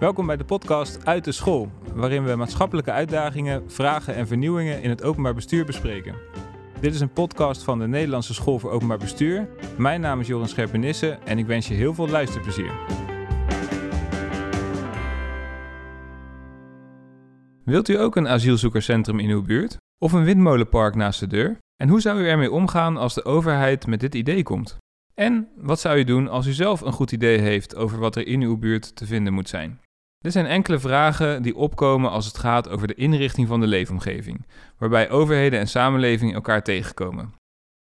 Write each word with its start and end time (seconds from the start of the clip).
Welkom 0.00 0.26
bij 0.26 0.36
de 0.36 0.44
podcast 0.44 1.06
Uit 1.06 1.24
de 1.24 1.32
School, 1.32 1.70
waarin 1.94 2.24
we 2.24 2.34
maatschappelijke 2.34 2.90
uitdagingen, 2.90 3.70
vragen 3.70 4.14
en 4.14 4.26
vernieuwingen 4.26 4.82
in 4.82 4.90
het 4.90 5.02
openbaar 5.02 5.34
bestuur 5.34 5.64
bespreken. 5.64 6.14
Dit 6.80 6.94
is 6.94 7.00
een 7.00 7.12
podcast 7.12 7.62
van 7.62 7.78
de 7.78 7.86
Nederlandse 7.86 8.34
School 8.34 8.58
voor 8.58 8.70
Openbaar 8.70 8.98
Bestuur. 8.98 9.48
Mijn 9.78 10.00
naam 10.00 10.20
is 10.20 10.26
Joran 10.26 10.48
Scherpenisse 10.48 11.18
en 11.24 11.38
ik 11.38 11.46
wens 11.46 11.68
je 11.68 11.74
heel 11.74 11.94
veel 11.94 12.08
luisterplezier. 12.08 12.72
Wilt 17.64 17.88
u 17.88 17.98
ook 17.98 18.16
een 18.16 18.28
asielzoekerscentrum 18.28 19.18
in 19.18 19.30
uw 19.30 19.42
buurt? 19.42 19.76
Of 19.98 20.12
een 20.12 20.24
windmolenpark 20.24 20.94
naast 20.94 21.20
de 21.20 21.26
deur? 21.26 21.58
En 21.76 21.88
hoe 21.88 22.00
zou 22.00 22.20
u 22.20 22.28
ermee 22.28 22.50
omgaan 22.50 22.96
als 22.96 23.14
de 23.14 23.24
overheid 23.24 23.86
met 23.86 24.00
dit 24.00 24.14
idee 24.14 24.42
komt? 24.42 24.78
En 25.14 25.48
wat 25.56 25.80
zou 25.80 25.98
u 25.98 26.04
doen 26.04 26.28
als 26.28 26.46
u 26.46 26.52
zelf 26.52 26.80
een 26.80 26.92
goed 26.92 27.12
idee 27.12 27.38
heeft 27.38 27.76
over 27.76 27.98
wat 27.98 28.16
er 28.16 28.26
in 28.26 28.40
uw 28.40 28.58
buurt 28.58 28.96
te 28.96 29.06
vinden 29.06 29.32
moet 29.32 29.48
zijn? 29.48 29.80
Dit 30.24 30.32
zijn 30.32 30.46
enkele 30.46 30.78
vragen 30.78 31.42
die 31.42 31.56
opkomen 31.56 32.10
als 32.10 32.26
het 32.26 32.38
gaat 32.38 32.68
over 32.68 32.86
de 32.86 32.94
inrichting 32.94 33.48
van 33.48 33.60
de 33.60 33.66
leefomgeving, 33.66 34.46
waarbij 34.78 35.10
overheden 35.10 35.58
en 35.58 35.68
samenleving 35.68 36.34
elkaar 36.34 36.62
tegenkomen. 36.62 37.34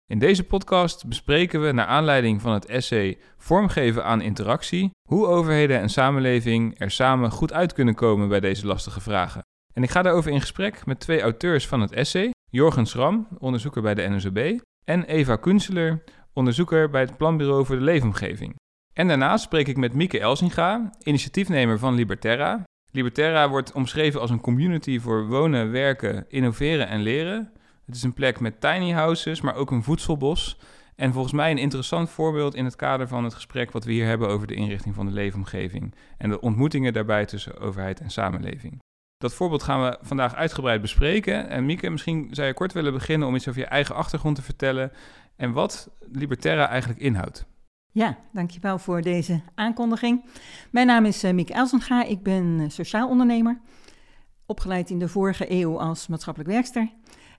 In 0.07 0.19
deze 0.19 0.45
podcast 0.45 1.07
bespreken 1.07 1.63
we 1.63 1.73
naar 1.73 1.87
aanleiding 1.87 2.41
van 2.41 2.53
het 2.53 2.67
essay 2.67 3.19
Vormgeven 3.37 4.05
aan 4.05 4.21
interactie 4.21 4.91
hoe 5.09 5.27
overheden 5.27 5.81
en 5.81 5.89
samenleving 5.89 6.81
er 6.81 6.91
samen 6.91 7.31
goed 7.31 7.53
uit 7.53 7.73
kunnen 7.73 7.95
komen 7.95 8.29
bij 8.29 8.41
deze 8.41 8.67
lastige 8.67 9.01
vragen. 9.01 9.43
En 9.75 9.83
ik 9.83 9.91
ga 9.91 10.03
daarover 10.03 10.31
in 10.31 10.41
gesprek 10.41 10.87
met 10.87 11.01
twee 11.01 11.21
auteurs 11.21 11.67
van 11.67 11.81
het 11.81 11.93
essay, 11.93 12.31
Jorgen 12.51 12.87
Schram, 12.87 13.29
onderzoeker 13.39 13.83
bij 13.83 13.95
de 13.95 14.09
NSOB, 14.09 14.61
en 14.85 15.05
Eva 15.05 15.37
Kunseler, 15.37 16.05
onderzoeker 16.33 16.91
bij 16.91 17.01
het 17.01 17.17
Planbureau 17.17 17.67
voor 17.67 17.77
de 17.77 17.83
Leefomgeving. 17.83 18.55
En 18.99 19.09
daarnaast 19.09 19.45
spreek 19.45 19.69
ik 19.69 19.77
met 19.77 19.95
Mieke 19.95 20.21
Elsinga, 20.21 20.91
initiatiefnemer 21.03 21.79
van 21.79 21.95
Liberterra. 21.95 22.63
Liberterra 22.91 23.49
wordt 23.49 23.73
omschreven 23.73 24.21
als 24.21 24.31
een 24.31 24.41
community 24.41 24.99
voor 25.01 25.27
wonen, 25.27 25.71
werken, 25.71 26.25
innoveren 26.29 26.89
en 26.89 27.01
leren. 27.01 27.53
Het 27.87 27.95
is 27.95 28.03
een 28.03 28.13
plek 28.13 28.41
met 28.41 28.61
tiny 28.61 28.91
houses, 28.91 29.41
maar 29.41 29.55
ook 29.55 29.71
een 29.71 29.83
voedselbos. 29.83 30.59
En 30.97 31.13
volgens 31.13 31.33
mij 31.33 31.51
een 31.51 31.59
interessant 31.59 32.11
voorbeeld 32.11 32.55
in 32.55 32.65
het 32.65 32.77
kader 32.77 33.09
van 33.09 33.25
het 33.25 33.35
gesprek 33.35 33.71
wat 33.71 33.85
we 33.85 33.93
hier 33.93 34.07
hebben 34.07 34.29
over 34.29 34.47
de 34.47 34.55
inrichting 34.55 34.95
van 34.95 35.07
de 35.07 35.13
leefomgeving 35.13 35.95
en 36.17 36.29
de 36.29 36.41
ontmoetingen 36.41 36.93
daarbij 36.93 37.27
tussen 37.27 37.59
overheid 37.59 38.01
en 38.01 38.11
samenleving. 38.11 38.79
Dat 39.17 39.35
voorbeeld 39.35 39.63
gaan 39.63 39.83
we 39.83 39.99
vandaag 40.01 40.35
uitgebreid 40.35 40.81
bespreken. 40.81 41.49
En 41.49 41.67
Mieke, 41.67 41.91
misschien 41.91 42.29
zou 42.31 42.47
je 42.47 42.55
kort 42.55 42.73
willen 42.73 42.93
beginnen 42.93 43.29
om 43.29 43.35
iets 43.35 43.49
over 43.49 43.61
je 43.61 43.67
eigen 43.67 43.95
achtergrond 43.95 44.37
te 44.37 44.43
vertellen 44.43 44.93
en 45.37 45.53
wat 45.53 45.91
Liberterra 46.13 46.69
eigenlijk 46.69 47.01
inhoudt. 47.01 47.47
Ja, 47.99 48.19
dankjewel 48.33 48.79
voor 48.79 49.03
deze 49.03 49.41
aankondiging. 49.55 50.25
Mijn 50.71 50.87
naam 50.87 51.05
is 51.05 51.25
uh, 51.25 51.33
Mieke 51.33 51.53
Elsenga, 51.53 52.05
ik 52.05 52.23
ben 52.23 52.45
uh, 52.45 52.69
sociaal 52.69 53.09
ondernemer, 53.09 53.61
opgeleid 54.47 54.91
in 54.91 54.99
de 54.99 55.09
vorige 55.09 55.53
eeuw 55.53 55.81
als 55.81 56.07
maatschappelijk 56.07 56.51
werkster. 56.53 56.93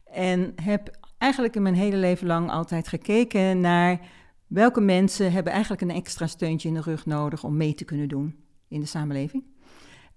En 0.05 0.53
heb 0.55 0.97
eigenlijk 1.17 1.55
in 1.55 1.61
mijn 1.61 1.75
hele 1.75 1.95
leven 1.95 2.27
lang 2.27 2.49
altijd 2.49 2.87
gekeken 2.87 3.59
naar 3.59 3.99
welke 4.47 4.81
mensen 4.81 5.31
hebben 5.31 5.53
eigenlijk 5.53 5.81
een 5.81 5.91
extra 5.91 6.27
steuntje 6.27 6.67
in 6.67 6.73
de 6.73 6.81
rug 6.81 7.05
nodig 7.05 7.43
om 7.43 7.57
mee 7.57 7.73
te 7.73 7.85
kunnen 7.85 8.07
doen 8.07 8.35
in 8.67 8.79
de 8.79 8.85
samenleving. 8.85 9.43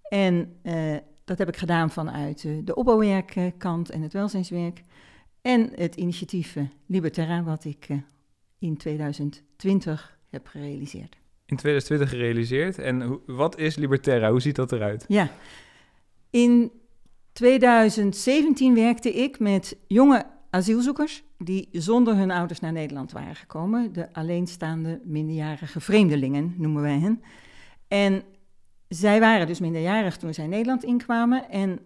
En 0.03 0.57
uh, 0.63 0.97
dat 1.25 1.39
heb 1.39 1.49
ik 1.49 1.57
gedaan 1.57 1.91
vanuit 1.91 2.47
de 2.65 2.75
opbouwwerkkant 2.75 3.91
en 3.91 4.03
het 4.03 4.13
welzijnswerk. 4.13 4.83
En 5.43 5.71
het 5.75 5.97
initiatief 5.97 6.57
Liberterra, 6.87 7.43
wat 7.43 7.65
ik 7.65 7.89
in 8.59 8.77
2020 8.77 10.21
heb 10.33 10.47
gerealiseerd. 10.47 11.17
In 11.47 11.57
2020 11.57 12.11
gerealiseerd. 12.11 12.79
En 12.79 13.21
wat 13.27 13.59
is 13.59 13.77
Liberterra? 13.77 14.31
Hoe 14.31 14.41
ziet 14.41 14.57
dat 14.57 14.73
eruit? 14.73 15.05
Ja, 15.09 15.31
in 16.31 16.73
2017 17.33 18.75
werkte 18.75 19.13
ik 19.13 19.39
met 19.39 19.77
jonge 19.87 20.27
asielzoekers 20.51 21.23
die 21.39 21.69
zonder 21.73 22.17
hun 22.17 22.31
ouders 22.31 22.61
naar 22.61 22.73
Nederland 22.73 23.13
waren 23.13 23.37
gekomen. 23.37 23.93
De 23.93 24.13
alleenstaande 24.13 25.01
minderjarige 25.05 25.81
vreemdelingen 25.81 26.55
noemen 26.57 26.83
wij 26.83 26.99
hen. 26.99 27.23
En 27.89 28.23
zij 28.89 29.21
waren 29.21 29.47
dus 29.47 29.61
minderjarig 29.61 30.17
toen 30.17 30.35
zij 30.35 30.47
Nederland 30.47 30.85
inkwamen. 30.85 31.51
En 31.51 31.81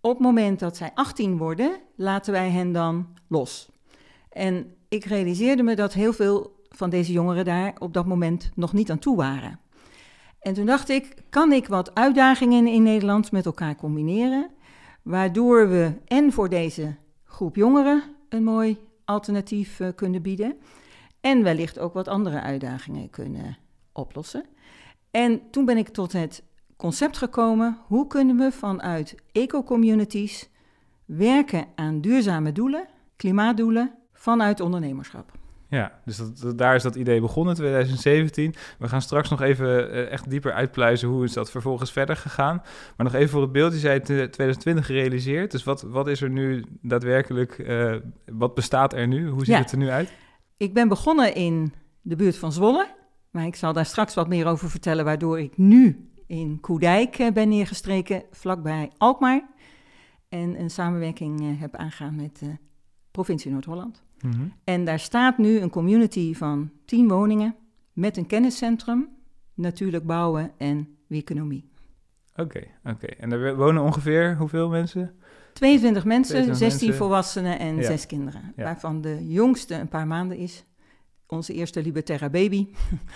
op 0.00 0.12
het 0.12 0.22
moment 0.22 0.58
dat 0.58 0.76
zij 0.76 0.90
18 0.94 1.36
worden, 1.36 1.80
laten 1.96 2.32
wij 2.32 2.50
hen 2.50 2.72
dan 2.72 3.06
los. 3.28 3.70
En 4.30 4.74
ik 4.88 5.04
realiseerde 5.04 5.62
me 5.62 5.74
dat 5.74 5.92
heel 5.92 6.12
veel 6.12 6.55
van 6.76 6.90
deze 6.90 7.12
jongeren 7.12 7.44
daar 7.44 7.74
op 7.78 7.94
dat 7.94 8.06
moment 8.06 8.50
nog 8.54 8.72
niet 8.72 8.90
aan 8.90 8.98
toe 8.98 9.16
waren. 9.16 9.60
En 10.40 10.54
toen 10.54 10.66
dacht 10.66 10.88
ik, 10.88 11.14
kan 11.30 11.52
ik 11.52 11.68
wat 11.68 11.94
uitdagingen 11.94 12.66
in 12.66 12.82
Nederland 12.82 13.32
met 13.32 13.46
elkaar 13.46 13.76
combineren, 13.76 14.50
waardoor 15.02 15.68
we 15.68 15.92
en 16.04 16.32
voor 16.32 16.48
deze 16.48 16.94
groep 17.24 17.56
jongeren 17.56 18.02
een 18.28 18.44
mooi 18.44 18.78
alternatief 19.04 19.80
uh, 19.80 19.88
kunnen 19.94 20.22
bieden 20.22 20.56
en 21.20 21.42
wellicht 21.42 21.78
ook 21.78 21.94
wat 21.94 22.08
andere 22.08 22.40
uitdagingen 22.40 23.10
kunnen 23.10 23.58
oplossen. 23.92 24.44
En 25.10 25.40
toen 25.50 25.64
ben 25.64 25.76
ik 25.76 25.88
tot 25.88 26.12
het 26.12 26.42
concept 26.76 27.16
gekomen, 27.16 27.78
hoe 27.86 28.06
kunnen 28.06 28.36
we 28.36 28.52
vanuit 28.52 29.14
eco-communities 29.32 30.50
werken 31.04 31.66
aan 31.74 32.00
duurzame 32.00 32.52
doelen, 32.52 32.88
klimaatdoelen, 33.16 33.94
vanuit 34.12 34.60
ondernemerschap. 34.60 35.32
Ja, 35.68 36.00
dus 36.04 36.16
dat, 36.16 36.58
daar 36.58 36.74
is 36.74 36.82
dat 36.82 36.94
idee 36.94 37.20
begonnen, 37.20 37.54
2017. 37.54 38.54
We 38.78 38.88
gaan 38.88 39.02
straks 39.02 39.30
nog 39.30 39.40
even 39.40 39.66
uh, 39.66 40.10
echt 40.10 40.30
dieper 40.30 40.52
uitpluizen 40.52 41.08
hoe 41.08 41.24
is 41.24 41.32
dat 41.32 41.50
vervolgens 41.50 41.92
verder 41.92 42.16
gegaan. 42.16 42.62
Maar 42.96 43.06
nog 43.06 43.14
even 43.14 43.28
voor 43.28 43.42
het 43.42 43.52
beeld, 43.52 43.72
je 43.72 43.78
zei 43.78 44.00
2020 44.00 44.86
gerealiseerd. 44.86 45.50
Dus 45.50 45.64
wat, 45.64 45.82
wat 45.82 46.08
is 46.08 46.20
er 46.20 46.30
nu 46.30 46.64
daadwerkelijk, 46.82 47.58
uh, 47.58 47.94
wat 48.32 48.54
bestaat 48.54 48.92
er 48.92 49.06
nu? 49.06 49.28
Hoe 49.28 49.44
ziet 49.44 49.54
ja. 49.54 49.60
het 49.60 49.72
er 49.72 49.78
nu 49.78 49.88
uit? 49.90 50.12
Ik 50.56 50.74
ben 50.74 50.88
begonnen 50.88 51.34
in 51.34 51.72
de 52.02 52.16
buurt 52.16 52.36
van 52.36 52.52
Zwolle. 52.52 52.94
Maar 53.30 53.46
ik 53.46 53.56
zal 53.56 53.72
daar 53.72 53.86
straks 53.86 54.14
wat 54.14 54.28
meer 54.28 54.46
over 54.46 54.70
vertellen, 54.70 55.04
waardoor 55.04 55.40
ik 55.40 55.56
nu 55.56 56.10
in 56.26 56.60
Koedijk 56.60 57.18
uh, 57.18 57.32
ben 57.32 57.48
neergestreken, 57.48 58.22
vlakbij 58.30 58.90
Alkmaar. 58.98 59.48
En 60.28 60.60
een 60.60 60.70
samenwerking 60.70 61.60
heb 61.60 61.76
aangegaan 61.76 62.16
met 62.16 62.38
de 62.38 62.56
provincie 63.10 63.50
Noord-Holland. 63.50 64.05
Mm 64.20 64.32
-hmm. 64.32 64.52
En 64.64 64.84
daar 64.84 64.98
staat 64.98 65.38
nu 65.38 65.58
een 65.58 65.70
community 65.70 66.34
van 66.34 66.70
tien 66.84 67.08
woningen 67.08 67.54
met 67.92 68.16
een 68.16 68.26
kenniscentrum, 68.26 69.08
natuurlijk 69.54 70.06
bouwen 70.06 70.52
en 70.58 70.88
economie. 71.08 71.70
Oké, 72.32 72.42
okay, 72.42 72.70
oké. 72.84 73.04
Okay. 73.04 73.16
En 73.18 73.32
er 73.32 73.56
wonen 73.56 73.82
ongeveer 73.82 74.36
hoeveel 74.36 74.68
mensen? 74.68 75.14
22 75.52 76.04
mensen, 76.04 76.34
22 76.34 76.68
16 76.68 76.88
mensen. 76.88 77.06
volwassenen 77.06 77.58
en 77.58 77.76
ja. 77.76 77.82
6 77.82 78.06
kinderen. 78.06 78.52
Ja. 78.56 78.64
Waarvan 78.64 79.00
de 79.00 79.26
jongste 79.28 79.74
een 79.74 79.88
paar 79.88 80.06
maanden 80.06 80.36
is. 80.36 80.64
Onze 81.26 81.52
eerste 81.52 81.82
Liberterra 81.82 82.28
baby. 82.28 82.68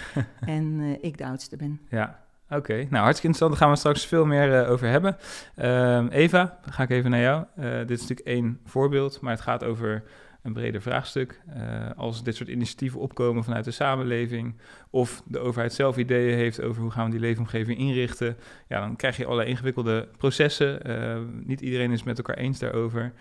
en 0.40 0.64
uh, 0.80 0.96
ik 1.00 1.18
de 1.18 1.26
oudste 1.26 1.56
ben. 1.56 1.80
Ja, 1.88 2.28
Oké, 2.50 2.58
okay. 2.58 2.86
nou 2.90 3.02
hartstikke 3.02 3.26
interessant. 3.26 3.50
Daar 3.50 3.60
gaan 3.60 3.70
we 3.70 3.76
straks 3.76 4.06
veel 4.06 4.26
meer 4.26 4.62
uh, 4.62 4.70
over 4.70 4.88
hebben. 4.88 5.16
Uh, 5.56 6.06
Eva, 6.10 6.58
dan 6.62 6.72
ga 6.72 6.82
ik 6.82 6.90
even 6.90 7.10
naar 7.10 7.20
jou. 7.20 7.44
Uh, 7.58 7.78
dit 7.78 7.90
is 7.90 8.00
natuurlijk 8.00 8.28
één 8.28 8.60
voorbeeld, 8.64 9.20
maar 9.20 9.32
het 9.32 9.40
gaat 9.40 9.64
over 9.64 10.02
een 10.42 10.52
breder 10.52 10.82
vraagstuk. 10.82 11.40
Uh, 11.56 11.90
als 11.96 12.22
dit 12.22 12.36
soort 12.36 12.48
initiatieven 12.48 13.00
opkomen 13.00 13.44
vanuit 13.44 13.64
de 13.64 13.70
samenleving 13.70 14.54
of 14.90 15.22
de 15.24 15.38
overheid 15.38 15.72
zelf 15.72 15.96
ideeën 15.96 16.36
heeft 16.36 16.62
over 16.62 16.82
hoe 16.82 16.90
gaan 16.90 17.04
we 17.04 17.10
die 17.10 17.20
leefomgeving 17.20 17.78
inrichten, 17.78 18.36
ja, 18.68 18.80
dan 18.80 18.96
krijg 18.96 19.16
je 19.16 19.24
allerlei 19.24 19.48
ingewikkelde 19.48 20.08
processen. 20.18 20.90
Uh, 20.90 21.18
niet 21.46 21.60
iedereen 21.60 21.92
is 21.92 22.02
met 22.02 22.18
elkaar 22.18 22.36
eens 22.36 22.58
daarover. 22.58 23.12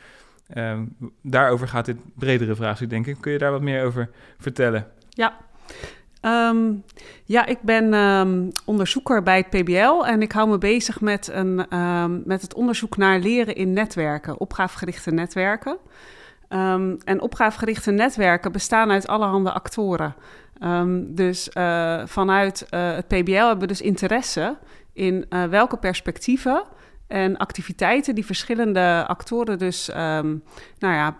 Uh, 0.53 0.79
daarover 1.21 1.67
gaat 1.67 1.85
dit 1.85 1.97
bredere 2.15 2.55
vraagstuk, 2.55 2.89
denk 2.89 3.07
ik. 3.07 3.17
Kun 3.19 3.31
je 3.31 3.37
daar 3.37 3.51
wat 3.51 3.61
meer 3.61 3.83
over 3.83 4.09
vertellen? 4.37 4.87
Ja. 5.09 5.37
Um, 6.21 6.83
ja, 7.25 7.45
ik 7.45 7.61
ben 7.61 7.93
um, 7.93 8.51
onderzoeker 8.65 9.23
bij 9.23 9.37
het 9.37 9.49
PBL 9.49 10.05
en 10.05 10.21
ik 10.21 10.31
hou 10.31 10.49
me 10.49 10.57
bezig 10.57 11.01
met, 11.01 11.27
een, 11.27 11.77
um, 11.77 12.21
met 12.25 12.41
het 12.41 12.53
onderzoek 12.53 12.97
naar 12.97 13.19
leren 13.19 13.55
in 13.55 13.73
netwerken, 13.73 14.39
opgavegerichte 14.39 15.11
netwerken. 15.11 15.77
Um, 16.49 16.97
en 17.03 17.21
opgavegerichte 17.21 17.91
netwerken 17.91 18.51
bestaan 18.51 18.91
uit 18.91 19.07
allerhande 19.07 19.51
actoren. 19.51 20.15
Um, 20.63 21.15
dus 21.15 21.49
uh, 21.53 22.01
vanuit 22.05 22.67
uh, 22.73 22.91
het 22.95 23.07
PBL 23.07 23.31
hebben 23.31 23.59
we 23.59 23.67
dus 23.67 23.81
interesse 23.81 24.57
in 24.93 25.25
uh, 25.29 25.43
welke 25.43 25.77
perspectieven 25.77 26.63
en 27.07 27.37
activiteiten 27.37 28.15
die 28.15 28.25
verschillende 28.25 29.05
actoren 29.07 29.57
dus 29.57 29.89
um, 29.89 30.43
nou 30.77 30.93
ja, 30.93 31.17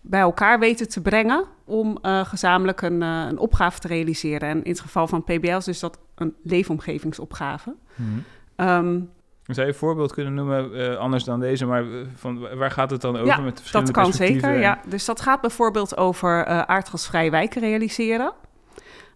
bij 0.00 0.20
elkaar 0.20 0.58
weten 0.58 0.88
te 0.88 1.00
brengen 1.00 1.44
om 1.64 1.98
gezamenlijk 2.02 2.82
een, 2.82 3.00
een, 3.00 3.38
opgave 3.38 3.80
te 3.80 3.88
realiseren. 3.88 4.48
En 4.48 4.64
in 4.64 4.70
het 4.70 4.80
geval 4.80 5.06
van 5.06 5.24
PBL 5.24 5.56
is 5.56 5.64
dus 5.64 5.80
dat 5.80 5.98
een 6.14 6.34
leefomgevingsopgave. 6.42 7.74
Mm 7.94 8.24
-hmm. 8.56 9.10
Zou 9.46 9.66
je 9.66 9.72
een 9.72 9.78
voorbeeld 9.78 10.12
kunnen 10.12 10.34
noemen, 10.34 10.70
uh, 10.72 10.96
anders 10.96 11.24
dan 11.24 11.40
deze, 11.40 11.66
maar 11.66 11.84
van 12.14 12.56
waar 12.56 12.70
gaat 12.70 12.90
het 12.90 13.00
dan 13.00 13.14
over 13.14 13.26
ja, 13.26 13.40
met 13.40 13.58
verschillende 13.58 13.92
dat 13.92 14.02
kan 14.02 14.12
zeker, 14.12 14.58
ja. 14.58 14.80
Dus 14.86 15.04
dat 15.04 15.20
gaat 15.20 15.40
bijvoorbeeld 15.40 15.96
over 15.96 16.48
uh, 16.48 16.60
aardgasvrij 16.60 17.30
wijken 17.30 17.60
realiseren. 17.60 18.32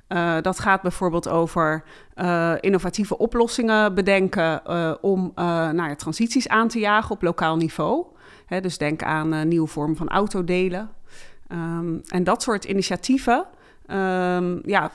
Uh, 0.08 0.34
dat 0.40 0.58
gaat 0.58 0.82
bijvoorbeeld 0.82 1.28
over 1.28 1.84
innovatieve 2.60 3.18
oplossingen 3.18 3.94
bedenken 3.94 4.62
om 5.02 5.32
nou 5.34 5.88
ja, 5.88 5.94
transities 5.94 6.48
aan 6.48 6.68
te 6.68 6.78
jagen 6.78 7.10
op 7.10 7.22
lokaal 7.22 7.56
niveau. 7.56 8.06
Hè, 8.46 8.60
dus 8.60 8.78
denk 8.78 9.02
aan 9.02 9.48
nieuwe 9.48 9.66
vormen 9.66 9.96
van 9.96 10.08
autodelen. 10.08 10.90
Um, 11.52 12.00
en 12.08 12.24
dat 12.24 12.42
soort 12.42 12.64
initiatieven 12.64 13.44
um, 13.90 14.60
ja, 14.64 14.90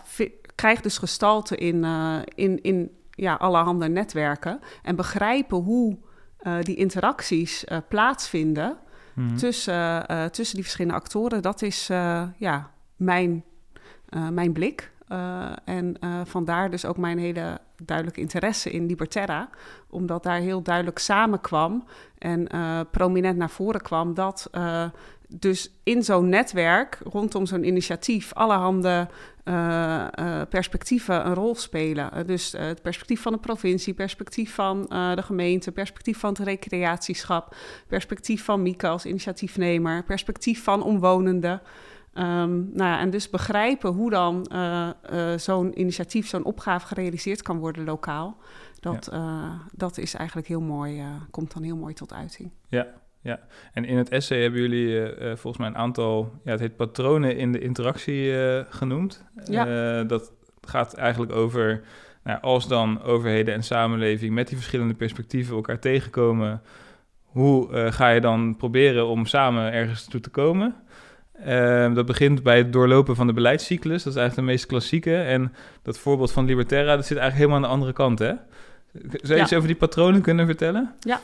krijgt 0.56 0.84
dus 0.84 0.98
gestalte 0.98 1.56
in, 1.58 1.86
in, 2.36 2.62
in 2.62 2.92
ja, 3.12 3.34
allerhande 3.34 3.90
netwerken. 3.90 4.60
En 4.84 4.96
begrijpen 4.96 5.58
hoe 5.58 5.98
die 6.62 6.76
interacties 6.76 7.66
plaatsvinden 7.90 8.78
Mhm. 9.14 9.36
tussen, 9.36 10.06
uh, 10.12 10.26
tussen 10.26 10.56
die 10.56 10.64
verschillende 10.64 10.98
actoren. 10.98 11.42
Dat 11.42 11.62
is 11.62 11.88
ja, 12.38 12.72
mijn, 12.96 13.44
mijn 14.32 14.54
blik. 14.54 14.92
en 15.66 15.98
vandaar 16.26 16.70
dus 16.70 16.86
ook 16.86 16.98
mijn 16.98 17.18
hele 17.18 17.60
duidelijke 17.84 18.22
interesse 18.22 18.72
in 18.72 18.86
Liberterra. 18.86 19.50
Omdat 19.90 20.24
daar 20.24 20.40
heel 20.40 20.62
duidelijk 20.62 21.00
samenkwam 21.00 21.84
en 22.18 22.48
prominent 22.92 23.38
naar 23.38 23.50
voren 23.50 23.82
kwam 23.82 24.14
dat 24.14 24.50
dus 25.40 25.72
in 25.84 26.04
zo'n 26.04 26.30
netwerk, 26.30 27.00
rondom 27.04 27.46
zo'n 27.46 27.64
initiatief, 27.64 28.34
allerhande 28.34 29.08
uh, 29.46 30.08
uh, 30.20 30.42
perspectieven 30.50 31.26
een 31.26 31.34
rol 31.34 31.56
spelen. 31.56 32.12
Uh, 32.18 32.26
dus 32.26 32.52
het 32.52 32.82
perspectief 32.82 33.22
van 33.22 33.32
de 33.32 33.38
provincie, 33.38 33.94
perspectief 33.94 34.54
van 34.54 34.82
de 35.16 35.22
gemeente, 35.24 35.72
perspectief 35.72 36.20
van 36.20 36.30
het 36.30 36.40
recreatieschap, 36.40 37.56
perspectief 37.88 38.44
van 38.44 38.62
Mieke 38.62 38.88
als 38.88 39.06
initiatiefnemer, 39.06 40.04
perspectief 40.04 40.64
van 40.64 40.84
omwonenden. 40.84 41.62
Um, 42.14 42.70
nou 42.74 42.90
ja, 42.90 43.00
en 43.00 43.10
dus 43.10 43.30
begrijpen 43.30 43.92
hoe 43.92 44.10
dan 44.10 44.48
zo'n 45.36 45.80
initiatief, 45.80 46.28
zo'n 46.28 46.44
opgave 46.44 46.88
gerealiseerd 46.88 47.42
kan 47.42 47.58
worden 47.58 47.84
lokaal. 47.84 48.38
Dat, 48.80 49.10
ja. 49.12 49.58
dat 49.72 49.98
is 49.98 50.14
eigenlijk 50.14 50.48
heel 50.48 50.62
mooi, 50.62 51.04
komt 51.32 51.54
dan 51.54 51.64
heel 51.64 51.78
mooi 51.78 51.94
tot 51.94 52.14
uiting. 52.14 52.52
Ja, 52.68 52.88
ja, 53.22 53.40
en 53.74 53.86
in 53.86 53.98
het 53.98 54.10
essay 54.10 54.42
hebben 54.42 54.62
jullie 54.62 54.88
uh, 54.88 55.28
volgens 55.28 55.58
mij 55.58 55.68
een 55.68 55.78
aantal, 55.78 56.32
ja, 56.44 56.52
het 56.52 56.60
heet 56.60 56.76
patronen 56.76 57.38
in 57.38 57.52
de 57.52 57.60
interactie 57.60 58.26
uh, 58.26 58.60
genoemd. 58.70 59.24
Ja. 59.46 60.04
dat 60.04 60.32
gaat 60.62 60.94
eigenlijk 60.94 61.32
over, 61.32 61.82
nou, 62.24 62.42
als 62.42 62.68
dan 62.68 63.02
overheden 63.02 63.54
en 63.54 63.64
samenleving 63.64 64.34
met 64.34 64.48
die 64.48 64.58
verschillende 64.58 64.94
perspectieven 64.94 65.56
elkaar 65.56 65.80
tegenkomen, 65.80 66.62
hoe 67.24 67.90
ga 67.92 68.10
je 68.10 68.22
dan 68.22 68.56
proberen 68.56 69.08
om 69.08 69.26
samen 69.26 69.72
ergens 69.72 70.06
toe 70.06 70.20
te 70.20 70.30
komen? 70.30 70.76
Uh, 71.48 71.94
dat 71.94 72.06
begint 72.06 72.44
bij 72.44 72.58
het 72.58 72.74
doorlopen 72.74 73.16
van 73.16 73.28
de 73.28 73.34
beleidscyclus. 73.34 74.04
Dat 74.04 74.14
is 74.14 74.20
eigenlijk 74.20 74.48
de 74.48 74.54
meest 74.54 74.66
klassieke. 74.66 75.16
En 75.16 75.54
dat 75.82 75.98
voorbeeld 75.98 76.32
van 76.32 76.46
Liberterra, 76.46 76.96
dat 76.96 77.06
zit 77.06 77.18
eigenlijk 77.18 77.38
helemaal 77.38 77.56
aan 77.56 77.62
de 77.62 77.76
andere 77.76 77.94
kant, 77.94 78.20
hè? 78.20 78.34
Zou 79.22 79.38
je 79.38 79.42
iets 79.42 79.54
over 79.54 79.68
die 79.68 79.78
patronen 79.78 80.22
kunnen 80.22 80.46
vertellen? 80.46 80.94
Ja, 81.00 81.22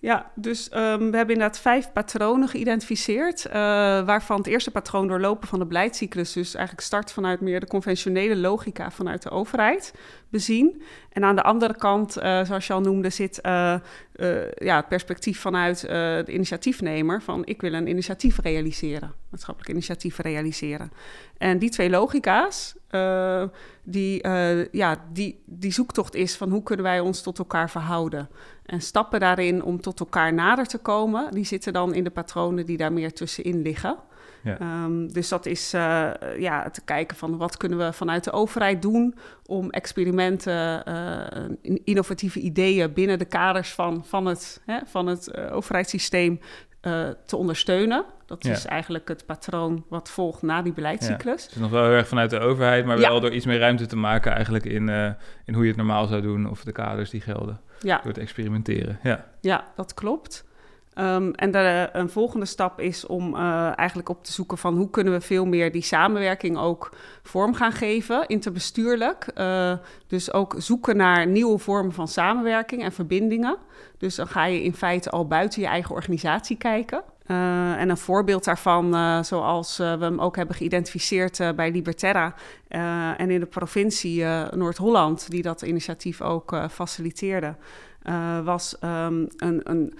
ja, 0.00 0.30
dus 0.34 0.64
um, 0.72 1.10
we 1.10 1.16
hebben 1.16 1.34
inderdaad 1.34 1.58
vijf 1.58 1.92
patronen 1.92 2.48
geïdentificeerd, 2.48 3.46
uh, 3.46 3.52
waarvan 4.02 4.36
het 4.36 4.46
eerste 4.46 4.70
patroon 4.70 5.08
doorlopen 5.08 5.48
van 5.48 5.58
de 5.58 5.66
beleidscyclus, 5.66 6.32
dus 6.32 6.54
eigenlijk 6.54 6.86
start 6.86 7.12
vanuit 7.12 7.40
meer 7.40 7.60
de 7.60 7.66
conventionele 7.66 8.36
logica 8.36 8.90
vanuit 8.90 9.22
de 9.22 9.30
overheid, 9.30 9.94
bezien. 10.28 10.82
En 11.12 11.24
aan 11.24 11.36
de 11.36 11.42
andere 11.42 11.76
kant, 11.76 12.18
uh, 12.18 12.44
zoals 12.44 12.66
je 12.66 12.72
al 12.72 12.80
noemde, 12.80 13.10
zit 13.10 13.40
uh, 13.46 13.74
ja, 14.54 14.76
het 14.76 14.88
perspectief 14.88 15.40
vanuit 15.40 15.80
de 15.80 16.32
initiatiefnemer 16.32 17.22
van 17.22 17.42
ik 17.46 17.60
wil 17.60 17.72
een 17.72 17.88
initiatief 17.88 18.40
realiseren, 18.40 19.12
maatschappelijk 19.28 19.72
initiatief 19.72 20.18
realiseren. 20.18 20.92
En 21.38 21.58
die 21.58 21.70
twee 21.70 21.90
logica's, 21.90 22.74
die, 23.82 24.28
ja, 24.72 25.04
die, 25.12 25.42
die 25.46 25.72
zoektocht 25.72 26.14
is 26.14 26.36
van 26.36 26.50
hoe 26.50 26.62
kunnen 26.62 26.84
wij 26.84 27.00
ons 27.00 27.22
tot 27.22 27.38
elkaar 27.38 27.70
verhouden. 27.70 28.28
En 28.66 28.80
stappen 28.80 29.20
daarin 29.20 29.62
om 29.64 29.80
tot 29.80 30.00
elkaar 30.00 30.34
nader 30.34 30.66
te 30.66 30.78
komen, 30.78 31.30
die 31.30 31.44
zitten 31.44 31.72
dan 31.72 31.94
in 31.94 32.04
de 32.04 32.10
patronen 32.10 32.66
die 32.66 32.76
daar 32.76 32.92
meer 32.92 33.12
tussenin 33.12 33.62
liggen. 33.62 33.98
Ja. 34.42 34.84
Um, 34.84 35.12
dus 35.12 35.28
dat 35.28 35.46
is 35.46 35.74
uh, 35.74 36.10
ja, 36.38 36.70
te 36.70 36.84
kijken 36.84 37.16
van 37.16 37.36
wat 37.36 37.56
kunnen 37.56 37.78
we 37.78 37.92
vanuit 37.92 38.24
de 38.24 38.32
overheid 38.32 38.82
doen 38.82 39.14
om 39.46 39.70
experimenten, 39.70 40.82
uh, 40.88 41.74
innovatieve 41.84 42.40
ideeën 42.40 42.92
binnen 42.92 43.18
de 43.18 43.24
kaders 43.24 43.72
van, 43.72 44.04
van 44.04 44.26
het, 44.26 44.62
hè, 44.66 44.78
van 44.86 45.06
het 45.06 45.30
uh, 45.34 45.56
overheidssysteem 45.56 46.40
te 47.26 47.36
ondersteunen. 47.36 48.04
Dat 48.26 48.44
is 48.44 48.64
eigenlijk 48.64 49.08
het 49.08 49.26
patroon 49.26 49.84
wat 49.88 50.10
volgt 50.10 50.42
na 50.42 50.62
die 50.62 50.72
beleidscyclus. 50.72 51.40
Ja. 51.40 51.46
Het 51.46 51.54
is 51.54 51.60
nog 51.60 51.70
wel 51.70 51.84
heel 51.84 51.92
erg 51.92 52.08
vanuit 52.08 52.30
de 52.30 52.38
overheid, 52.38 52.84
maar 52.84 52.98
wel 52.98 53.20
door 53.20 53.32
iets 53.32 53.46
meer 53.46 53.58
ruimte 53.58 53.86
te 53.86 53.96
maken 53.96 54.32
eigenlijk 54.32 54.64
in, 54.64 54.88
in 55.44 55.54
hoe 55.54 55.62
je 55.62 55.68
het 55.68 55.76
normaal 55.76 56.06
zou 56.06 56.22
doen 56.22 56.50
of 56.50 56.64
de 56.64 56.72
kaders 56.72 57.10
die 57.10 57.20
gelden. 57.20 57.60
Ja. 57.80 58.00
Door 58.04 58.12
te 58.12 58.20
experimenteren. 58.20 58.98
Ja, 59.02 59.26
ja 59.40 59.64
dat 59.76 59.94
klopt. 59.94 60.44
Um, 61.00 61.34
en 61.34 61.50
de, 61.50 61.88
een 61.92 62.10
volgende 62.10 62.46
stap 62.46 62.80
is 62.80 63.06
om 63.06 63.34
uh, 63.34 63.78
eigenlijk 63.78 64.08
op 64.08 64.24
te 64.24 64.32
zoeken 64.32 64.58
van 64.58 64.76
hoe 64.76 64.90
kunnen 64.90 65.12
we 65.12 65.20
veel 65.20 65.44
meer 65.44 65.72
die 65.72 65.82
samenwerking 65.82 66.58
ook 66.58 66.96
vorm 67.22 67.54
gaan 67.54 67.72
geven, 67.72 68.26
interbestuurlijk. 68.26 69.26
Uh, 69.34 69.72
dus 70.06 70.32
ook 70.32 70.54
zoeken 70.58 70.96
naar 70.96 71.26
nieuwe 71.26 71.58
vormen 71.58 71.92
van 71.92 72.08
samenwerking 72.08 72.82
en 72.82 72.92
verbindingen. 72.92 73.56
Dus 73.98 74.14
dan 74.14 74.26
ga 74.26 74.44
je 74.44 74.62
in 74.62 74.74
feite 74.74 75.10
al 75.10 75.26
buiten 75.26 75.62
je 75.62 75.66
eigen 75.68 75.94
organisatie 75.94 76.56
kijken. 76.56 77.02
Uh, 77.26 77.80
en 77.80 77.88
een 77.88 77.96
voorbeeld 77.96 78.44
daarvan, 78.44 79.24
zoals 79.24 79.76
we 79.76 79.84
hem 79.84 80.20
ook 80.20 80.36
hebben 80.36 80.56
geïdentificeerd 80.56 81.56
bij 81.56 81.70
Liberterra 81.70 82.34
en 83.16 83.30
in 83.30 83.40
de 83.40 83.46
provincie 83.46 84.24
Noord-Holland, 84.50 85.30
die 85.30 85.42
dat 85.42 85.62
initiatief 85.62 86.20
ook 86.20 86.60
faciliteerde, 86.70 87.54
was 88.44 88.76
um, 88.84 89.28
een, 89.36 89.60
een, 89.64 89.94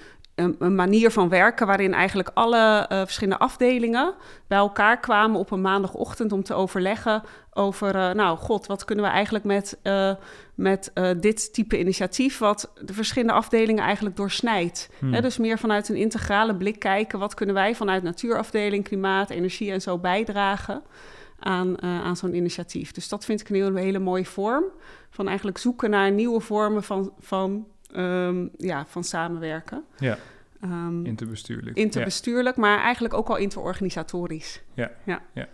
een, 0.59 0.75
manier 0.75 1.11
van 1.11 1.29
werken 1.29 1.67
waarin 1.67 1.95
eigenlijk 1.95 2.31
alle 2.35 2.87
verschillende 2.89 3.39
afdelingen 3.39 4.15
bij 4.47 4.59
elkaar 4.59 5.01
kwamen 5.01 5.39
op 5.39 5.51
een 5.51 5.61
maandagochtend 5.61 6.33
om 6.33 6.43
te 6.43 6.55
overleggen 6.55 7.23
over, 7.53 8.15
nou 8.15 8.39
god, 8.39 8.67
wat 8.67 8.85
kunnen 8.85 9.05
we 9.05 9.11
eigenlijk 9.11 9.45
met 9.45 9.79
met 10.61 10.91
uh, 10.95 11.11
dit 11.21 11.53
type 11.55 11.79
initiatief, 11.79 12.39
wat 12.39 12.73
de 12.85 12.93
verschillende 12.93 13.35
afdelingen 13.35 13.85
eigenlijk 13.85 14.17
doorsnijdt. 14.17 14.91
Hmm. 14.99 15.21
dus 15.21 15.39
meer 15.39 15.59
vanuit 15.59 15.89
een 15.89 15.97
integrale 15.97 16.57
blik 16.57 16.79
kijken, 16.79 17.19
wat 17.19 17.35
kunnen 17.35 17.55
wij 17.55 17.75
vanuit 17.75 18.03
natuurafdeling, 18.03 18.85
klimaat, 18.85 19.31
energie 19.31 19.73
en 19.73 19.81
zo 19.81 19.99
bijdragen 19.99 20.83
aan, 21.39 21.83
aan 21.83 22.17
zo'n 22.17 22.35
initiatief. 22.35 22.93
Dus 22.93 23.09
dat 23.09 23.25
vind 23.25 23.41
ik 23.41 23.49
een 23.49 23.55
hele, 23.55 23.81
hele 23.81 23.99
mooie 23.99 24.25
vorm 24.25 24.65
van 25.11 25.27
eigenlijk 25.29 25.59
zoeken 25.59 25.91
naar 25.91 26.13
nieuwe 26.13 26.41
vormen 26.41 26.83
van, 26.83 27.13
van, 27.19 27.67
um, 27.97 28.51
ja, 28.57 28.87
van 28.87 29.05
samenwerken. 29.05 29.85
Ja. 29.99 30.19
Um, 30.65 31.07
interbestuurlijk. 31.07 31.77
Interbestuurlijk, 31.77 32.57
ja. 32.57 32.63
maar 32.63 32.79
eigenlijk 32.79 33.15
ook 33.15 33.29
al 33.29 33.37
interorganisatorisch. 33.37 34.63
Ja. 34.75 34.91
ja. 35.05 35.23
ja. 35.33 35.49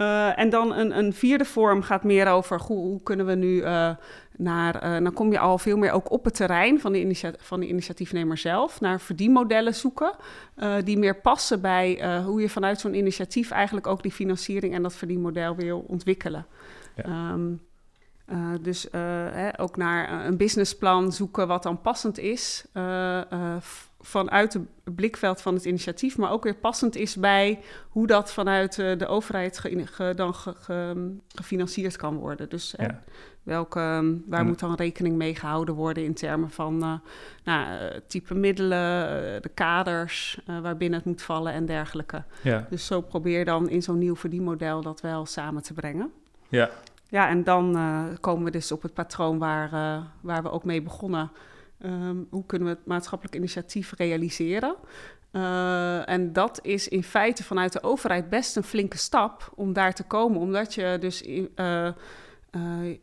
Uh, 0.00 0.38
en 0.38 0.50
dan 0.50 0.74
een, 0.74 0.98
een, 0.98 1.12
vierde 1.12 1.44
vorm 1.44 1.82
gaat 1.82 2.04
meer 2.04 2.28
over 2.28 2.60
hoe, 2.60 2.78
hoe 2.78 3.02
kunnen 3.02 3.26
we 3.26 3.34
nu 3.34 3.54
uh, 3.54 3.90
naar, 4.36 4.84
uh, 4.84 5.04
dan 5.04 5.12
kom 5.12 5.32
je 5.32 5.38
al 5.38 5.58
veel 5.58 5.76
meer 5.76 5.92
ook 5.92 6.10
op 6.10 6.24
het 6.24 6.34
terrein 6.34 6.80
van 6.80 6.92
de, 6.92 7.34
van 7.38 7.60
de 7.60 7.68
initiatiefnemer 7.68 8.38
zelf, 8.38 8.80
naar 8.80 9.00
verdienmodellen 9.00 9.74
zoeken, 9.74 10.12
die 10.84 10.98
meer 10.98 11.20
passen 11.20 11.60
bij 11.60 12.20
hoe 12.24 12.40
je 12.40 12.48
vanuit 12.48 12.80
zo'n 12.80 12.94
initiatief 12.94 13.50
eigenlijk 13.50 13.86
ook 13.86 14.02
die 14.02 14.12
financiering 14.12 14.74
en 14.74 14.82
dat 14.82 14.94
verdienmodel 14.94 15.56
wil 15.56 15.84
ontwikkelen. 15.88 16.46
Ja. 16.96 17.32
Um, 17.32 17.60
dus 18.60 18.86
hè, 18.90 19.60
ook 19.60 19.76
naar 19.76 20.26
een 20.26 20.36
businessplan 20.36 21.12
zoeken 21.12 21.48
wat 21.48 21.62
dan 21.62 21.80
passend 21.80 22.18
is 22.18 22.64
vanuit 24.00 24.52
het 24.52 24.94
blikveld 24.94 25.40
van 25.40 25.54
het 25.54 25.64
initiatief, 25.64 26.18
maar 26.18 26.30
ook 26.30 26.44
weer 26.44 26.54
passend 26.54 26.96
is 26.96 27.16
bij 27.16 27.60
hoe 27.88 28.06
dat 28.06 28.32
vanuit 28.32 28.74
de 28.74 29.06
overheid 29.06 29.58
ge, 29.58 30.12
dan 30.16 30.34
ge, 30.34 30.54
ge, 30.54 31.10
gefinancierd 31.34 31.96
kan 31.96 32.16
worden. 32.16 32.48
Dus 32.48 32.74
ja. 32.76 33.02
welke, 33.42 33.78
ehm, 33.80 34.14
waar 34.26 34.44
moet 34.44 34.58
dan 34.58 34.74
rekening 34.74 35.16
mee 35.16 35.34
gehouden 35.34 35.74
worden 35.74 36.04
in 36.04 36.14
termen 36.14 36.50
van 36.50 36.78
nou, 36.78 37.00
eh, 37.44 38.00
type 38.06 38.34
middelen, 38.34 39.42
de 39.42 39.50
kaders 39.54 40.40
waarbinnen 40.62 40.98
het 40.98 41.08
moet 41.08 41.22
vallen 41.22 41.52
en 41.52 41.66
dergelijke. 41.66 42.24
Ja. 42.42 42.66
Dus 42.70 42.86
zo 42.86 43.00
probeer 43.00 43.44
dan 43.44 43.68
in 43.68 43.82
zo'n 43.82 43.98
nieuw 43.98 44.16
verdienmodel 44.16 44.82
dat 44.82 45.00
wel 45.00 45.26
samen 45.26 45.62
te 45.62 45.72
brengen. 45.72 46.12
Ja. 46.48 46.70
Ja, 47.10 47.28
en 47.28 47.44
dan 47.44 47.78
komen 48.20 48.44
we 48.44 48.50
dus 48.50 48.72
op 48.72 48.82
het 48.82 48.94
patroon 48.94 49.38
waar, 49.38 49.70
waar 50.20 50.42
we 50.42 50.50
ook 50.50 50.64
mee 50.64 50.82
begonnen. 50.82 51.30
Um, 51.84 52.26
hoe 52.30 52.46
kunnen 52.46 52.68
we 52.68 52.74
het 52.74 52.86
maatschappelijk 52.86 53.36
initiatief 53.36 53.92
realiseren? 53.96 54.76
Uh, 55.32 56.08
en 56.08 56.32
dat 56.32 56.58
is 56.62 56.88
in 56.88 57.02
feite 57.02 57.44
vanuit 57.44 57.72
de 57.72 57.82
overheid 57.82 58.28
best 58.28 58.56
een 58.56 58.62
flinke 58.62 58.98
stap 58.98 59.52
om 59.54 59.72
daar 59.72 59.94
te 59.94 60.02
komen, 60.02 60.40
omdat 60.40 60.74
je 60.74 60.96
dus 61.00 61.22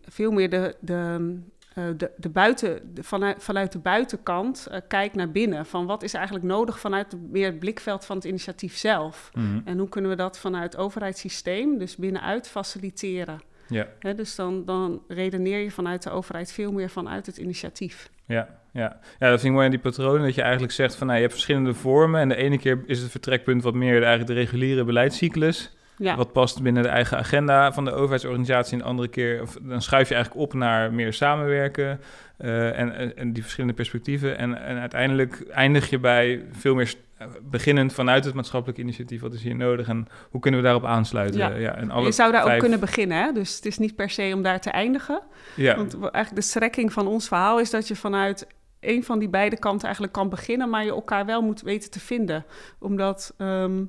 veel 0.03 0.31
meer 0.31 0.49
de, 0.49 0.75
de, 0.79 1.39
de, 1.73 2.11
de 2.17 2.29
buiten, 2.29 2.93
de, 2.93 3.03
vanuit, 3.03 3.43
vanuit 3.43 3.71
de 3.71 3.79
buitenkant 3.79 4.67
kijkt 4.87 5.15
naar 5.15 5.31
binnen. 5.31 5.65
Van 5.65 5.85
wat 5.85 6.03
is 6.03 6.13
eigenlijk 6.13 6.45
nodig 6.45 6.79
vanuit 6.79 7.11
het, 7.11 7.31
meer 7.31 7.45
het 7.45 7.59
blikveld 7.59 8.05
van 8.05 8.15
het 8.15 8.25
initiatief 8.25 8.77
zelf? 8.77 9.29
Mm 9.33 9.43
-hmm. 9.43 9.61
En 9.65 9.77
hoe 9.77 9.89
kunnen 9.89 10.11
we 10.11 10.17
dat 10.17 10.39
vanuit 10.39 10.77
overheidssysteem, 10.77 11.77
dus 11.77 11.95
binnenuit, 11.95 12.47
faciliteren? 12.47 13.41
Ja. 13.69 14.13
Dus 14.13 14.35
dan, 14.35 14.65
dan 14.65 15.01
redeneer 15.07 15.59
je 15.59 15.71
vanuit 15.71 16.03
de 16.03 16.09
overheid 16.09 16.51
veel 16.51 16.71
meer 16.71 16.89
vanuit 16.89 17.25
het 17.25 17.37
initiatief. 17.37 18.09
Ja, 18.25 18.47
ja. 18.71 18.99
ja, 19.19 19.29
dat 19.29 19.39
vind 19.39 19.43
ik 19.43 19.51
mooi 19.51 19.65
aan 19.65 19.71
die 19.71 19.79
patronen. 19.79 20.21
Dat 20.21 20.35
je 20.35 20.41
eigenlijk 20.41 20.73
zegt 20.73 20.95
van 20.95 21.05
nou, 21.07 21.17
je 21.17 21.23
hebt 21.23 21.35
verschillende 21.35 21.73
vormen. 21.73 22.21
En 22.21 22.29
de 22.29 22.35
ene 22.35 22.57
keer 22.57 22.83
is 22.85 23.01
het 23.01 23.11
vertrekpunt 23.11 23.63
wat 23.63 23.73
meer 23.73 23.99
de, 23.99 24.05
eigenlijk 24.05 24.27
de 24.27 24.33
reguliere 24.33 24.83
beleidscyclus. 24.83 25.75
Ja, 25.97 26.15
Wat 26.15 26.31
past 26.31 26.61
binnen 26.61 26.83
de 26.83 26.89
eigen 26.89 27.17
agenda 27.17 27.73
van 27.73 27.85
de 27.85 27.91
overheidsorganisatie. 27.91 28.73
En 28.73 28.79
de 28.79 28.83
andere 28.83 29.07
keer, 29.07 29.41
of, 29.41 29.57
dan 29.61 29.81
schuif 29.81 30.07
je 30.09 30.15
eigenlijk 30.15 30.45
op 30.45 30.53
naar 30.53 30.93
meer 30.93 31.13
samenwerken. 31.13 31.99
eh, 32.37 32.79
en, 32.79 33.15
en, 33.17 33.33
die 33.33 33.41
verschillende 33.41 33.75
perspectieven. 33.75 34.37
En, 34.37 34.63
en 34.63 34.77
uiteindelijk 34.77 35.41
eindig 35.49 35.89
je 35.89 35.99
bij 35.99 36.45
veel 36.51 36.75
meer 36.75 36.93
beginnend 37.41 37.93
vanuit 37.93 38.25
het 38.25 38.33
maatschappelijk 38.33 38.79
initiatief. 38.79 39.21
Wat 39.21 39.33
is 39.33 39.43
hier 39.43 39.55
nodig 39.55 39.87
en 39.87 40.07
hoe 40.29 40.41
kunnen 40.41 40.59
we 40.59 40.65
daarop 40.65 40.85
aansluiten? 40.85 41.59
Ja. 41.59 41.75
en 41.75 41.91
alle 41.91 42.05
je 42.05 42.11
zou 42.11 42.31
daar 42.31 42.41
vijf- 42.41 42.53
ook 42.53 42.59
kunnen 42.61 42.79
beginnen. 42.79 43.17
Hè? 43.17 43.31
Dus 43.31 43.55
het 43.55 43.65
is 43.65 43.77
niet 43.77 43.95
per 43.95 44.09
se 44.09 44.31
om 44.33 44.41
daar 44.41 44.59
te 44.61 44.69
eindigen. 44.69 45.21
Ja, 45.55 45.75
Want 45.75 45.93
eigenlijk 45.93 46.35
de 46.35 46.41
strekking 46.41 46.93
van 46.93 47.07
ons 47.07 47.27
verhaal 47.27 47.59
is 47.59 47.69
dat 47.69 47.87
je 47.87 47.95
vanuit 47.95 48.47
een 48.79 49.03
van 49.03 49.19
die 49.19 49.29
beide 49.29 49.57
kanten 49.57 49.83
eigenlijk 49.83 50.13
kan 50.13 50.29
beginnen, 50.29 50.69
maar 50.69 50.83
je 50.83 50.89
elkaar 50.89 51.25
wel 51.25 51.41
moet 51.41 51.61
weten 51.61 51.91
te 51.91 51.99
vinden. 51.99 52.45
Omdat 52.79 53.33
ehm, 53.37 53.83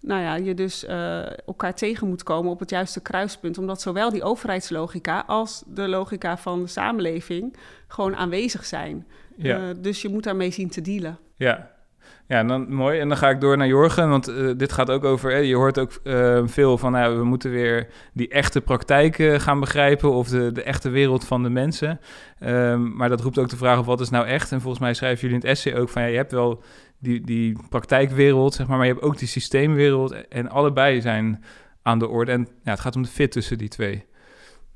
nou 0.00 0.22
ja, 0.22 0.34
je 0.34 0.54
dus 0.54 0.84
eh, 0.84 1.46
elkaar 1.46 1.74
tegen 1.74 2.08
moet 2.08 2.22
komen 2.22 2.50
op 2.50 2.60
het 2.60 2.70
juiste 2.70 3.00
kruispunt. 3.02 3.58
Omdat 3.58 3.80
zowel 3.80 4.10
die 4.10 4.22
overheidslogica 4.22 5.24
als 5.26 5.62
de 5.66 5.88
logica 5.88 6.36
van 6.36 6.62
de 6.62 6.68
samenleving 6.68 7.56
gewoon 7.88 8.16
aanwezig 8.16 8.64
zijn. 8.64 9.06
ja. 9.36 9.56
Eh, 9.68 9.74
dus 9.78 10.02
je 10.02 10.08
moet 10.08 10.24
daarmee 10.24 10.50
zien 10.50 10.68
te 10.70 10.80
dealen. 10.80 11.18
Ja. 11.36 11.76
Ja, 12.28 12.44
dan 12.44 12.74
mooi. 12.74 12.98
En 12.98 13.08
dan 13.08 13.16
ga 13.16 13.28
ik 13.28 13.40
door 13.40 13.56
naar 13.56 13.66
Jorgen, 13.66 14.08
want 14.08 14.28
eh, 14.28 14.50
dit 14.56 14.72
gaat 14.72 14.90
ook 14.90 15.04
over. 15.04 15.30
Hè, 15.30 15.36
je 15.36 15.54
hoort 15.54 15.78
ook 15.78 16.00
eh, 16.04 16.42
veel 16.44 16.78
van, 16.78 16.92
nou, 16.92 17.18
we 17.18 17.24
moeten 17.24 17.50
weer 17.50 17.88
die 18.12 18.28
echte 18.28 18.60
praktijk 18.60 19.18
eh, 19.18 19.38
gaan 19.38 19.60
begrijpen 19.60 20.12
of 20.12 20.28
de, 20.28 20.52
de 20.52 20.62
echte 20.62 20.88
wereld 20.88 21.24
van 21.24 21.42
de 21.42 21.50
mensen. 21.50 22.00
Ehm, 22.38 22.96
maar 22.96 23.08
dat 23.08 23.20
roept 23.20 23.38
ook 23.38 23.48
de 23.48 23.56
vraag 23.56 23.78
op 23.78 23.84
wat 23.84 24.00
is 24.00 24.10
nou 24.10 24.26
echt. 24.26 24.52
En 24.52 24.60
volgens 24.60 24.82
mij 24.82 24.94
schrijven 24.94 25.20
jullie 25.20 25.34
in 25.34 25.40
het 25.40 25.50
essay 25.50 25.74
ook 25.74 25.88
van, 25.88 26.02
ja, 26.02 26.08
je 26.08 26.16
hebt 26.16 26.32
wel 26.32 26.62
die, 26.98 27.20
die 27.20 27.56
praktijkwereld, 27.68 28.54
zeg 28.54 28.66
maar, 28.66 28.76
maar 28.76 28.86
je 28.86 28.92
hebt 28.92 29.04
ook 29.04 29.18
die 29.18 29.28
systeemwereld. 29.28 30.28
En 30.28 30.48
allebei 30.48 31.00
zijn 31.00 31.44
aan 31.82 31.98
de 31.98 32.08
orde. 32.08 32.32
En 32.32 32.48
ja, 32.62 32.70
het 32.70 32.80
gaat 32.80 32.96
om 32.96 33.02
de 33.02 33.08
fit 33.08 33.32
tussen 33.32 33.58
die 33.58 33.68
twee. 33.68 34.04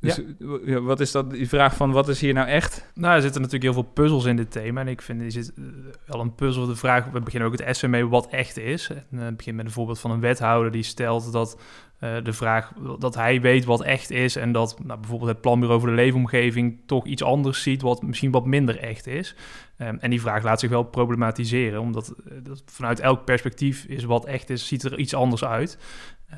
Dus 0.03 0.21
ja, 0.65 0.81
wat 0.81 1.01
is 1.01 1.13
dat, 1.13 1.31
die 1.31 1.49
vraag 1.49 1.77
van 1.77 1.93
wat 1.93 2.09
is 2.09 2.21
hier 2.21 2.35
nou 2.35 2.49
echt? 2.49 2.91
Nou, 2.95 3.15
er 3.15 3.23
zitten 3.23 3.41
natuurlijk 3.41 3.73
heel 3.73 3.83
veel 3.83 3.93
puzzels 3.93 4.25
in 4.25 4.37
dit 4.37 4.51
thema. 4.51 4.81
En 4.81 4.89
ik 4.89 5.03
vind, 5.03 5.21
er 5.21 5.31
zit 5.31 5.53
eh, 5.57 5.65
wel 6.07 6.21
een 6.21 6.35
puzzel. 6.35 6.67
De 6.67 6.77
vraag, 6.77 7.11
we 7.11 7.21
beginnen 7.21 7.49
ook 7.49 7.55
het 7.55 7.67
essay 7.67 7.91
mee 7.91 8.09
wat 8.09 8.29
echt 8.29 8.57
is. 8.57 8.91
En, 8.91 9.19
eh, 9.19 9.25
het 9.25 9.37
begint 9.37 9.57
met 9.57 9.65
een 9.65 9.73
voorbeeld 9.73 10.01
van 10.01 10.11
een 10.11 10.21
wethouder 10.21 10.73
die 10.73 10.83
stelt 10.83 11.33
dat 11.33 11.57
eh, 12.03 12.11
de 12.23 12.33
vraag 12.33 12.73
dat 12.99 13.15
hij 13.15 13.41
weet 13.41 13.65
wat 13.65 13.83
echt 13.83 14.11
is. 14.11 14.37
En 14.37 14.53
dat 14.53 14.79
nou, 14.85 15.01
bijvoorbeeld 15.01 15.31
het 15.31 15.41
planbureau 15.41 15.81
voor 15.81 15.89
de 15.89 15.95
leefomgeving 15.95 16.81
toch 16.87 17.07
iets 17.07 17.23
anders 17.23 17.63
ziet, 17.63 17.83
wat 17.83 18.03
misschien 18.03 18.31
wat 18.31 18.47
minder 18.47 18.79
echt 18.79 19.07
is. 19.07 19.35
Ehm, 19.77 19.97
en 20.01 20.11
die 20.11 20.21
vraag 20.21 20.43
laat 20.43 20.61
zich 20.61 20.71
wel 20.71 20.83
problematiseren, 20.83 21.81
omdat 21.81 22.15
eh, 22.29 22.37
dat 22.43 22.63
vanuit 22.67 23.01
elk 23.01 23.25
perspectief 23.25 23.85
is 23.85 24.05
wat 24.05 24.25
echt 24.25 24.51
is, 24.51 24.67
ziet 24.67 24.83
er 24.83 24.99
iets 24.99 25.15
anders 25.15 25.45
uit. 25.45 25.79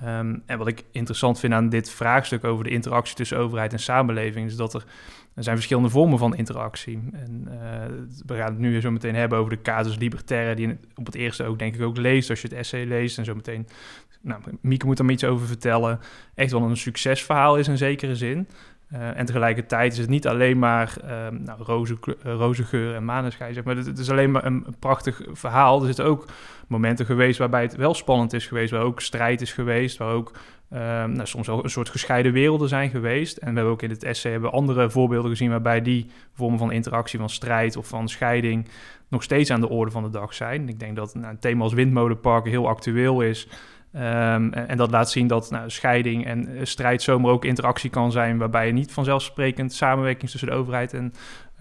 Ehm, 0.02 0.36
en 0.46 0.58
wat 0.58 0.66
ik 0.66 0.84
interessant 0.90 1.40
vind 1.40 1.52
aan 1.52 1.68
dit 1.68 1.90
vraagstuk 1.90 2.44
over 2.44 2.64
de 2.64 2.70
interactie 2.70 3.16
tussen 3.16 3.38
overheid 3.38 3.72
en 3.72 3.78
samenleving, 3.78 4.46
is 4.46 4.56
dat 4.56 4.74
er, 4.74 4.84
er 5.34 5.42
zijn 5.42 5.56
verschillende 5.56 5.88
vormen 5.88 6.18
van 6.18 6.36
interactie. 6.36 7.02
En 7.12 7.48
eh, 7.50 7.86
we 8.26 8.36
gaan 8.36 8.50
het 8.50 8.58
nu 8.58 8.80
zo 8.80 8.90
meteen 8.90 9.14
hebben 9.14 9.38
over 9.38 9.50
de 9.50 9.62
casus 9.62 9.96
libertaire, 9.96 10.54
die 10.54 10.78
op 10.94 11.06
het 11.06 11.14
eerste 11.14 11.44
ook 11.44 11.58
denk 11.58 11.74
ik 11.74 11.82
ook 11.82 11.96
leest 11.96 12.30
als 12.30 12.40
je 12.40 12.48
het 12.48 12.56
essay 12.56 12.84
leest. 12.84 13.18
En 13.18 13.24
zo 13.24 13.34
meteen, 13.34 13.66
nou, 14.20 14.40
Mieke 14.60 14.86
moet 14.86 14.98
er 14.98 15.10
iets 15.10 15.24
over 15.24 15.46
vertellen. 15.46 16.00
Echt 16.34 16.52
wel 16.52 16.62
een 16.62 16.76
succesverhaal 16.76 17.56
is 17.56 17.68
in 17.68 17.78
zekere 17.78 18.16
zin. 18.16 18.48
Uh, 18.92 19.18
en 19.18 19.26
tegelijkertijd 19.26 19.92
is 19.92 19.98
het 19.98 20.08
niet 20.08 20.26
alleen 20.26 20.58
maar 20.58 20.96
um, 21.26 21.42
nou, 21.42 21.62
roze, 21.62 21.96
uh, 22.06 22.14
roze 22.34 22.64
geur 22.64 22.94
en 22.94 23.04
maneschijn, 23.04 23.54
zeg 23.54 23.64
maar. 23.64 23.76
Het, 23.76 23.98
is 23.98 24.10
alleen 24.10 24.30
maar 24.30 24.44
een, 24.44 24.66
prachtig 24.78 25.22
verhaal. 25.32 25.80
Er 25.80 25.86
zitten 25.86 26.04
ook 26.04 26.26
momenten 26.68 27.06
geweest 27.06 27.38
waarbij 27.38 27.62
het 27.62 27.76
wel 27.76 27.94
spannend 27.94 28.32
is 28.32 28.46
geweest, 28.46 28.70
waar 28.70 28.82
ook 28.82 29.00
strijd 29.00 29.40
is 29.40 29.52
geweest, 29.52 29.96
waar 29.96 30.12
ook 30.12 30.32
um, 30.72 30.78
nou, 31.12 31.26
soms 31.26 31.46
wel 31.46 31.64
een 31.64 31.70
soort 31.70 31.88
gescheiden 31.88 32.32
werelden 32.32 32.68
zijn 32.68 32.90
geweest. 32.90 33.36
En 33.36 33.48
we 33.48 33.54
hebben 33.54 33.72
ook 33.72 33.82
in 33.82 33.90
het 33.90 34.04
essay 34.04 34.32
hebben 34.32 34.52
andere 34.52 34.90
voorbeelden 34.90 35.30
gezien 35.30 35.50
waarbij 35.50 35.82
die 35.82 36.10
vormen 36.32 36.58
van 36.58 36.72
interactie, 36.72 37.18
van 37.18 37.30
strijd 37.30 37.76
of 37.76 37.86
van 37.86 38.08
scheiding 38.08 38.68
nog 39.08 39.22
steeds 39.22 39.50
aan 39.50 39.60
de 39.60 39.68
orde 39.68 39.90
van 39.90 40.02
de 40.02 40.10
dag 40.10 40.34
zijn. 40.34 40.68
Ik 40.68 40.78
denk 40.78 40.96
dat 40.96 41.14
nou, 41.14 41.26
een 41.26 41.38
thema 41.38 41.62
als 41.62 41.72
windmolenparken 41.72 42.50
heel 42.50 42.68
actueel 42.68 43.20
is. 43.20 43.48
Um, 43.96 44.52
en, 44.52 44.76
dat 44.76 44.90
laat 44.90 45.10
zien 45.10 45.26
dat 45.26 45.50
nou, 45.50 45.70
scheiding 45.70 46.26
en 46.26 46.48
uh, 46.48 46.60
strijd 46.64 47.02
zomaar 47.02 47.30
ook 47.30 47.44
interactie 47.44 47.90
kan 47.90 48.12
zijn, 48.12 48.38
waarbij 48.38 48.66
je 48.66 48.72
niet 48.72 48.92
vanzelfsprekend 48.92 49.72
samenwerking 49.72 50.30
tussen 50.30 50.48
de 50.48 50.54
overheid 50.54 50.92
en 50.92 51.12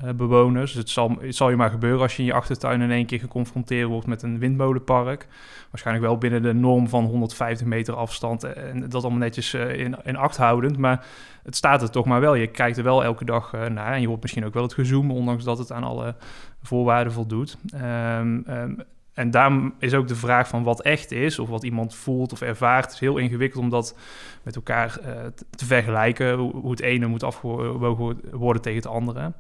uh, 0.04 0.10
bewoners. 0.12 0.72
Dus 0.72 0.80
het 0.80 0.90
zal, 0.90 1.18
zal 1.30 1.50
je 1.50 1.56
maar 1.56 1.70
gebeuren 1.70 2.02
als 2.02 2.16
je 2.16 2.22
in 2.22 2.28
je 2.28 2.34
achtertuin 2.34 2.82
in 2.82 2.92
één 2.92 3.06
keer 3.06 3.20
geconfronteerd 3.20 3.88
wordt 3.88 4.08
met 4.08 4.22
een 4.22 4.40
windmolenpark. 4.40 5.28
Waarschijnlijk 5.70 6.06
wel 6.06 6.18
binnen 6.18 6.42
de 6.42 6.54
norm 6.54 6.88
van 6.90 7.04
150 7.04 7.68
meter 7.68 7.96
afstand 7.96 8.44
en 8.44 8.90
dat 8.90 9.02
allemaal 9.02 9.20
netjes 9.20 9.54
uh, 9.54 9.80
in, 9.80 9.96
in, 10.04 10.16
acht 10.16 10.38
houdend. 10.38 10.78
Maar 10.78 11.06
het 11.44 11.56
staat 11.56 11.82
er 11.82 11.92
toch 11.92 12.06
maar 12.06 12.22
wel. 12.22 12.36
Je 12.36 12.48
kijkt 12.48 12.78
er 12.78 12.84
wel 12.84 13.04
elke 13.04 13.26
dag 13.26 13.52
naar 13.52 13.94
en 13.94 14.02
je 14.02 14.08
hoort 14.08 14.22
misschien 14.22 14.46
ook 14.46 14.54
wel 14.54 14.64
het 14.64 14.74
gezoem, 14.74 15.12
ondanks 15.12 15.44
dat 15.44 15.58
het 15.58 15.72
aan 15.72 15.84
alle 15.84 16.16
voorwaarden 16.62 17.14
voldoet. 17.14 17.58
Um, 17.76 18.44
um, 18.50 18.78
en 19.14 19.32
daarom 19.32 19.74
is 19.80 19.94
ook 19.94 20.08
de 20.08 20.16
vraag 20.16 20.48
van 20.48 20.64
wat 20.64 20.82
echt 20.82 21.12
is, 21.12 21.40
of 21.40 21.50
wat 21.50 21.64
iemand 21.64 21.96
voelt 21.96 22.32
of 22.32 22.42
ervaart, 22.42 22.92
is 22.92 23.00
heel 23.00 23.18
ingewikkeld 23.18 23.64
om 23.64 23.70
dat 23.70 23.98
met 24.44 24.56
elkaar 24.56 24.98
uh, 25.02 25.08
te 25.50 25.66
vergelijken. 25.66 26.38
Hoe, 26.38 26.72
het 26.72 26.82
ene 26.82 27.08
moet 27.08 27.24
afgewogen 27.24 28.18
worden 28.32 28.62
tegen 28.62 28.82
het 28.82 28.88
andere. 28.88 29.34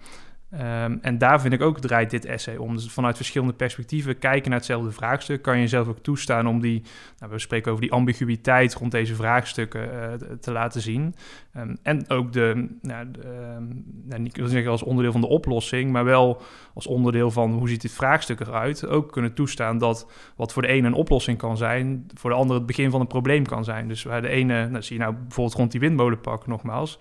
Um, 0.53 0.99
en 1.01 1.17
daar 1.17 1.41
vind 1.41 1.53
ik 1.53 1.61
ook 1.61 1.79
draait 1.79 2.09
dit 2.09 2.25
essay 2.25 2.55
om. 2.55 2.75
Dus 2.75 2.91
vanuit 2.91 3.15
verschillende 3.15 3.53
perspectieven 3.53 4.19
kijken 4.19 4.49
naar 4.49 4.59
hetzelfde 4.59 4.91
vraagstuk. 4.91 5.41
Kan 5.41 5.55
je 5.55 5.61
jezelf 5.61 5.87
ook 5.87 5.99
toestaan 5.99 6.47
om 6.47 6.61
die, 6.61 6.81
nou, 7.17 7.31
we 7.31 7.39
spreken 7.39 7.71
over 7.71 7.83
die 7.83 7.91
ambiguïteit 7.91 8.73
rond 8.73 8.91
deze 8.91 9.15
vraagstukken 9.15 9.89
uh, 9.93 10.31
te 10.39 10.51
laten 10.51 10.81
zien. 10.81 11.15
Um, 11.57 11.77
en 11.83 12.09
ook 12.09 12.33
de, 12.33 12.67
nou, 12.81 13.11
de 13.11 13.19
um, 13.57 13.83
nou, 14.03 14.21
niet 14.21 14.39
zeggen 14.43 14.71
als 14.71 14.83
onderdeel 14.83 15.11
van 15.11 15.21
de 15.21 15.27
oplossing, 15.27 15.91
maar 15.91 16.05
wel 16.05 16.41
als 16.73 16.87
onderdeel 16.87 17.31
van 17.31 17.51
hoe 17.51 17.69
ziet 17.69 17.81
dit 17.81 17.91
vraagstuk 17.91 18.39
eruit. 18.39 18.87
Ook 18.87 19.11
kunnen 19.11 19.33
toestaan 19.33 19.77
dat 19.77 20.11
wat 20.35 20.53
voor 20.53 20.61
de 20.61 20.67
ene 20.67 20.87
een 20.87 20.93
oplossing 20.93 21.37
kan 21.37 21.57
zijn, 21.57 22.05
voor 22.13 22.29
de 22.29 22.35
andere 22.35 22.57
het 22.57 22.67
begin 22.67 22.91
van 22.91 23.01
een 23.01 23.07
probleem 23.07 23.45
kan 23.45 23.63
zijn. 23.63 23.87
Dus 23.87 24.03
waar 24.03 24.21
de 24.21 24.29
ene, 24.29 24.67
nou, 24.69 24.83
zie 24.83 24.97
je 24.97 25.01
nou 25.01 25.15
bijvoorbeeld 25.15 25.57
rond 25.57 25.71
die 25.71 25.79
windmolenpark 25.79 26.47
nogmaals. 26.47 26.99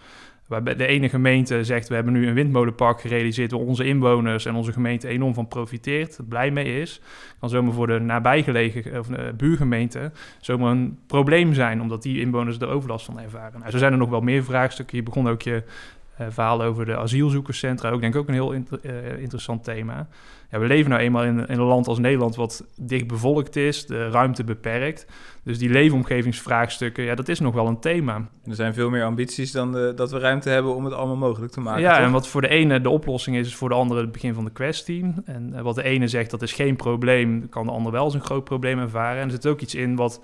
Waarbij 0.52 0.76
de 0.76 0.86
ene 0.86 1.08
gemeente 1.08 1.64
zegt, 1.64 1.88
we 1.88 1.94
hebben 1.94 2.12
nu 2.12 2.26
een 2.26 2.34
windmolenpark 2.34 3.00
gerealiseerd... 3.00 3.50
waar 3.50 3.60
onze 3.60 3.84
inwoners 3.84 4.46
en 4.46 4.54
onze 4.54 4.72
gemeente 4.72 5.08
enorm 5.08 5.34
van 5.34 5.48
profiteert, 5.48 6.18
blij 6.28 6.50
mee 6.50 6.80
is. 6.80 7.00
Kan 7.40 7.48
zomaar 7.48 7.72
voor 7.72 7.86
de 7.86 7.98
nabijgelegen 7.98 8.98
of, 8.98 9.10
uh, 9.10 9.16
buurgemeente 9.36 10.12
zomaar 10.40 10.70
een 10.70 10.98
probleem 11.06 11.54
zijn... 11.54 11.80
omdat 11.80 12.02
die 12.02 12.20
inwoners 12.20 12.58
er 12.58 12.68
overlast 12.68 13.04
van 13.04 13.20
ervaren. 13.20 13.58
Nou, 13.58 13.70
zo 13.70 13.78
zijn 13.78 13.92
er 13.92 13.98
nog 13.98 14.10
wel 14.10 14.20
meer 14.20 14.44
vraagstukken. 14.44 14.96
Je 14.96 15.02
begon 15.02 15.28
ook 15.28 15.42
je 15.42 15.62
verhaal 16.30 16.62
over 16.62 16.84
de 16.84 16.96
asielzoekerscentra. 16.96 17.90
Ook 17.90 18.00
denk 18.00 18.14
ik 18.14 18.20
ook 18.20 18.28
een 18.28 18.34
heel 18.34 18.52
inter 18.52 18.78
uh, 18.82 19.20
interessant 19.20 19.64
thema. 19.64 20.08
Ja, 20.50 20.58
we 20.58 20.66
leven 20.66 20.90
nou 20.90 21.02
eenmaal 21.02 21.24
in, 21.24 21.48
in, 21.48 21.58
een 21.58 21.66
land 21.66 21.88
als 21.88 21.98
Nederland 21.98 22.36
wat 22.36 22.64
dicht 22.76 23.06
bevolkt 23.06 23.56
is, 23.56 23.86
de 23.86 24.08
ruimte 24.08 24.44
beperkt. 24.44 25.06
Dus 25.44 25.58
die 25.58 25.70
leefomgevingsvraagstukken, 25.70 27.04
ja, 27.04 27.14
dat 27.14 27.28
is 27.28 27.40
nog 27.40 27.54
wel 27.54 27.66
een 27.66 27.80
thema. 27.80 28.28
Er 28.44 28.54
zijn 28.54 28.74
veel 28.74 28.90
meer 28.90 29.04
ambities 29.04 29.52
dan 29.52 29.72
de, 29.72 29.92
dat 29.96 30.10
we 30.10 30.18
ruimte 30.18 30.48
hebben 30.48 30.74
om 30.74 30.84
het 30.84 30.94
allemaal 30.94 31.16
mogelijk 31.16 31.52
te 31.52 31.60
maken. 31.60 31.82
Ja, 31.82 31.96
toch? 31.96 32.04
en 32.04 32.12
wat 32.12 32.28
voor 32.28 32.40
de 32.40 32.48
ene 32.48 32.80
de 32.80 32.90
oplossing 32.90 33.36
is, 33.36 33.46
is 33.46 33.54
voor 33.54 33.68
de 33.68 33.74
andere 33.74 34.00
het 34.00 34.12
begin 34.12 34.34
van 34.34 34.44
de 34.44 34.50
kwestie. 34.50 35.14
En 35.24 35.52
uh, 35.54 35.60
wat 35.60 35.74
de 35.74 35.82
ene 35.82 36.08
zegt 36.08 36.30
dat 36.30 36.42
is 36.42 36.52
geen 36.52 36.76
probleem, 36.76 37.48
kan 37.48 37.66
de 37.66 37.72
ander 37.72 37.92
wel 37.92 38.04
als 38.04 38.14
een 38.14 38.24
groot 38.24 38.44
probleem 38.44 38.78
ervaren. 38.78 39.20
En 39.20 39.24
er 39.24 39.32
zit 39.32 39.46
ook 39.46 39.60
iets 39.60 39.74
in 39.74 39.96
wat 39.96 40.20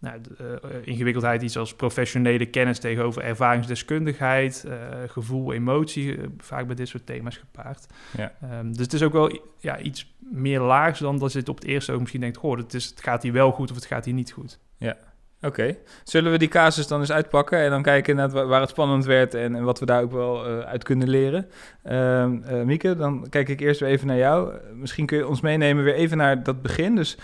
nou, 0.00 0.20
de, 0.20 0.60
uh, 0.64 0.86
ingewikkeldheid 0.86 1.42
iets 1.42 1.56
als 1.56 1.74
professionele 1.74 2.46
kennis 2.46 2.78
tegenover 2.78 3.22
ervaringsdeskundigheid, 3.22 4.64
uh, 4.66 4.74
gevoel, 5.06 5.52
emotie, 5.52 6.16
uh, 6.16 6.24
vaak 6.38 6.66
bij 6.66 6.76
dit 6.76 6.88
soort 6.88 7.06
thema's 7.06 7.36
gepaard. 7.36 7.86
Ja. 8.16 8.32
Um, 8.58 8.72
dus 8.72 8.84
het 8.84 8.92
is 8.92 9.02
ook 9.02 9.12
wel 9.12 9.40
ja, 9.58 9.78
iets 9.78 10.14
meer 10.18 10.60
laags 10.60 11.00
dan 11.00 11.18
dat 11.18 11.32
je 11.32 11.38
het 11.38 11.48
op 11.48 11.56
het 11.56 11.64
eerste 11.64 11.92
ook 11.92 12.00
misschien 12.00 12.20
denkt, 12.20 12.36
goh, 12.36 12.56
het, 12.56 12.74
is, 12.74 12.84
het 12.84 13.02
gaat 13.02 13.22
hier 13.22 13.32
wel 13.32 13.52
goed 13.52 13.70
of 13.70 13.76
het 13.76 13.84
gaat 13.84 14.04
hier 14.04 14.14
niet 14.14 14.32
goed. 14.32 14.58
Ja, 14.76 14.96
oké. 15.42 15.76
Zullen 16.04 16.32
we 16.32 16.38
die 16.38 16.48
casus 16.48 16.86
dan 16.86 17.00
eens 17.00 17.12
uitpakken 17.12 17.58
en 17.58 17.70
dan 17.70 17.82
kijken 17.82 18.16
naar 18.16 18.46
waar 18.46 18.60
het 18.60 18.70
spannend 18.70 19.04
werd 19.04 19.34
en, 19.34 19.54
en 19.54 19.64
wat 19.64 19.78
we 19.78 19.86
daar 19.86 20.02
ook 20.02 20.12
wel 20.12 20.48
uh, 20.48 20.58
uit 20.58 20.84
kunnen 20.84 21.08
leren? 21.08 21.48
Uh, 21.90 22.26
Mieke, 22.64 22.96
dan 22.96 23.26
kijk 23.28 23.48
ik 23.48 23.60
eerst 23.60 23.80
weer 23.80 23.88
even 23.88 24.06
naar 24.06 24.16
jou. 24.16 24.52
misschien 24.74 25.06
kun 25.06 25.18
je 25.18 25.28
ons 25.28 25.40
meenemen 25.40 25.84
weer 25.84 25.94
even 25.94 26.16
naar 26.16 26.42
dat 26.42 26.62
begin. 26.62 26.94
Dus 26.94 27.18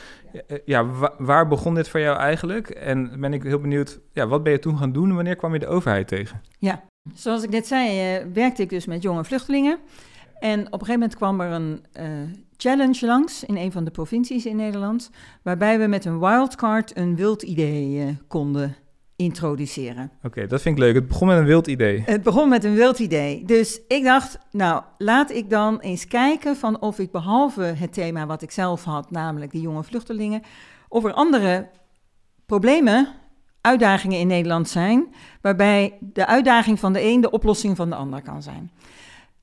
ja, 0.64 0.86
wa 0.86 1.12
waar 1.18 1.48
begon 1.48 1.74
dit 1.74 1.88
voor 1.88 2.00
jou 2.00 2.18
eigenlijk? 2.18 2.70
En 2.70 3.20
ben 3.20 3.32
ik 3.32 3.42
heel 3.42 3.60
benieuwd, 3.60 4.00
ja, 4.12 4.26
wat 4.26 4.42
ben 4.42 4.52
je 4.52 4.58
toen 4.58 4.78
gaan 4.78 4.92
doen 4.92 5.08
en 5.08 5.14
wanneer 5.14 5.36
kwam 5.36 5.52
je 5.52 5.58
de 5.58 5.66
overheid 5.66 6.08
tegen? 6.08 6.40
Ja, 6.58 6.82
zoals 7.14 7.42
ik 7.42 7.50
net 7.50 7.66
zei, 7.66 8.24
werkte 8.32 8.62
ik 8.62 8.70
dus 8.70 8.86
met 8.86 9.02
jonge 9.02 9.24
vluchtelingen. 9.24 9.78
En 10.38 10.58
op 10.66 10.80
een 10.80 10.86
gegeven 10.86 10.92
moment 10.92 11.16
kwam 11.16 11.40
er 11.40 11.50
een 11.50 11.84
challenge 12.56 13.06
langs 13.06 13.44
in 13.44 13.56
een 13.56 13.72
van 13.72 13.84
de 13.84 13.90
provincies 13.90 14.46
in 14.46 14.56
Nederland, 14.56 15.10
waarbij 15.42 15.78
we 15.78 15.86
met 15.86 16.04
een 16.04 16.18
wildcard 16.18 16.96
een 16.96 17.16
wild 17.16 17.42
idee 17.42 18.06
uh, 18.06 18.10
konden 18.28 18.76
introduceren. 19.16 20.10
Oké, 20.22 20.46
dat 20.46 20.62
vind 20.62 20.76
ik 20.76 20.82
leuk. 20.82 20.94
Het 20.94 21.08
begon 21.08 21.26
met 21.26 21.38
een 21.38 21.44
wild 21.44 21.66
idee. 21.66 22.02
Het 22.06 22.22
begon 22.22 22.48
met 22.48 22.64
een 22.64 22.74
wild 22.74 22.98
idee. 22.98 23.44
Dus 23.44 23.80
ik 23.88 24.04
dacht, 24.04 24.38
nou, 24.50 24.82
laat 24.98 25.30
ik 25.30 25.50
dan 25.50 25.80
eens 25.80 26.06
kijken 26.06 26.56
van 26.56 26.80
of 26.80 26.98
ik 26.98 27.10
behalve 27.10 27.62
het 27.62 27.92
thema 27.92 28.26
wat 28.26 28.42
ik 28.42 28.50
zelf 28.50 28.84
had, 28.84 29.10
namelijk 29.10 29.50
die 29.50 29.60
jonge 29.60 29.82
vluchtelingen, 29.82 30.42
of 30.88 31.04
er 31.04 31.12
andere 31.12 31.68
problemen, 32.46 33.08
uitdagingen 33.60 34.18
in 34.18 34.26
Nederland 34.26 34.68
zijn, 34.68 35.14
waarbij 35.40 35.98
de 36.00 36.26
uitdaging 36.26 36.80
van 36.80 36.92
de 36.92 37.02
een 37.02 37.20
de 37.20 37.30
oplossing 37.30 37.76
van 37.76 37.90
de 37.90 37.96
ander 37.96 38.22
kan 38.22 38.42
zijn. 38.42 38.70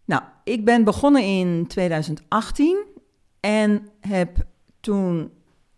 Nou, 0.06 0.22
ik 0.44 0.66
ben 0.66 0.84
begonnen 0.84 1.24
in 1.24 1.68
2018 1.68 2.86
en 3.46 3.88
heb 4.00 4.38
toen 4.80 5.32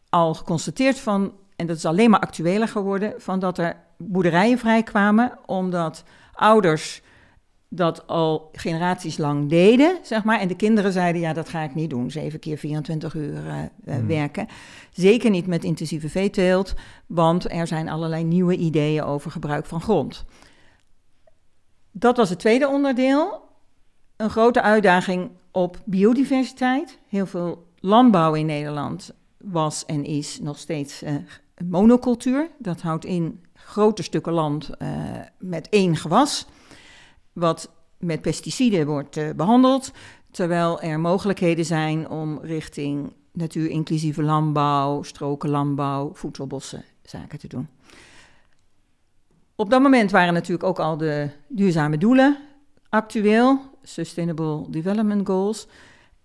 al 0.09 0.33
geconstateerd 0.33 0.99
van, 0.99 1.33
en 1.55 1.67
dat 1.67 1.77
is 1.77 1.85
alleen 1.85 2.09
maar 2.09 2.19
actueler 2.19 2.67
geworden, 2.67 3.13
van 3.17 3.39
dat 3.39 3.57
er 3.57 3.75
boerderijen 3.97 4.57
vrijkwamen, 4.57 5.37
omdat 5.45 6.03
ouders 6.33 7.01
dat 7.69 8.07
al 8.07 8.49
generaties 8.51 9.17
lang 9.17 9.49
deden, 9.49 9.97
zeg 10.01 10.23
maar. 10.23 10.39
En 10.39 10.47
de 10.47 10.55
kinderen 10.55 10.91
zeiden, 10.91 11.21
ja, 11.21 11.33
dat 11.33 11.49
ga 11.49 11.61
ik 11.61 11.75
niet 11.75 11.89
doen, 11.89 12.11
zeven 12.11 12.39
keer 12.39 12.57
24 12.57 13.13
uur 13.13 13.43
uh, 13.85 13.95
werken. 14.07 14.47
Zeker 14.91 15.29
niet 15.29 15.47
met 15.47 15.63
intensieve 15.63 16.09
veeteelt, 16.09 16.73
want 17.05 17.51
er 17.51 17.67
zijn 17.67 17.89
allerlei 17.89 18.23
nieuwe 18.23 18.55
ideeën 18.55 19.03
over 19.03 19.31
gebruik 19.31 19.65
van 19.65 19.81
grond. 19.81 20.25
Dat 21.91 22.17
was 22.17 22.29
het 22.29 22.39
tweede 22.39 22.67
onderdeel. 22.67 23.43
Een 24.15 24.29
grote 24.29 24.61
uitdaging 24.61 25.29
op 25.55 25.81
biodiversiteit. 25.85 26.99
Heel 27.07 27.25
veel 27.25 27.67
landbouw 27.79 28.33
in 28.33 28.45
Nederland 28.45 29.13
was 29.37 29.85
en 29.85 30.03
is 30.03 30.39
nog 30.39 30.57
steeds 30.57 31.03
uh, 31.03 31.15
monocultuur. 31.65 32.49
Dat 32.57 32.81
houdt 32.81 33.05
in 33.05 33.43
grote 33.53 34.03
stukken 34.03 34.33
land 34.33 34.69
uh, 34.79 34.89
met 35.39 35.69
één 35.69 35.95
gewas, 35.95 36.45
wat 37.33 37.71
met 37.99 38.21
pesticiden 38.21 38.87
wordt 38.87 39.17
uh, 39.17 39.29
behandeld, 39.35 39.91
terwijl 40.31 40.81
er 40.81 40.99
mogelijkheden 40.99 41.65
zijn 41.65 42.09
om 42.09 42.39
richting 42.41 43.13
natuurinclusieve 43.31 44.23
landbouw, 44.23 45.03
strokenlandbouw, 45.03 46.13
voedselbossen 46.13 46.83
zaken 47.03 47.39
te 47.39 47.47
doen. 47.47 47.67
Op 49.55 49.69
dat 49.69 49.81
moment 49.81 50.11
waren 50.11 50.33
natuurlijk 50.33 50.63
ook 50.63 50.79
al 50.79 50.97
de 50.97 51.29
duurzame 51.47 51.97
doelen 51.97 52.37
actueel, 52.89 53.59
Sustainable 53.85 54.65
Development 54.69 55.27
Goals, 55.27 55.67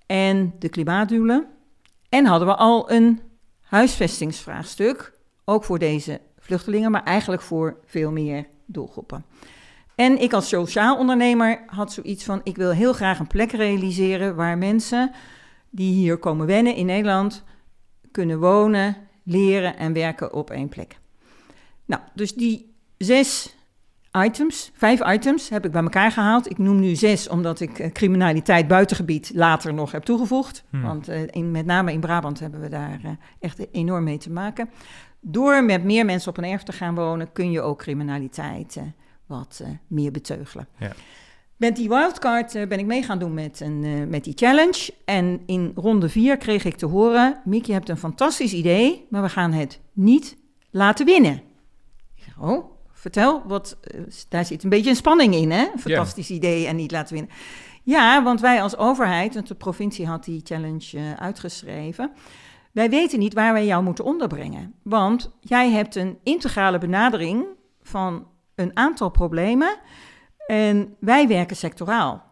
en 0.07 0.55
de 0.59 0.69
klimaatdoelen. 0.69 1.47
En 2.09 2.27
hadden 2.27 2.49
we 2.49 2.55
al 2.57 2.91
een 2.91 3.21
huisvestingsvraagstuk, 3.61 5.13
ook 5.45 5.65
voor 5.65 5.79
deze 5.79 6.21
vluchtelingen, 6.39 6.91
maar 6.91 7.05
eigenlijk 7.05 7.43
voor 7.43 7.79
veel 7.85 8.11
meer 8.13 8.47
doelgroepen. 8.67 9.25
En 9.95 10.21
ik 10.21 10.33
als 10.33 10.49
sociaal 10.49 10.99
ondernemer 10.99 11.63
had 11.67 11.93
zoiets 11.93 12.25
van: 12.25 12.41
ik 12.45 12.57
wil 12.57 12.71
heel 12.71 12.93
graag 12.93 13.19
een 13.19 13.27
plek 13.27 13.53
realiseren 13.53 14.37
waar 14.37 14.59
mensen 14.59 15.13
die 15.71 15.93
hier 15.93 16.19
komen 16.19 16.47
wennen 16.47 16.75
in 16.75 16.87
Nederland 16.87 17.45
kunnen 18.11 18.41
wonen, 18.41 18.97
leren 19.23 19.77
en 19.77 19.93
werken 19.93 20.33
op 20.33 20.51
één 20.51 20.69
plek. 20.69 20.99
Nou, 21.85 22.03
dus 22.15 22.35
die 22.35 22.75
zes 22.99 23.57
items, 24.13 24.71
vijf 24.75 25.13
items 25.13 25.49
heb 25.49 25.65
ik 25.65 25.73
bij 25.73 25.83
elkaar 25.83 26.13
gehaald. 26.13 26.51
Ik 26.51 26.59
noem 26.59 26.81
nu 26.81 26.95
zes 26.95 27.29
omdat 27.29 27.61
ik 27.61 27.79
eh, 27.79 27.93
criminaliteit 27.93 28.69
buitengebied 28.69 29.31
later 29.35 29.75
nog 29.75 29.93
heb 29.93 30.03
toegevoegd. 30.03 30.65
Hmm. 30.71 30.83
Want 30.83 31.09
uh, 31.09 31.21
in, 31.31 31.51
met 31.51 31.67
name 31.67 31.93
in 31.93 32.01
Brabant 32.01 32.41
hebben 32.41 32.61
we 32.61 32.69
daar 32.69 33.01
uh, 33.05 33.11
echt 33.39 33.67
enorm 33.73 34.05
mee 34.05 34.19
te 34.19 34.31
maken. 34.31 34.71
Door 35.21 35.65
met 35.65 35.85
meer 35.85 36.05
mensen 36.05 36.31
op 36.31 36.39
een 36.39 36.45
erf 36.45 36.63
te 36.63 36.73
gaan 36.73 36.95
wonen, 36.95 37.33
kun 37.33 37.51
je 37.51 37.61
ook 37.61 37.79
criminaliteit 37.79 38.81
wat 39.27 39.63
meer 39.87 40.11
beteugelen. 40.11 40.69
Ja. 40.79 40.93
Met 41.57 41.77
die 41.77 41.89
wildcard 41.89 42.53
ben 42.53 42.79
ik 42.79 42.87
mee 42.87 43.03
gaan 43.03 43.19
doen 43.19 43.35
met, 43.35 43.61
een, 43.61 44.09
met 44.09 44.25
die 44.25 44.33
challenge. 44.37 44.93
En 45.05 45.41
in 45.47 45.73
ronde 45.75 46.09
vier 46.09 46.37
kreeg 46.37 46.65
ik 46.65 46.77
te 46.77 46.87
horen: 46.87 47.41
Miek, 47.45 47.65
je 47.65 47.73
hebt 47.73 47.89
een 47.89 47.97
fantastisch 47.97 48.53
idee, 48.53 49.07
maar 49.11 49.23
we 49.23 49.29
gaan 49.29 49.53
het 49.53 49.81
niet 49.93 50.37
laten 50.71 51.07
winnen. 51.07 51.43
Ik 52.17 52.23
zeg, 52.23 52.39
oh, 52.39 52.80
vertel, 53.01 53.43
wat, 53.47 53.79
daar 54.29 54.45
zit 54.45 54.63
een 54.63 54.71
beetje 54.71 54.91
een 54.91 54.97
spanning 54.97 55.35
in, 55.35 55.51
hè? 55.51 55.67
Fantastisch 55.79 56.31
idee 56.31 56.67
en 56.67 56.77
niet 56.77 56.91
laten 56.91 57.15
winnen. 57.15 57.33
Ja, 57.83 58.23
want 58.23 58.41
wij 58.41 58.63
als 58.63 58.77
overheid, 58.77 59.35
want 59.35 59.49
de 59.49 59.55
provincie 59.55 60.07
had 60.07 60.25
die 60.25 60.41
challenge 60.45 61.17
uitgeschreven, 61.19 62.13
wij 62.73 62.91
weten 62.91 63.19
niet 63.19 63.35
waar 63.35 63.53
wij 63.53 63.67
jou 63.67 63.83
moeten 63.83 64.05
onderbrengen. 64.05 64.75
Want 64.83 65.31
jij 65.41 65.71
hebt 65.71 65.95
een 65.95 66.19
integrale 66.23 66.79
benadering 66.79 67.47
van 67.83 68.27
een 68.55 68.77
aantal 68.77 69.11
problemen 69.11 69.79
en 70.47 70.97
wij 71.01 71.29
werken 71.29 71.57
sectoraal. 71.57 72.25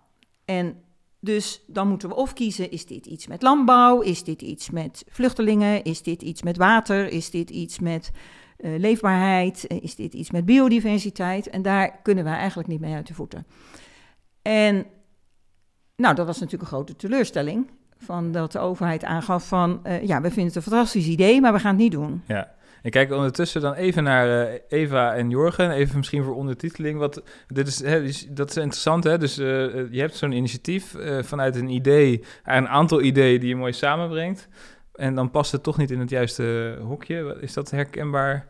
En 0.45 0.83
dus 1.21 1.65
dan 1.67 1.89
moeten 1.89 2.09
we 2.09 2.15
of 2.15 2.33
kiezen, 2.33 2.71
is 2.71 2.87
dit 2.87 3.07
iets 3.07 3.27
met 3.27 3.43
landbouw, 3.43 4.01
is 4.01 4.25
dit 4.25 4.43
iets 4.43 4.71
met 4.71 5.05
vluchtelingen, 5.09 5.85
is 5.85 6.03
dit 6.03 6.23
iets 6.23 6.43
met 6.43 6.57
water, 6.57 7.09
is 7.09 7.31
dit 7.31 7.51
iets 7.51 7.79
met 7.79 8.11
uh, 8.59 8.79
leefbaarheid, 8.79 9.67
is 9.83 9.95
dit 9.95 10.15
iets 10.15 10.31
met 10.31 10.45
biodiversiteit. 10.45 11.51
En 11.51 11.63
daar 11.63 11.99
kunnen 12.03 12.25
we 12.25 12.31
eigenlijk 12.31 12.69
niet 12.69 12.81
mee 12.81 12.95
uit 12.95 13.07
de 13.07 13.15
voeten. 13.15 13.47
En 14.43 14.87
nou, 15.97 16.15
dat 16.15 16.27
was 16.27 16.39
natuurlijk 16.39 16.63
een 16.63 16.77
grote 16.77 16.97
teleurstelling 16.97 17.71
van 17.97 18.33
dat 18.33 18.53
de 18.53 18.59
overheid 18.59 19.05
aangaf 19.05 19.49
van... 19.49 19.81
Uh, 19.87 20.03
ja, 20.03 20.21
we 20.21 20.29
vinden 20.29 20.47
het 20.47 20.57
een 20.57 20.63
fantastisch 20.63 21.07
idee, 21.07 21.41
maar 21.41 21.53
we 21.53 21.59
gaan 21.59 21.75
het 21.75 21.83
niet 21.83 21.93
doen. 21.93 22.23
Ja. 22.27 22.57
Ik 22.83 22.91
kijk 22.91 23.13
ondertussen 23.13 23.61
dan 23.61 23.75
even 23.75 24.03
naar 24.03 24.59
Eva 24.69 25.15
en 25.15 25.31
Jorgen. 25.31 25.71
Even 25.71 25.97
misschien 25.97 26.25
voor 26.25 26.35
ondertiteling. 26.35 26.99
Wat, 26.99 27.23
dit 27.47 27.67
is, 27.67 27.83
hè, 27.83 28.03
dat 28.31 28.51
is 28.51 28.57
interessant, 28.57 29.05
hè? 29.05 29.19
Dus 29.19 29.35
je 29.35 29.89
hebt 29.91 30.17
zo'n 30.17 30.33
initiatief 30.33 30.95
vanuit 31.21 31.57
een 31.57 31.69
idee... 31.69 32.25
een 32.45 32.69
aantal 32.69 33.03
ideeën 33.03 33.41
die 33.41 33.49
je 33.49 33.57
mooi 33.57 33.73
samenbrengt. 33.73 34.49
En 34.99 35.15
dan 35.15 35.31
past 35.31 35.53
het 35.53 35.63
toch 35.63 35.77
niet 35.77 35.91
in 35.91 36.01
het 36.01 36.11
juiste 36.11 36.79
hokje. 36.83 37.37
Is 37.41 37.53
dat 37.53 37.71
herkenbaar? 37.71 38.47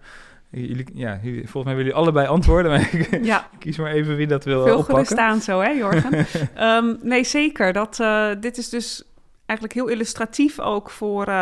Jullie, 0.51 0.87
ja, 0.95 1.19
volgens 1.23 1.53
mij 1.53 1.63
willen 1.63 1.77
jullie 1.77 1.95
allebei 1.95 2.27
antwoorden, 2.27 2.71
maar 2.71 2.95
ik 2.95 3.25
ja. 3.25 3.49
kies 3.59 3.77
maar 3.77 3.93
even 3.93 4.17
wie 4.17 4.27
dat 4.27 4.45
wil 4.45 4.65
Veel 4.65 4.79
oppakken. 4.79 5.07
Veel 5.07 5.17
staan 5.17 5.41
zo, 5.41 5.61
hè, 5.61 5.71
Jorgen? 5.71 6.27
um, 6.61 6.99
nee, 7.13 7.25
zeker. 7.25 7.73
Dat, 7.73 7.99
uh, 8.01 8.31
dit 8.41 8.59
is 8.59 8.69
dus 8.69 9.05
eigenlijk 9.47 9.79
heel 9.79 9.89
illustratief 9.89 10.61
ook 10.61 10.91
voor, 10.91 11.29
uh, 11.29 11.35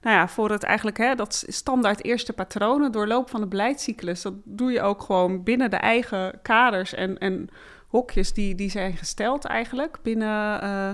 nou 0.00 0.16
ja, 0.16 0.28
voor 0.28 0.50
het 0.50 0.62
eigenlijk, 0.62 0.96
hè, 0.96 1.14
dat 1.14 1.44
standaard 1.46 2.04
eerste 2.04 2.32
patronen 2.32 2.92
doorloop 2.92 3.30
van 3.30 3.40
de 3.40 3.46
beleidscyclus. 3.46 4.22
Dat 4.22 4.34
doe 4.44 4.72
je 4.72 4.82
ook 4.82 5.02
gewoon 5.02 5.42
binnen 5.42 5.70
de 5.70 5.76
eigen 5.76 6.38
kaders 6.42 6.94
en, 6.94 7.18
en 7.18 7.48
hokjes 7.88 8.32
die, 8.32 8.54
die 8.54 8.70
zijn 8.70 8.96
gesteld 8.96 9.44
eigenlijk 9.44 9.98
binnen, 10.02 10.64
uh, 10.64 10.90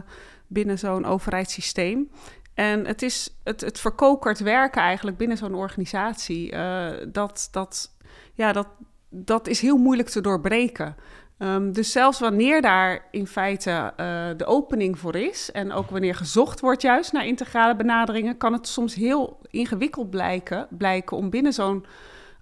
binnen 0.47 0.79
zo'n 0.79 1.05
overheidssysteem. 1.05 2.11
En 2.59 2.87
het 2.87 3.03
is 3.03 3.37
het, 3.45 3.61
het 3.61 3.81
verkokerd 3.81 4.39
werken 4.39 4.83
eigenlijk 4.83 5.17
binnen 5.17 5.37
zo'n 5.37 5.55
organisatie. 5.55 6.53
Uh, 6.53 6.91
dat, 7.09 7.49
dat, 7.51 7.97
ja, 8.35 8.53
dat, 8.53 8.67
dat 9.09 9.47
is 9.47 9.61
heel 9.61 9.77
moeilijk 9.77 10.09
te 10.09 10.21
doorbreken. 10.21 10.97
Um, 11.39 11.73
dus 11.73 11.93
zelfs 11.93 12.21
wanneer 12.21 12.63
daar 12.63 13.07
in 13.11 13.27
feite 13.27 13.71
uh, 13.71 14.29
de 14.37 14.45
opening 14.47 14.99
voor 14.99 15.17
is 15.17 15.53
en 15.53 15.73
ook 15.73 15.91
wanneer 15.91 16.15
gezocht 16.15 16.61
wordt 16.61 16.83
juist 16.83 17.13
naar 17.13 17.27
integrale 17.27 17.77
benaderingen, 17.77 18.37
kan 18.37 18.53
het 18.53 18.69
soms 18.69 18.95
heel 18.95 19.41
ingewikkeld 19.51 20.11
blijken, 20.11 20.67
blijken 20.71 21.17
om 21.17 21.31
binnen 21.31 21.53
zo'n 21.53 21.87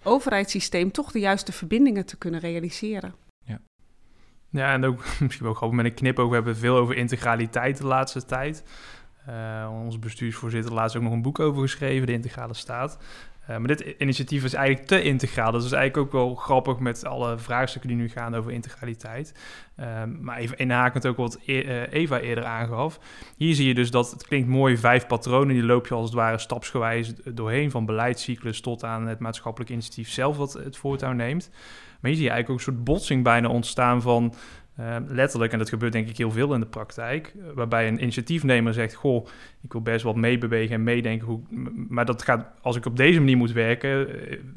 overheidssysteem 0.03 0.93
toch 0.93 1.13
de 1.13 1.21
juiste 1.21 1.53
verbindingen 1.53 2.07
te 2.07 2.17
kunnen 2.17 2.41
realiseren. 2.41 3.15
Ja, 3.45 3.59
ja 4.51 4.73
en 4.73 4.85
ook 4.85 5.05
misschien 5.21 5.47
ook 5.47 5.73
met 5.73 5.85
een 5.85 5.95
knipoog, 5.95 6.29
we 6.29 6.35
hebben 6.35 6.57
veel 6.57 6.77
over 6.77 6.97
integraliteit 6.97 7.79
de 7.79 7.87
laatste 7.87 8.25
tijd. 8.25 8.65
Uh, 9.29 9.71
onze 9.85 9.99
bestuursvoorzitter 9.99 10.73
laatst 10.73 10.97
ook 10.97 11.03
nog 11.03 11.12
een 11.12 11.23
boek 11.23 11.41
over 11.41 11.62
geschreven, 11.62 12.07
De 12.07 12.12
Integrale 12.12 12.55
Staat. 12.55 12.99
Uh, 13.51 13.57
maar 13.57 13.67
dit 13.67 13.95
initiatief 13.99 14.45
is 14.45 14.55
eigenlijk 14.55 14.87
te 14.87 15.03
integraal. 15.03 15.53
Dat 15.53 15.65
is 15.65 15.73
eigenlijk 15.73 16.07
ook 16.07 16.23
wel 16.23 16.35
grappig 16.35 16.79
met 16.79 17.05
alle 17.05 17.39
vraagstukken 17.39 17.91
die 17.91 17.99
nu 17.99 18.09
gaan 18.09 18.35
over 18.35 18.53
integraliteit. 18.53 19.35
Uh, 19.81 19.87
maar 20.21 20.37
even 20.37 20.59
inhakend 20.59 21.07
ook 21.07 21.17
wat 21.17 21.39
e 21.45 21.87
Eva 21.91 22.19
eerder 22.19 22.45
aangaf. 22.45 23.01
Hier 23.37 23.55
zie 23.55 23.67
je 23.67 23.75
dus 23.75 23.91
dat 23.91 24.11
het 24.11 24.27
klinkt 24.27 24.49
mooi, 24.49 24.77
vijf 24.77 25.07
patronen. 25.07 25.55
Die 25.55 25.65
loop 25.65 25.87
je 25.87 25.95
als 25.95 26.05
het 26.05 26.15
ware 26.15 26.39
stapsgewijs 26.39 27.12
doorheen. 27.25 27.71
Van 27.71 27.87
beleidscyclus 27.87 28.61
tot 28.61 28.85
aan 28.85 29.07
het 29.07 29.19
maatschappelijk 29.19 29.71
initiatief 29.71 30.09
zelf 30.09 30.37
wat 30.37 30.53
het 30.53 30.77
voortouw 30.77 31.12
neemt. 31.12 31.51
Maar 32.01 32.11
hier 32.11 32.15
zie 32.15 32.25
je 32.25 32.31
eigenlijk 32.31 32.51
ook 32.51 32.57
een 32.67 32.73
soort 32.73 32.85
botsing 32.85 33.25
bijna 33.25 33.49
ontstaan 33.49 34.03
van... 34.03 34.35
Uh, 34.81 34.97
letterlijk, 35.07 35.53
en 35.53 35.59
dat 35.59 35.69
gebeurt 35.69 35.93
denk 35.93 36.09
ik 36.09 36.17
heel 36.17 36.31
veel 36.31 36.55
in 36.55 36.61
de 36.61 36.67
praktijk, 36.67 37.35
waarbij 37.55 37.89
een 37.89 38.03
initiatiefnemer 38.03 38.75
zegt: 38.75 38.95
Goh, 38.95 39.27
ik 39.62 39.73
wil 39.73 39.83
best 39.83 40.05
wat 40.05 40.17
meebewegen 40.17 40.75
en 40.75 40.83
meedenken. 40.83 41.27
Hoe, 41.27 41.41
maar 41.89 42.05
dat 42.05 42.23
gaat, 42.23 42.47
als 42.62 42.77
ik 42.77 42.87
op 42.87 42.97
deze 42.97 43.19
manier 43.19 43.37
moet 43.37 43.53
werken, 43.53 44.09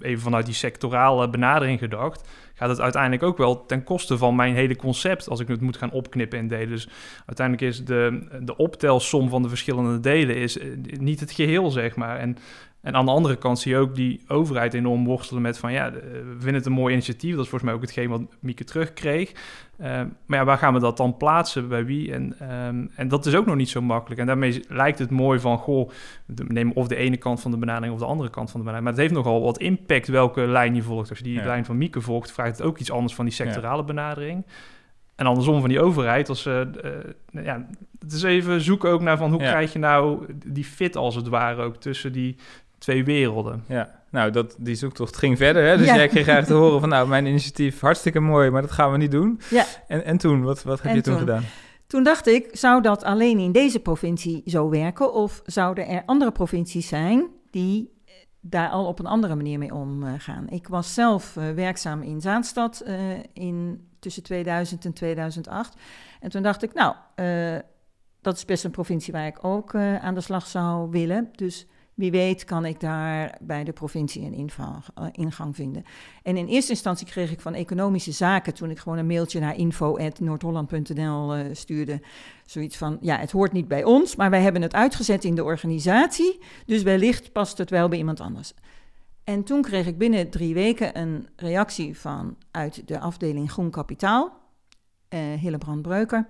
even 0.01 0.21
vanuit 0.21 0.45
die 0.45 0.55
sectorale 0.55 1.29
benadering 1.29 1.79
gedacht, 1.79 2.29
gaat 2.53 2.69
het 2.69 2.81
uiteindelijk 2.81 3.23
ook 3.23 3.37
wel 3.37 3.65
ten 3.65 3.83
koste 3.83 4.17
van 4.17 4.35
mijn 4.35 4.55
hele 4.55 4.75
concept 4.75 5.29
als 5.29 5.39
ik 5.39 5.47
het 5.47 5.61
moet 5.61 5.77
gaan 5.77 5.91
opknippen 5.91 6.39
in 6.39 6.47
delen. 6.47 6.69
Dus 6.69 6.89
uiteindelijk 7.25 7.67
is 7.67 7.85
de, 7.85 8.27
de 8.41 8.57
optelsom 8.57 9.29
van 9.29 9.41
de 9.41 9.49
verschillende 9.49 9.99
delen 9.99 10.35
is 10.35 10.57
niet 10.99 11.19
het 11.19 11.31
geheel, 11.31 11.69
zeg 11.69 11.95
maar. 11.95 12.17
En 12.17 12.37
En 12.81 12.95
aan 12.95 13.05
de 13.05 13.11
andere 13.11 13.35
kant 13.35 13.59
zie 13.59 13.71
je 13.71 13.77
ook 13.77 13.95
die 13.95 14.23
overheid 14.27 14.73
enorm 14.73 15.05
worstelen 15.05 15.41
met 15.41 15.57
van 15.57 15.71
ja, 15.71 15.91
we 15.91 16.35
vinden 16.37 16.53
het 16.53 16.65
een 16.65 16.71
mooi 16.71 16.93
initiatief. 16.93 17.35
Dat 17.35 17.43
is 17.43 17.49
volgens 17.49 17.63
mij 17.63 17.73
ook 17.73 17.81
hetgeen 17.81 18.09
wat 18.09 18.21
Mieke 18.39 18.63
terugkreeg. 18.63 19.31
Uh, 19.31 19.85
maar 20.25 20.39
ja, 20.39 20.45
waar 20.45 20.57
gaan 20.57 20.73
we 20.73 20.79
dat 20.79 20.97
dan 20.97 21.17
plaatsen? 21.17 21.67
Bij 21.67 21.85
wie? 21.85 22.13
En, 22.13 22.53
um, 22.65 22.89
en 22.95 23.07
dat 23.07 23.25
is 23.25 23.35
ook 23.35 23.45
nog 23.45 23.55
niet 23.55 23.69
zo 23.69 23.81
makkelijk. 23.81 24.21
En 24.21 24.27
daarmee 24.27 24.63
lijkt 24.67 24.99
het 24.99 25.09
mooi 25.09 25.39
van, 25.39 25.57
goh, 25.57 25.89
neem 26.47 26.71
of 26.71 26.87
de 26.87 26.95
ene 26.95 27.17
kant 27.17 27.41
van 27.41 27.51
de 27.51 27.57
benadering 27.57 27.93
of 27.93 27.99
de 27.99 28.05
andere 28.05 28.29
kant 28.29 28.51
van 28.51 28.59
de 28.59 28.65
benadering. 28.65 28.83
Maar 28.83 29.03
het 29.03 29.11
heeft 29.11 29.25
nogal 29.25 29.41
wat 29.41 29.59
impact 29.59 30.07
welke 30.07 30.47
lijn 30.47 30.75
je 30.75 30.83
volgt. 30.83 31.09
Als 31.09 31.17
je 31.17 31.23
die 31.23 31.33
ja. 31.33 31.45
lijn 31.45 31.65
van 31.65 31.77
Mieke 31.77 32.01
volgt, 32.01 32.31
vraagt 32.31 32.57
het 32.57 32.67
ook 32.67 32.77
iets 32.77 32.91
anders 32.91 33.15
van 33.15 33.25
die 33.25 33.33
sectorale 33.33 33.81
ja. 33.81 33.87
benadering. 33.87 34.45
En 35.15 35.25
andersom 35.25 35.59
van 35.59 35.69
die 35.69 35.81
overheid, 35.81 36.29
als 36.29 36.45
uh, 36.45 36.59
uh, 36.59 37.43
ja, 37.43 37.67
het 37.99 38.11
is 38.11 38.23
even 38.23 38.61
zoeken 38.61 38.89
ook 38.89 39.01
naar 39.01 39.17
van 39.17 39.31
hoe 39.31 39.41
ja. 39.41 39.49
krijg 39.49 39.73
je 39.73 39.79
nou 39.79 40.25
die 40.45 40.63
fit 40.63 40.95
als 40.95 41.15
het 41.15 41.27
ware 41.27 41.61
ook 41.61 41.75
tussen 41.75 42.11
die 42.11 42.35
twee 42.79 43.03
werelden. 43.03 43.63
Ja, 43.67 43.99
nou, 44.11 44.31
dat, 44.31 44.55
die 44.59 44.75
zoektocht 44.75 45.17
ging 45.17 45.37
verder. 45.37 45.67
Hè? 45.67 45.77
Dus 45.77 45.87
ja. 45.87 45.95
jij 45.95 46.07
kreeg 46.07 46.27
eigenlijk 46.27 46.59
te 46.59 46.65
horen 46.65 46.79
van, 46.79 46.89
nou, 46.89 47.07
mijn 47.07 47.25
initiatief 47.25 47.79
hartstikke 47.79 48.19
mooi, 48.19 48.49
maar 48.49 48.61
dat 48.61 48.71
gaan 48.71 48.91
we 48.91 48.97
niet 48.97 49.11
doen. 49.11 49.39
Ja. 49.49 49.65
En, 49.87 50.05
en 50.05 50.17
toen, 50.17 50.43
wat, 50.43 50.63
wat 50.63 50.81
heb 50.81 50.91
en 50.91 50.95
je 50.95 51.01
toen, 51.01 51.13
toen 51.13 51.21
gedaan? 51.21 51.43
Toen 51.87 52.03
dacht 52.03 52.27
ik, 52.27 52.49
zou 52.51 52.81
dat 52.81 53.03
alleen 53.03 53.39
in 53.39 53.51
deze 53.51 53.79
provincie 53.79 54.41
zo 54.45 54.69
werken? 54.69 55.13
Of 55.13 55.41
zouden 55.45 55.87
er 55.87 56.03
andere 56.05 56.31
provincies 56.31 56.87
zijn 56.87 57.27
die 57.51 57.97
daar 58.41 58.69
al 58.69 58.85
op 58.85 58.99
een 58.99 59.05
andere 59.05 59.35
manier 59.35 59.57
mee 59.57 59.73
omgaan? 59.73 60.49
Ik 60.49 60.67
was 60.67 60.93
zelf 60.93 61.35
uh, 61.35 61.49
werkzaam 61.49 62.01
in 62.01 62.21
Zaanstad 62.21 62.83
uh, 62.87 62.95
in, 63.33 63.87
tussen 63.99 64.23
2000 64.23 64.85
en 64.85 64.93
2008. 64.93 65.75
En 66.19 66.29
toen 66.29 66.41
dacht 66.41 66.63
ik, 66.63 66.73
nou, 66.73 66.95
uh, 67.15 67.59
dat 68.21 68.35
is 68.35 68.45
best 68.45 68.63
een 68.63 68.71
provincie 68.71 69.13
waar 69.13 69.27
ik 69.27 69.43
ook 69.43 69.75
aan 69.75 70.15
de 70.15 70.21
slag 70.21 70.47
zou 70.47 70.89
willen. 70.89 71.29
Dus 71.35 71.67
wie 71.99 72.11
weet 72.11 72.43
kan 72.43 72.65
ik 72.65 72.79
daar 72.79 73.37
bij 73.41 73.63
de 73.63 73.71
provincie 73.71 74.25
een 74.25 74.49
uh, 74.59 75.05
ingang 75.11 75.55
vinden. 75.55 75.83
En 76.23 76.37
in 76.37 76.47
eerste 76.47 76.71
instantie 76.71 77.07
kreeg 77.07 77.31
ik 77.31 77.41
van 77.41 77.53
Economische 77.53 78.11
Zaken, 78.11 78.53
toen 78.53 78.69
ik 78.69 78.79
gewoon 78.79 78.97
een 78.97 79.07
mailtje 79.07 79.39
naar 79.39 79.55
info.noordholland.nl 79.55 81.37
uh, 81.37 81.45
stuurde, 81.51 82.01
zoiets 82.45 82.77
van, 82.77 82.97
ja, 83.01 83.17
het 83.17 83.31
hoort 83.31 83.51
niet 83.51 83.67
bij 83.67 83.83
ons, 83.83 84.15
maar 84.15 84.29
wij 84.29 84.41
hebben 84.41 84.61
het 84.61 84.73
uitgezet 84.73 85.23
in 85.23 85.35
de 85.35 85.43
organisatie, 85.43 86.39
dus 86.65 86.83
wellicht 86.83 87.31
past 87.31 87.57
het 87.57 87.69
wel 87.69 87.87
bij 87.89 87.97
iemand 87.97 88.19
anders. 88.19 88.53
En 89.23 89.43
toen 89.43 89.61
kreeg 89.61 89.87
ik 89.87 89.97
binnen 89.97 90.29
drie 90.29 90.53
weken 90.53 90.99
een 90.99 91.27
reactie 91.35 91.97
van 91.97 92.35
uit 92.51 92.87
de 92.87 92.99
afdeling 92.99 93.51
Groen 93.51 93.69
Kapitaal, 93.69 94.31
uh, 95.09 95.19
Hillebrand 95.19 95.81
Breuker, 95.81 96.27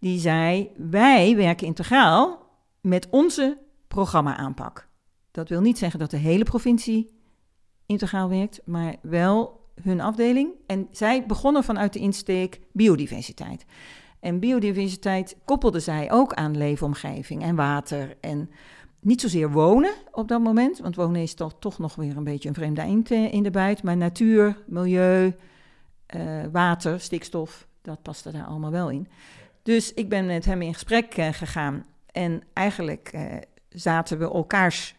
die 0.00 0.18
zei, 0.18 0.70
wij 0.76 1.36
werken 1.36 1.66
integraal 1.66 2.50
met 2.80 3.08
onze 3.10 3.58
programma-aanpak. 3.88 4.86
Dat 5.36 5.48
wil 5.48 5.60
niet 5.60 5.78
zeggen 5.78 5.98
dat 5.98 6.10
de 6.10 6.16
hele 6.16 6.44
provincie 6.44 7.10
integraal 7.86 8.28
werkt, 8.28 8.60
maar 8.64 8.96
wel 9.02 9.60
hun 9.82 10.00
afdeling. 10.00 10.50
En 10.66 10.88
zij 10.90 11.26
begonnen 11.26 11.64
vanuit 11.64 11.92
de 11.92 11.98
insteek 11.98 12.60
biodiversiteit. 12.72 13.64
En 14.20 14.38
biodiversiteit 14.38 15.36
koppelde 15.44 15.80
zij 15.80 16.12
ook 16.12 16.34
aan 16.34 16.56
leefomgeving 16.56 17.42
en 17.42 17.56
water 17.56 18.16
en 18.20 18.50
niet 19.00 19.20
zozeer 19.20 19.50
wonen 19.50 19.92
op 20.12 20.28
dat 20.28 20.40
moment, 20.40 20.78
want 20.78 20.96
wonen 20.96 21.22
is 21.22 21.34
toch, 21.34 21.54
toch 21.58 21.78
nog 21.78 21.94
weer 21.94 22.16
een 22.16 22.24
beetje 22.24 22.48
een 22.48 22.54
vreemde 22.54 22.80
eind 22.80 23.10
in 23.10 23.42
de 23.42 23.50
buit, 23.50 23.82
maar 23.82 23.96
natuur, 23.96 24.62
milieu, 24.66 25.34
uh, 26.16 26.44
water, 26.52 27.00
stikstof, 27.00 27.66
dat 27.82 28.02
paste 28.02 28.30
daar 28.30 28.46
allemaal 28.46 28.70
wel 28.70 28.90
in. 28.90 29.08
Dus 29.62 29.94
ik 29.94 30.08
ben 30.08 30.26
met 30.26 30.44
hem 30.44 30.62
in 30.62 30.74
gesprek 30.74 31.18
uh, 31.18 31.28
gegaan 31.28 31.84
en 32.12 32.42
eigenlijk 32.52 33.12
zaten 33.68 34.18
we 34.18 34.24
elkaars 34.24 34.95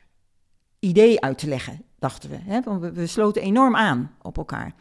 idee 0.79 1.21
uit 1.21 1.37
te 1.37 1.47
leggen, 1.47 1.81
dachten 1.99 2.29
we. 2.29 2.37
Hè? 2.41 2.61
Want 2.61 2.93
we, 2.93 3.07
sloten 3.07 3.41
enorm 3.41 3.75
aan 3.75 4.11
op 4.21 4.37
elkaar. 4.37 4.73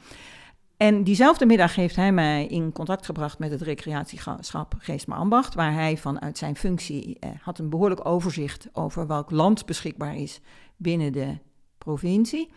En 0.77 1.05
diezelfde 1.05 1.47
middag 1.47 1.75
heeft 1.75 1.97
hij 1.97 2.13
mij 2.13 2.47
in 2.47 2.73
contact 2.73 3.05
gebracht 3.05 3.39
met 3.39 3.51
het 3.51 3.63
recreatieschap 3.63 4.75
Geestma 4.79 5.17
Ambacht, 5.17 5.55
waar 5.55 5.73
hij 5.73 5.97
vanuit 5.97 6.39
zijn 6.39 6.57
functie 6.57 7.19
eh, 7.19 7.31
had 7.41 7.59
een 7.59 7.71
behoorlijk 7.71 8.07
overzicht 8.07 8.69
over 8.73 9.07
welk 9.07 9.31
land 9.31 9.67
beschikbaar 9.67 10.17
is 10.17 10.41
binnen 10.77 11.13
de 11.13 11.39
provincie. 11.79 12.51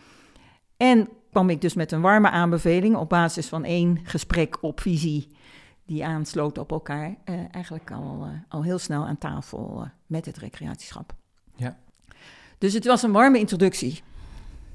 En 0.77 1.09
kwam 1.31 1.49
ik 1.49 1.61
dus 1.61 1.73
met 1.73 1.91
een 1.91 2.01
warme 2.01 2.29
aanbeveling 2.29 2.95
op 2.95 3.09
basis 3.09 3.47
van 3.47 3.63
één 3.63 3.99
gesprek 4.03 4.63
op 4.63 4.79
visie 4.79 5.27
die 5.85 6.05
aansloot 6.05 6.57
op 6.57 6.71
elkaar, 6.71 7.15
eh, 7.23 7.53
eigenlijk 7.53 7.91
al, 7.91 8.25
uh, 8.25 8.31
al 8.47 8.63
heel 8.63 8.77
snel 8.79 9.05
aan 9.05 9.17
tafel 9.17 9.81
uh, 9.81 9.89
met 10.05 10.25
het 10.25 10.37
recreatieschap. 10.37 11.13
Ja. 11.55 11.77
Dus 12.59 12.73
het 12.73 12.85
was 12.85 13.03
een 13.03 13.11
warme 13.11 13.39
introductie. 13.39 14.01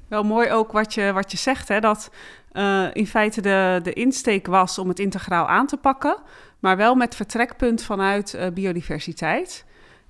Wel 0.07 0.23
mooi 0.23 0.51
ook 0.51 0.71
wat 0.71 0.93
je, 0.93 1.13
wat 1.13 1.31
je 1.31 1.37
zegt, 1.37 1.67
hè, 1.67 1.79
dat 1.79 2.09
uh, 2.53 2.87
in 2.93 3.07
feite 3.07 3.41
de, 3.41 3.79
de 3.83 3.93
insteek 3.93 4.47
was 4.47 4.77
om 4.77 4.87
het 4.87 4.99
integraal 4.99 5.47
aan 5.47 5.67
te 5.67 5.77
pakken, 5.77 6.17
maar 6.59 6.77
wel 6.77 6.95
met 6.95 7.15
vertrekpunt 7.15 7.83
vanuit 7.83 8.33
uh, 8.33 8.47
biodiversiteit. 8.53 9.65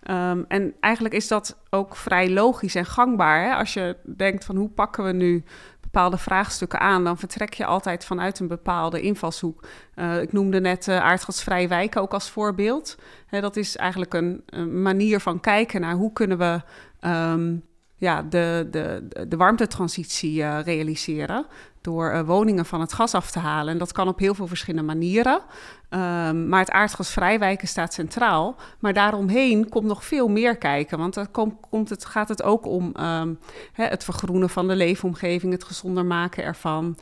Um, 0.09 0.45
en 0.47 0.73
eigenlijk 0.79 1.13
is 1.13 1.27
dat 1.27 1.57
ook 1.69 1.95
vrij 1.95 2.29
logisch 2.29 2.75
en 2.75 2.85
gangbaar. 2.85 3.43
Hè? 3.43 3.55
Als 3.55 3.73
je 3.73 3.97
denkt 4.15 4.45
van 4.45 4.55
hoe 4.55 4.69
pakken 4.69 5.03
we 5.03 5.11
nu 5.11 5.43
bepaalde 5.81 6.17
vraagstukken 6.17 6.79
aan, 6.79 7.03
dan 7.03 7.17
vertrek 7.17 7.53
je 7.53 7.65
altijd 7.65 8.05
vanuit 8.05 8.39
een 8.39 8.47
bepaalde 8.47 9.01
invalshoek. 9.01 9.67
Uh, 9.95 10.21
ik 10.21 10.31
noemde 10.31 10.59
net 10.59 10.88
aardgasvrij 10.88 11.67
wijken 11.67 12.01
ook 12.01 12.13
als 12.13 12.29
voorbeeld. 12.29 12.97
Hè, 13.25 13.41
dat 13.41 13.55
is 13.55 13.75
eigenlijk 13.75 14.13
een, 14.13 14.43
manier 14.81 15.19
van 15.19 15.39
kijken 15.39 15.81
naar 15.81 15.93
hoe 15.93 16.13
kunnen 16.13 16.38
we 16.38 16.61
um, 17.06 17.63
ja, 17.98 18.22
de, 18.22 18.68
de, 18.72 19.08
de 19.28 19.38
warmtetransitie 19.38 20.38
uh, 20.39 20.60
realiseren 20.63 21.46
door 21.82 22.13
uh, 22.13 22.22
woningen 22.22 22.65
van 22.65 22.80
het 22.80 22.94
gas 22.94 23.13
af 23.13 23.32
te 23.32 23.39
halen. 23.39 23.74
En 23.74 23.80
dat 23.80 23.91
kan 23.91 24.08
op 24.08 24.20
heel 24.20 24.34
veel 24.34 24.48
verschillende 24.48 24.86
manieren. 24.86 25.41
Um, 25.89 26.50
maar 26.50 26.60
het 26.60 26.72
aardgasvrijwijken 26.72 27.68
staat 27.68 27.94
centraal. 27.94 28.56
Maar 28.80 28.94
daaromheen 28.94 29.70
komt 29.70 29.86
nog 29.86 30.06
veel 30.06 30.28
meer 30.28 30.58
kijken. 30.58 30.98
Want 30.98 31.13
dan 31.13 31.32
komt, 31.32 31.54
komt 31.70 31.89
het, 31.89 32.06
gaat 32.06 32.30
het 32.30 32.44
ook 32.44 32.65
om 32.65 32.94
um, 33.00 33.39
hè, 33.74 33.86
het 33.86 34.04
vergroenen 34.04 34.50
van 34.50 34.68
de 34.68 34.76
leefomgeving, 34.76 35.52
het 35.52 35.63
gezonder 35.63 36.06
maken 36.06 36.44
ervan. 36.44 36.98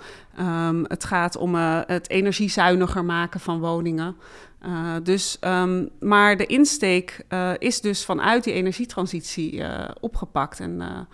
Het 0.87 1.03
gaat 1.03 1.35
om 1.35 1.55
uh, 1.55 1.79
het 1.85 2.09
energiezuiniger 2.09 3.05
maken 3.05 3.39
van 3.39 3.59
woningen. 3.59 4.15
Uh, 4.65 4.95
dus, 5.03 5.37
um, 5.41 5.89
maar 5.99 6.37
de 6.37 6.45
insteek 6.45 7.25
uh, 7.29 7.51
is 7.57 7.81
dus 7.81 8.05
vanuit 8.05 8.43
die 8.43 8.53
energietransitie 8.53 9.53
uh, 9.53 9.89
opgepakt. 9.99 10.59
En, 10.59 11.07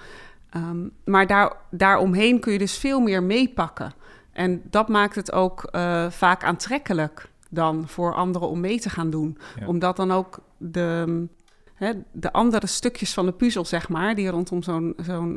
um, 0.56 0.92
maar 1.06 1.28
daar, 1.28 1.54
daaromheen 1.72 2.40
kun 2.40 2.54
je 2.54 2.58
dus 2.58 2.78
veel 2.78 3.00
meer 3.00 3.24
meepakken. 3.24 3.94
En 4.32 4.62
dat 4.70 4.88
maakt 4.88 5.16
het 5.16 5.32
ook 5.32 5.70
vaak 6.10 6.44
aantrekkelijk 6.44 7.30
dan 7.50 7.88
voor 7.88 8.14
anderen 8.14 8.50
om 8.50 8.60
mee 8.60 8.80
te 8.80 8.90
gaan 8.90 9.10
doen. 9.10 9.38
Ja. 9.60 9.68
Omdat 9.68 9.96
dan 9.96 10.12
ook 10.12 10.40
de, 10.58 11.28
hè, 11.74 11.92
de 12.12 12.32
andere 12.32 12.68
stukjes 12.68 13.14
van 13.14 13.26
de 13.26 13.32
puzzel, 13.32 13.66
zeg 13.66 13.90
maar, 13.90 14.16
die 14.16 14.30
rondom 14.30 14.64
zo'n, 14.64 14.94
zo'n 15.02 15.34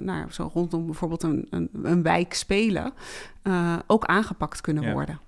nou, 0.00 0.30
zo 0.30 0.50
rondom 0.54 0.86
bijvoorbeeld 0.86 1.22
een, 1.22 1.46
een, 1.50 1.70
een 1.82 2.02
wijk 2.02 2.34
spelen, 2.34 2.92
ook 3.86 4.04
aangepakt 4.04 4.60
kunnen 4.60 4.82
ja. 4.82 4.92
worden. 4.92 5.20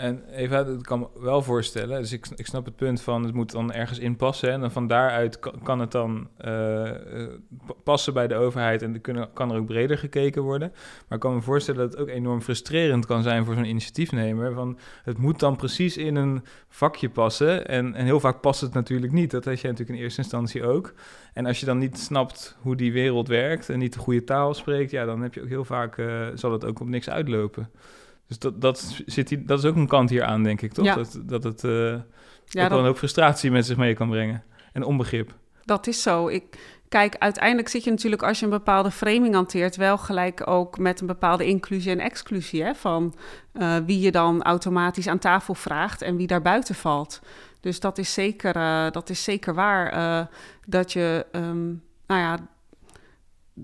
En 0.00 0.24
Eva, 0.30 0.62
dat 0.62 0.82
kan 0.82 0.98
me 0.98 1.06
wel 1.20 1.42
voorstellen. 1.42 2.00
Dus 2.00 2.12
ik, 2.12 2.26
ik 2.36 2.46
snap 2.46 2.64
het 2.64 2.76
punt 2.76 3.00
van 3.00 3.24
het 3.24 3.34
moet 3.34 3.50
dan 3.50 3.72
ergens 3.72 3.98
inpassen. 3.98 4.50
En 4.50 4.60
dan 4.60 4.70
van 4.70 4.86
daaruit 4.86 5.38
kan, 5.62 5.80
het 5.80 5.92
dan 5.92 6.28
uh, 6.44 6.90
passen 7.84 8.14
bij 8.14 8.26
de 8.26 8.34
overheid 8.34 8.82
en 8.82 9.00
kunnen, 9.00 9.32
kan 9.32 9.50
er 9.50 9.58
ook 9.58 9.66
breder 9.66 9.98
gekeken 9.98 10.42
worden. 10.42 10.72
Maar 11.08 11.18
ik 11.18 11.20
kan 11.20 11.34
me 11.34 11.40
voorstellen 11.40 11.80
dat 11.80 11.92
het 11.92 12.00
ook 12.00 12.08
enorm 12.08 12.42
frustrerend 12.42 13.06
kan 13.06 13.22
zijn 13.22 13.44
voor 13.44 13.54
zo'n 13.54 13.64
initiatiefnemer. 13.64 14.52
Van 14.52 14.78
het 15.02 15.18
moet 15.18 15.38
dan 15.38 15.56
precies 15.56 15.96
in 15.96 16.16
een 16.16 16.44
vakje 16.68 17.10
passen. 17.10 17.66
En, 17.66 17.94
en 17.94 18.04
heel 18.04 18.20
vaak 18.20 18.40
past 18.40 18.60
het 18.60 18.74
natuurlijk 18.74 19.12
niet. 19.12 19.30
Dat 19.30 19.44
had 19.44 19.60
je 19.60 19.68
natuurlijk 19.68 19.98
in 19.98 20.04
eerste 20.04 20.20
instantie 20.20 20.64
ook. 20.64 20.94
En 21.32 21.46
als 21.46 21.60
je 21.60 21.66
dan 21.66 21.78
niet 21.78 21.98
snapt 21.98 22.56
hoe 22.60 22.76
die 22.76 22.92
wereld 22.92 23.28
werkt 23.28 23.68
en 23.68 23.78
niet 23.78 23.92
de 23.92 23.98
goede 23.98 24.24
taal 24.24 24.54
spreekt, 24.54 24.90
ja, 24.90 25.04
dan 25.04 25.22
heb 25.22 25.34
je 25.34 25.42
ook 25.42 25.48
heel 25.48 25.64
vaak 25.64 25.96
uh, 25.96 26.26
zal 26.34 26.52
het 26.52 26.64
ook 26.64 26.80
op 26.80 26.88
niks 26.88 27.10
uitlopen. 27.10 27.70
Dus 28.30 28.38
dat, 28.38 28.60
dat, 28.60 29.02
zit 29.06 29.28
hier, 29.28 29.46
dat 29.46 29.58
is 29.58 29.64
ook 29.64 29.76
een 29.76 29.86
kant 29.86 30.10
hier 30.10 30.24
aan, 30.24 30.42
denk 30.42 30.62
ik, 30.62 30.72
toch? 30.72 30.84
Ja. 30.84 30.94
Dat, 30.94 31.20
dat 31.22 31.44
het 31.44 31.62
uh, 31.62 31.72
ja, 32.44 32.62
ook 32.64 32.68
wel 32.68 32.78
een 32.78 32.84
hoop 32.84 32.96
frustratie 32.96 33.50
met 33.50 33.66
zich 33.66 33.76
mee 33.76 33.94
kan 33.94 34.08
brengen. 34.08 34.44
En 34.72 34.84
onbegrip. 34.84 35.34
Dat 35.64 35.86
is 35.86 36.02
zo. 36.02 36.28
Ik, 36.28 36.58
kijk, 36.88 37.16
uiteindelijk 37.18 37.68
zit 37.68 37.84
je 37.84 37.90
natuurlijk 37.90 38.22
als 38.22 38.38
je 38.38 38.44
een 38.44 38.50
bepaalde 38.50 38.90
framing 38.90 39.34
hanteert... 39.34 39.76
wel 39.76 39.98
gelijk 39.98 40.46
ook 40.46 40.78
met 40.78 41.00
een 41.00 41.06
bepaalde 41.06 41.46
inclusie 41.46 41.90
en 41.90 42.00
exclusie... 42.00 42.62
Hè, 42.62 42.74
van 42.74 43.14
uh, 43.52 43.76
wie 43.86 44.00
je 44.00 44.10
dan 44.10 44.42
automatisch 44.42 45.06
aan 45.06 45.18
tafel 45.18 45.54
vraagt 45.54 46.02
en 46.02 46.16
wie 46.16 46.26
daar 46.26 46.42
buiten 46.42 46.74
valt. 46.74 47.20
Dus 47.60 47.80
dat 47.80 47.98
is 47.98 48.12
zeker, 48.12 48.56
uh, 48.56 48.90
dat 48.90 49.10
is 49.10 49.24
zeker 49.24 49.54
waar. 49.54 50.28
dat 50.66 50.92
je, 50.92 51.26
um, 51.32 51.82
nou 52.06 52.20
ja 52.20 52.38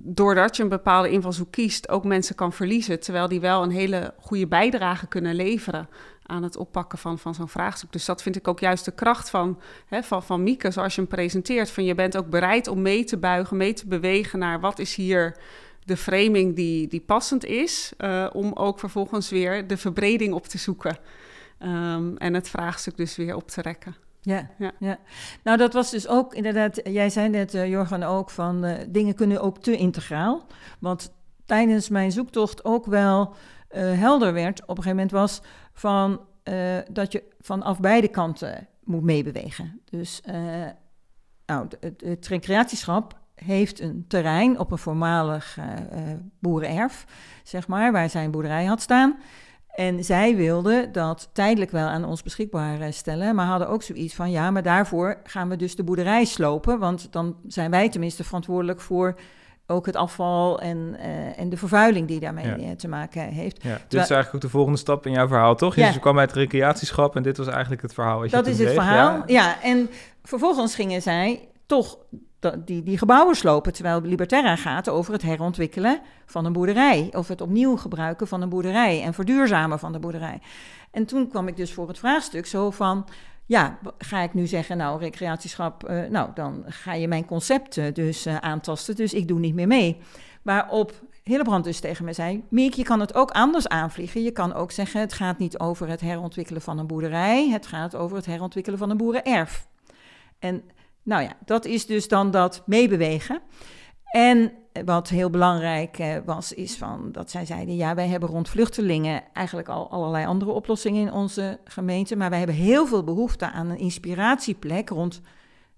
doordat 0.02 0.56
je 0.56 0.62
een 0.62 0.68
bepaalde 0.68 1.10
invalshoek 1.10 1.50
kiest, 1.50 1.88
ook 1.88 2.04
mensen 2.04 2.34
kan 2.34 2.52
verliezen. 2.52 3.00
Terwijl 3.00 3.28
die 3.28 3.40
wel 3.40 3.62
een 3.62 3.70
hele 3.70 4.14
goede 4.20 4.46
bijdrage 4.46 5.06
kunnen 5.06 5.34
leveren 5.34 5.88
aan 6.22 6.42
het 6.42 6.56
oppakken 6.56 6.98
van, 6.98 7.18
van 7.18 7.34
zo'n 7.34 7.48
vraagstuk. 7.48 7.92
Dus 7.92 8.04
dat 8.04 8.22
vind 8.22 8.36
ik 8.36 8.48
ook 8.48 8.60
juist 8.60 8.84
de 8.84 8.90
kracht 8.92 9.30
van, 9.30 9.60
hè, 9.86 10.02
van, 10.02 10.22
van 10.22 10.42
Mieke, 10.42 10.70
zoals 10.70 10.94
je 10.94 11.00
hem 11.00 11.10
presenteert. 11.10 11.70
Van 11.70 11.84
je 11.84 11.94
bent 11.94 12.16
ook 12.16 12.30
bereid 12.30 12.68
om 12.68 12.82
mee 12.82 13.04
te 13.04 13.16
buigen, 13.16 13.56
mee 13.56 13.72
te 13.72 13.86
bewegen 13.86 14.38
naar 14.38 14.60
wat 14.60 14.78
is 14.78 14.94
hier 14.94 15.36
de 15.84 15.96
framing 15.96 16.56
die, 16.56 16.88
die 16.88 17.00
passend 17.00 17.44
is, 17.44 17.92
uh, 17.98 18.26
om 18.32 18.52
ook 18.52 18.78
vervolgens 18.78 19.30
weer 19.30 19.66
de 19.66 19.76
verbreding 19.76 20.34
op 20.34 20.46
te 20.46 20.58
zoeken. 20.58 20.98
Um, 21.62 22.16
en 22.16 22.34
het 22.34 22.48
vraagstuk 22.48 22.96
dus 22.96 23.16
weer 23.16 23.36
op 23.36 23.48
te 23.48 23.62
rekken. 23.62 24.05
Ja, 24.26 24.50
ja, 24.58 24.72
ja. 24.78 24.98
Nou, 25.42 25.56
dat 25.58 25.72
was 25.72 25.90
dus 25.90 26.08
ook 26.08 26.34
inderdaad, 26.34 26.80
jij 26.84 27.10
zei 27.10 27.28
net, 27.28 27.54
uh, 27.54 27.68
Jorgen, 27.68 28.02
ook 28.02 28.30
van 28.30 28.64
uh, 28.64 28.74
dingen 28.88 29.14
kunnen 29.14 29.40
ook 29.40 29.58
te 29.58 29.76
integraal. 29.76 30.46
Want 30.78 31.12
tijdens 31.44 31.88
mijn 31.88 32.12
zoektocht 32.12 32.64
ook 32.64 32.86
wel 32.86 33.34
uh, 33.76 33.98
helder 33.98 34.32
werd, 34.32 34.62
op 34.62 34.68
een 34.68 34.82
gegeven 34.82 34.96
moment 34.96 35.10
was 35.10 35.42
van 35.72 36.20
dat 36.90 37.12
je 37.12 37.22
vanaf 37.40 37.80
beide 37.80 38.08
kanten 38.08 38.68
moet 38.84 39.02
meebewegen. 39.02 39.80
Dus 39.84 40.22
nou, 41.46 41.66
het, 41.80 42.00
het 42.04 42.26
recreatieschap 42.26 43.18
heeft 43.34 43.80
een 43.80 44.04
terrein 44.08 44.58
op 44.58 44.70
een 44.72 44.78
voormalig 44.78 45.58
boerenerf, 46.38 47.06
zeg 47.42 47.68
maar, 47.68 47.92
waar 47.92 48.10
zijn 48.10 48.30
boerderij 48.30 48.64
had 48.64 48.80
staan. 48.80 49.18
En 49.76 50.04
zij 50.04 50.36
wilden 50.36 50.92
dat 50.92 51.30
tijdelijk 51.32 51.70
wel 51.70 51.86
aan 51.86 52.04
ons 52.04 52.22
beschikbaar 52.22 52.80
eh, 52.80 52.92
stellen, 52.92 53.34
maar 53.34 53.46
hadden 53.46 53.68
ook 53.68 53.82
zoiets 53.82 54.14
van: 54.14 54.30
ja, 54.30 54.50
maar 54.50 54.62
daarvoor 54.62 55.20
gaan 55.24 55.48
we 55.48 55.56
dus 55.56 55.76
de 55.76 55.84
boerderij 55.84 56.24
slopen, 56.24 56.78
want 56.78 57.12
dan 57.12 57.36
zijn 57.46 57.70
wij 57.70 57.88
tenminste 57.88 58.24
verantwoordelijk 58.24 58.80
voor 58.80 59.14
ook 59.66 59.86
het 59.86 59.96
afval 59.96 60.60
en, 60.60 60.96
uh, 60.98 61.38
en 61.38 61.48
de 61.48 61.56
vervuiling 61.56 62.08
die 62.08 62.20
daarmee 62.20 62.46
ja. 62.46 62.56
Eh, 62.56 62.70
te 62.70 62.88
maken 62.88 63.22
heeft. 63.22 63.62
Ja, 63.62 63.72
dit 63.72 64.00
is 64.02 64.10
eigenlijk 64.10 64.34
ook 64.34 64.40
de 64.40 64.48
volgende 64.48 64.78
stap 64.78 65.06
in 65.06 65.12
jouw 65.12 65.28
verhaal, 65.28 65.54
toch? 65.54 65.74
Ja. 65.74 65.90
Je 65.90 65.98
kwam 65.98 66.18
uit 66.18 66.30
het 66.30 66.38
recreatieschap 66.38 67.16
en 67.16 67.22
dit 67.22 67.36
was 67.36 67.46
eigenlijk 67.46 67.82
het 67.82 67.94
verhaal. 67.94 68.20
Als 68.20 68.30
je 68.30 68.36
dat 68.36 68.46
is 68.46 68.58
het 68.58 68.72
verhaal, 68.72 69.16
ja. 69.16 69.22
ja. 69.26 69.62
En 69.62 69.90
vervolgens 70.22 70.74
gingen 70.74 71.02
zij 71.02 71.48
toch 71.66 71.98
die, 72.64 72.82
die 72.82 72.98
gebouwen 72.98 73.36
slopen, 73.36 73.72
terwijl 73.72 74.00
Liberterra 74.00 74.56
gaat 74.56 74.88
over 74.88 75.12
het 75.12 75.22
herontwikkelen 75.22 76.00
van 76.26 76.44
een 76.44 76.52
boerderij. 76.52 77.10
Of 77.12 77.28
het 77.28 77.40
opnieuw 77.40 77.76
gebruiken 77.76 78.28
van 78.28 78.42
een 78.42 78.48
boerderij 78.48 79.02
en 79.02 79.14
verduurzamen 79.14 79.78
van 79.78 79.92
de 79.92 79.98
boerderij. 79.98 80.40
En 80.90 81.06
toen 81.06 81.28
kwam 81.28 81.48
ik 81.48 81.56
dus 81.56 81.72
voor 81.72 81.88
het 81.88 81.98
vraagstuk 81.98 82.46
zo 82.46 82.70
van, 82.70 83.06
ja, 83.46 83.78
ga 83.98 84.20
ik 84.20 84.34
nu 84.34 84.46
zeggen, 84.46 84.76
nou, 84.76 85.00
recreatieschap, 85.00 85.90
uh, 85.90 86.08
nou, 86.08 86.30
dan 86.34 86.64
ga 86.66 86.92
je 86.92 87.08
mijn 87.08 87.26
concepten 87.26 87.94
dus 87.94 88.26
uh, 88.26 88.36
aantasten, 88.36 88.96
dus 88.96 89.14
ik 89.14 89.28
doe 89.28 89.38
niet 89.38 89.54
meer 89.54 89.66
mee. 89.66 89.96
Waarop 90.42 90.92
Hillebrand 91.22 91.64
dus 91.64 91.80
tegen 91.80 92.04
me 92.04 92.12
zei, 92.12 92.44
Miek, 92.48 92.74
je 92.74 92.82
kan 92.82 93.00
het 93.00 93.14
ook 93.14 93.30
anders 93.30 93.68
aanvliegen. 93.68 94.22
Je 94.22 94.30
kan 94.30 94.54
ook 94.54 94.70
zeggen, 94.70 95.00
het 95.00 95.12
gaat 95.12 95.38
niet 95.38 95.58
over 95.58 95.88
het 95.88 96.00
herontwikkelen 96.00 96.62
van 96.62 96.78
een 96.78 96.86
boerderij, 96.86 97.48
het 97.48 97.66
gaat 97.66 97.96
over 97.96 98.16
het 98.16 98.26
herontwikkelen 98.26 98.78
van 98.78 98.90
een 98.90 98.96
boerenerf. 98.96 99.66
En 100.38 100.62
nou 101.06 101.22
ja, 101.22 101.32
dat 101.44 101.64
is 101.64 101.86
dus 101.86 102.08
dan 102.08 102.30
dat 102.30 102.62
meebewegen. 102.66 103.40
En 104.10 104.52
wat 104.84 105.08
heel 105.08 105.30
belangrijk 105.30 105.98
eh, 105.98 106.16
was, 106.24 106.52
is 106.52 106.76
van 106.76 107.12
dat 107.12 107.30
zij 107.30 107.46
zeiden: 107.46 107.76
ja, 107.76 107.94
wij 107.94 108.08
hebben 108.08 108.28
rond 108.28 108.48
vluchtelingen 108.48 109.22
eigenlijk 109.32 109.68
al 109.68 109.90
allerlei 109.90 110.26
andere 110.26 110.50
oplossingen 110.50 111.00
in 111.00 111.12
onze 111.12 111.60
gemeente, 111.64 112.16
maar 112.16 112.30
wij 112.30 112.38
hebben 112.38 112.56
heel 112.56 112.86
veel 112.86 113.04
behoefte 113.04 113.50
aan 113.50 113.70
een 113.70 113.78
inspiratieplek 113.78 114.88
rond 114.88 115.20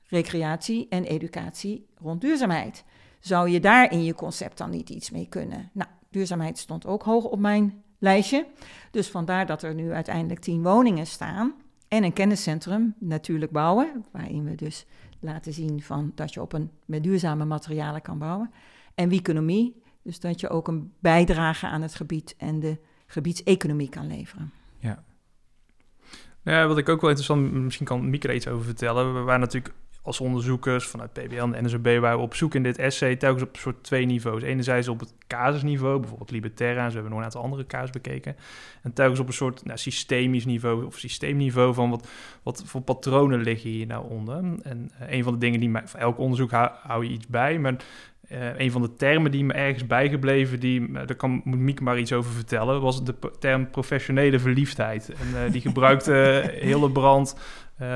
recreatie 0.06 0.86
en 0.88 1.04
educatie 1.04 1.86
rond 1.98 2.20
duurzaamheid. 2.20 2.84
Zou 3.20 3.48
je 3.48 3.60
daar 3.60 3.92
in 3.92 4.04
je 4.04 4.14
concept 4.14 4.58
dan 4.58 4.70
niet 4.70 4.90
iets 4.90 5.10
mee 5.10 5.26
kunnen? 5.28 5.70
Nou, 5.72 5.90
duurzaamheid 6.10 6.58
stond 6.58 6.86
ook 6.86 7.02
hoog 7.02 7.24
op 7.24 7.38
mijn 7.38 7.82
lijstje. 7.98 8.46
Dus 8.90 9.08
vandaar 9.08 9.46
dat 9.46 9.62
er 9.62 9.74
nu 9.74 9.92
uiteindelijk 9.92 10.40
tien 10.40 10.62
woningen 10.62 11.06
staan 11.06 11.54
en 11.88 12.04
een 12.04 12.12
kenniscentrum, 12.12 12.94
natuurlijk 12.98 13.52
bouwen, 13.52 14.04
waarin 14.12 14.44
we 14.44 14.54
dus 14.54 14.86
laten 15.20 15.52
zien 15.52 15.82
van 15.82 16.12
dat 16.14 16.34
je 16.34 16.40
op 16.40 16.52
een, 16.52 16.70
met 16.84 17.02
duurzame 17.02 17.44
materialen 17.44 18.02
kan 18.02 18.18
bouwen. 18.18 18.50
En 18.94 19.10
economie, 19.10 19.82
dus 20.02 20.20
dat 20.20 20.40
je 20.40 20.48
ook 20.48 20.68
een 20.68 20.92
bijdrage 20.98 21.66
aan 21.66 21.82
het 21.82 21.94
gebied 21.94 22.34
en 22.38 22.60
de 22.60 22.78
gebiedseconomie 23.06 23.88
kan 23.88 24.06
leveren. 24.06 24.52
Ja. 24.78 25.04
Nou 26.42 26.68
wat 26.68 26.78
ik 26.78 26.88
ook 26.88 27.00
wel 27.00 27.10
interessant, 27.10 27.52
misschien 27.52 27.86
kan 27.86 28.10
Mieke 28.10 28.34
iets 28.34 28.48
over 28.48 28.64
vertellen. 28.64 29.14
We 29.14 29.20
waren 29.20 29.40
natuurlijk 29.40 29.74
als 30.02 30.20
onderzoekers 30.20 30.86
vanuit 30.86 31.12
PBL 31.12 31.40
en 31.40 31.50
de 31.50 31.62
NSB 31.62 31.98
waren 32.00 32.18
we 32.18 32.24
op 32.24 32.34
zoek 32.34 32.54
in 32.54 32.62
dit 32.62 32.78
essay 32.78 33.16
telkens 33.16 33.42
op 33.42 33.54
een 33.54 33.60
soort 33.60 33.84
twee 33.84 34.06
niveaus. 34.06 34.42
Enerzijds 34.42 34.88
op 34.88 35.00
het 35.00 35.14
casusniveau, 35.26 35.98
bijvoorbeeld 35.98 36.30
Liberterra, 36.30 36.86
we 36.86 36.92
hebben 36.92 37.10
nog 37.10 37.18
een 37.18 37.24
aantal 37.24 37.42
andere 37.42 37.66
casus 37.66 37.90
bekeken. 37.90 38.36
En 38.82 38.92
telkens 38.92 39.20
op 39.20 39.26
een 39.26 39.32
soort 39.32 39.64
nou, 39.64 39.78
systemisch 39.78 40.44
niveau 40.44 40.86
of 40.86 40.98
systeemniveau 40.98 41.74
van 41.74 41.90
wat, 41.90 42.08
wat 42.42 42.62
voor 42.66 42.80
patronen 42.80 43.40
liggen 43.40 43.70
hier 43.70 43.86
nou 43.86 44.10
onder. 44.10 44.36
En 44.62 44.90
uh, 45.02 45.12
een 45.12 45.22
van 45.22 45.32
de 45.32 45.38
dingen 45.38 45.60
die 45.60 45.68
mij, 45.68 45.82
voor 45.84 46.00
elk 46.00 46.18
onderzoek 46.18 46.50
hou, 46.50 46.70
hou 46.82 47.04
je 47.04 47.10
iets 47.10 47.26
bij, 47.26 47.58
maar 47.58 47.76
uh, 48.32 48.58
een 48.58 48.70
van 48.70 48.82
de 48.82 48.94
termen 48.94 49.30
die 49.30 49.44
me 49.44 49.52
ergens 49.52 49.86
bijgebleven, 49.86 50.60
die, 50.60 50.80
uh, 50.80 50.94
daar 50.94 51.14
kan, 51.14 51.40
moet 51.44 51.58
Mieke 51.58 51.82
maar 51.82 51.98
iets 51.98 52.12
over 52.12 52.32
vertellen, 52.32 52.80
was 52.80 53.04
de 53.04 53.14
term 53.38 53.70
professionele 53.70 54.38
verliefdheid. 54.38 55.08
En 55.08 55.44
uh, 55.44 55.52
die 55.52 55.60
gebruikte 55.60 56.12
Hillebrand 56.60 57.36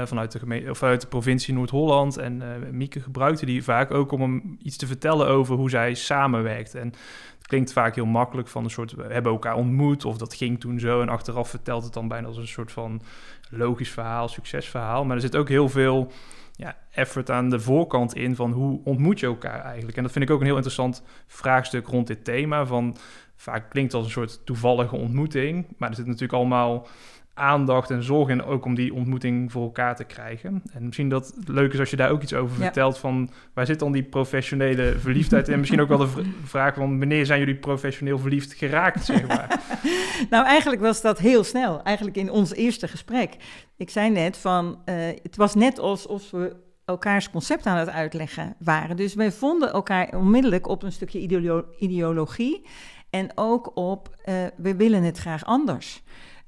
vanuit, 0.04 0.32
de 0.32 0.38
gemeente, 0.38 0.70
of 0.70 0.82
uit 0.82 1.00
de 1.00 1.06
provincie 1.06 1.54
Noord-Holland. 1.54 2.16
En 2.16 2.42
Mieke 2.70 3.00
gebruikte 3.00 3.46
die 3.46 3.64
vaak 3.64 3.90
ook 3.90 4.12
om 4.12 4.20
hem 4.20 4.56
iets 4.62 4.76
te 4.76 4.86
vertellen 4.86 5.28
over 5.28 5.56
hoe 5.56 5.70
zij 5.70 5.94
samenwerkt. 5.94 6.74
En 6.74 6.92
het 7.38 7.46
klinkt 7.46 7.72
vaak 7.72 7.94
heel 7.94 8.06
makkelijk 8.06 8.48
van 8.48 8.64
een 8.64 8.70
soort, 8.70 8.92
we 8.92 9.02
hebben 9.02 9.32
elkaar 9.32 9.54
ontmoet 9.54 10.04
of 10.04 10.16
dat 10.16 10.34
ging 10.34 10.60
toen 10.60 10.78
zo. 10.78 11.00
En 11.00 11.08
achteraf 11.08 11.48
vertelt 11.48 11.84
het 11.84 11.92
dan 11.92 12.08
bijna 12.08 12.26
als 12.26 12.36
een 12.36 12.48
soort 12.48 12.72
van 12.72 13.02
logisch 13.50 13.90
verhaal, 13.90 14.28
succesverhaal. 14.28 15.04
Maar 15.04 15.16
er 15.16 15.22
zit 15.22 15.36
ook 15.36 15.48
heel 15.48 15.68
veel 15.68 16.12
ja, 16.56 16.76
effort 16.90 17.30
aan 17.30 17.50
de 17.50 17.60
voorkant 17.60 18.14
in 18.14 18.36
van 18.36 18.52
hoe 18.52 18.80
ontmoet 18.84 19.20
je 19.20 19.26
elkaar 19.26 19.60
eigenlijk. 19.64 19.96
En 19.96 20.02
dat 20.02 20.12
vind 20.12 20.24
ik 20.24 20.30
ook 20.30 20.40
een 20.40 20.46
heel 20.46 20.54
interessant 20.54 21.02
vraagstuk 21.26 21.86
rond 21.86 22.06
dit 22.06 22.24
thema. 22.24 22.66
Van 22.66 22.96
vaak 23.36 23.70
klinkt 23.70 23.94
als 23.94 24.04
een 24.04 24.10
soort 24.10 24.46
toevallige 24.46 24.96
ontmoeting, 24.96 25.66
maar 25.78 25.88
er 25.88 25.94
zit 25.94 26.06
natuurlijk 26.06 26.32
allemaal 26.32 26.86
aandacht 27.34 27.90
en 27.90 28.02
zorg 28.02 28.28
in 28.28 28.44
ook 28.44 28.64
om 28.64 28.74
die 28.74 28.94
ontmoeting 28.94 29.52
voor 29.52 29.62
elkaar 29.62 29.96
te 29.96 30.04
krijgen. 30.04 30.62
En 30.72 30.84
misschien 30.84 31.08
dat 31.08 31.34
het 31.36 31.48
leuk 31.48 31.72
is 31.72 31.78
als 31.78 31.90
je 31.90 31.96
daar 31.96 32.10
ook 32.10 32.22
iets 32.22 32.34
over 32.34 32.56
vertelt 32.56 32.98
van 32.98 33.30
waar 33.54 33.66
zit 33.66 33.78
dan 33.78 33.92
die 33.92 34.02
professionele 34.02 34.94
verliefdheid 34.98 35.48
en 35.48 35.58
misschien 35.58 35.80
ook 35.80 35.88
wel 35.88 35.98
de 35.98 36.32
vraag 36.44 36.74
van 36.74 36.98
wanneer 36.98 37.26
zijn 37.26 37.38
jullie 37.38 37.54
professioneel 37.54 38.18
verliefd 38.18 38.52
geraakt, 38.52 39.04
zeg 39.04 39.26
maar. 39.26 39.60
nou, 40.30 40.46
eigenlijk 40.46 40.82
was 40.82 41.00
dat 41.00 41.18
heel 41.18 41.44
snel, 41.44 41.82
eigenlijk 41.82 42.16
in 42.16 42.30
ons 42.30 42.54
eerste 42.54 42.88
gesprek. 42.88 43.36
Ik 43.76 43.90
zei 43.90 44.10
net 44.10 44.36
van, 44.36 44.66
uh, 44.84 44.94
het 45.22 45.36
was 45.36 45.54
net 45.54 45.78
alsof 45.78 46.30
we 46.30 46.56
elkaars 46.84 47.30
concept 47.30 47.66
aan 47.66 47.76
het 47.76 47.90
uitleggen 47.90 48.56
waren. 48.58 48.96
Dus 48.96 49.14
wij 49.14 49.32
vonden 49.32 49.72
elkaar 49.72 50.16
onmiddellijk 50.16 50.68
op 50.68 50.82
een 50.82 50.92
stukje 50.92 51.18
ideolo 51.18 51.64
ideologie 51.78 52.66
en 53.10 53.30
ook 53.34 53.76
op, 53.76 54.08
uh, 54.24 54.34
we 54.56 54.76
willen 54.76 55.02
het 55.02 55.18
graag 55.18 55.44
anders. 55.44 56.02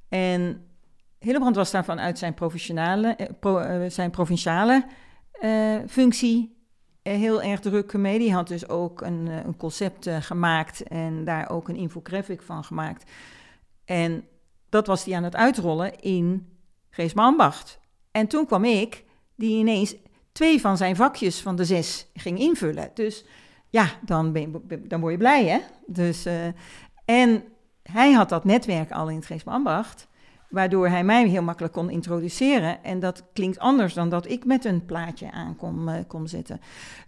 En 0.09 0.65
Hillebrand 1.25 1.57
was 1.57 1.71
daar 1.71 1.85
vanuit 1.85 2.19
zijn, 2.19 2.35
professionale, 2.35 3.09
eh, 3.17 3.85
eh, 3.85 3.91
zijn 3.91 4.11
provinciale 4.11 4.87
eh, 5.33 5.77
functie 5.89 6.53
heel 7.03 7.43
erg 7.43 7.61
druk 7.61 7.93
mee. 7.93 8.19
Die 8.19 8.33
had 8.33 8.49
dus 8.49 8.69
ook 8.69 9.01
een, 9.01 9.27
een 9.27 9.57
concept 9.57 10.09
gemaakt 10.21 10.83
en 10.83 11.25
daar 11.25 11.51
ook 11.51 11.69
een 11.69 11.77
infographic 11.77 12.43
van 12.43 12.65
gemaakt. 12.65 13.11
En 13.85 14.25
dat 14.69 14.87
was 14.87 15.05
hij 15.05 15.17
aan 15.17 15.23
het 15.23 15.37
uitrollen 15.37 16.01
in 16.01 16.49
Geesmambacht. 16.91 17.79
En 18.11 18.27
toen 18.27 18.47
kwam 18.47 18.65
ik, 18.65 19.05
die 19.37 19.59
ineens 19.59 19.95
twee 20.33 20.61
van 20.61 20.77
zijn 20.77 20.97
vakjes 20.97 21.41
van 21.41 21.57
de 21.57 21.65
zes 21.65 22.11
ging 22.15 22.39
invullen. 22.39 22.91
Dus 22.95 23.25
ja, 23.69 23.87
dan, 24.03 24.33
ben 24.33 24.63
je, 24.69 24.87
dan 24.87 25.01
word 25.01 25.13
je 25.13 25.19
blij, 25.19 25.47
hè? 25.47 25.59
Dus, 25.87 26.27
en 27.05 27.45
hij 27.83 28.13
had 28.13 28.29
dat 28.29 28.45
netwerk 28.45 28.93
al 28.93 29.09
in 29.09 29.17
het 29.17 29.27
waardoor 30.55 30.89
hij 30.89 31.05
mij 31.05 31.29
heel 31.29 31.43
makkelijk 31.43 31.75
kon 31.75 31.91
introduceren. 31.91 32.85
En 32.85 33.01
dat 33.01 33.25
klinkt 33.33 33.59
anders 33.59 33.95
dan 33.95 34.09
dat 34.09 34.29
ik 34.29 34.45
met 34.45 34.65
een 34.65 34.85
plaatje 34.85 35.31
aan 35.31 35.57
kom, 35.57 35.89
uh, 35.89 35.95
kom 36.07 36.27
zitten. 36.27 36.61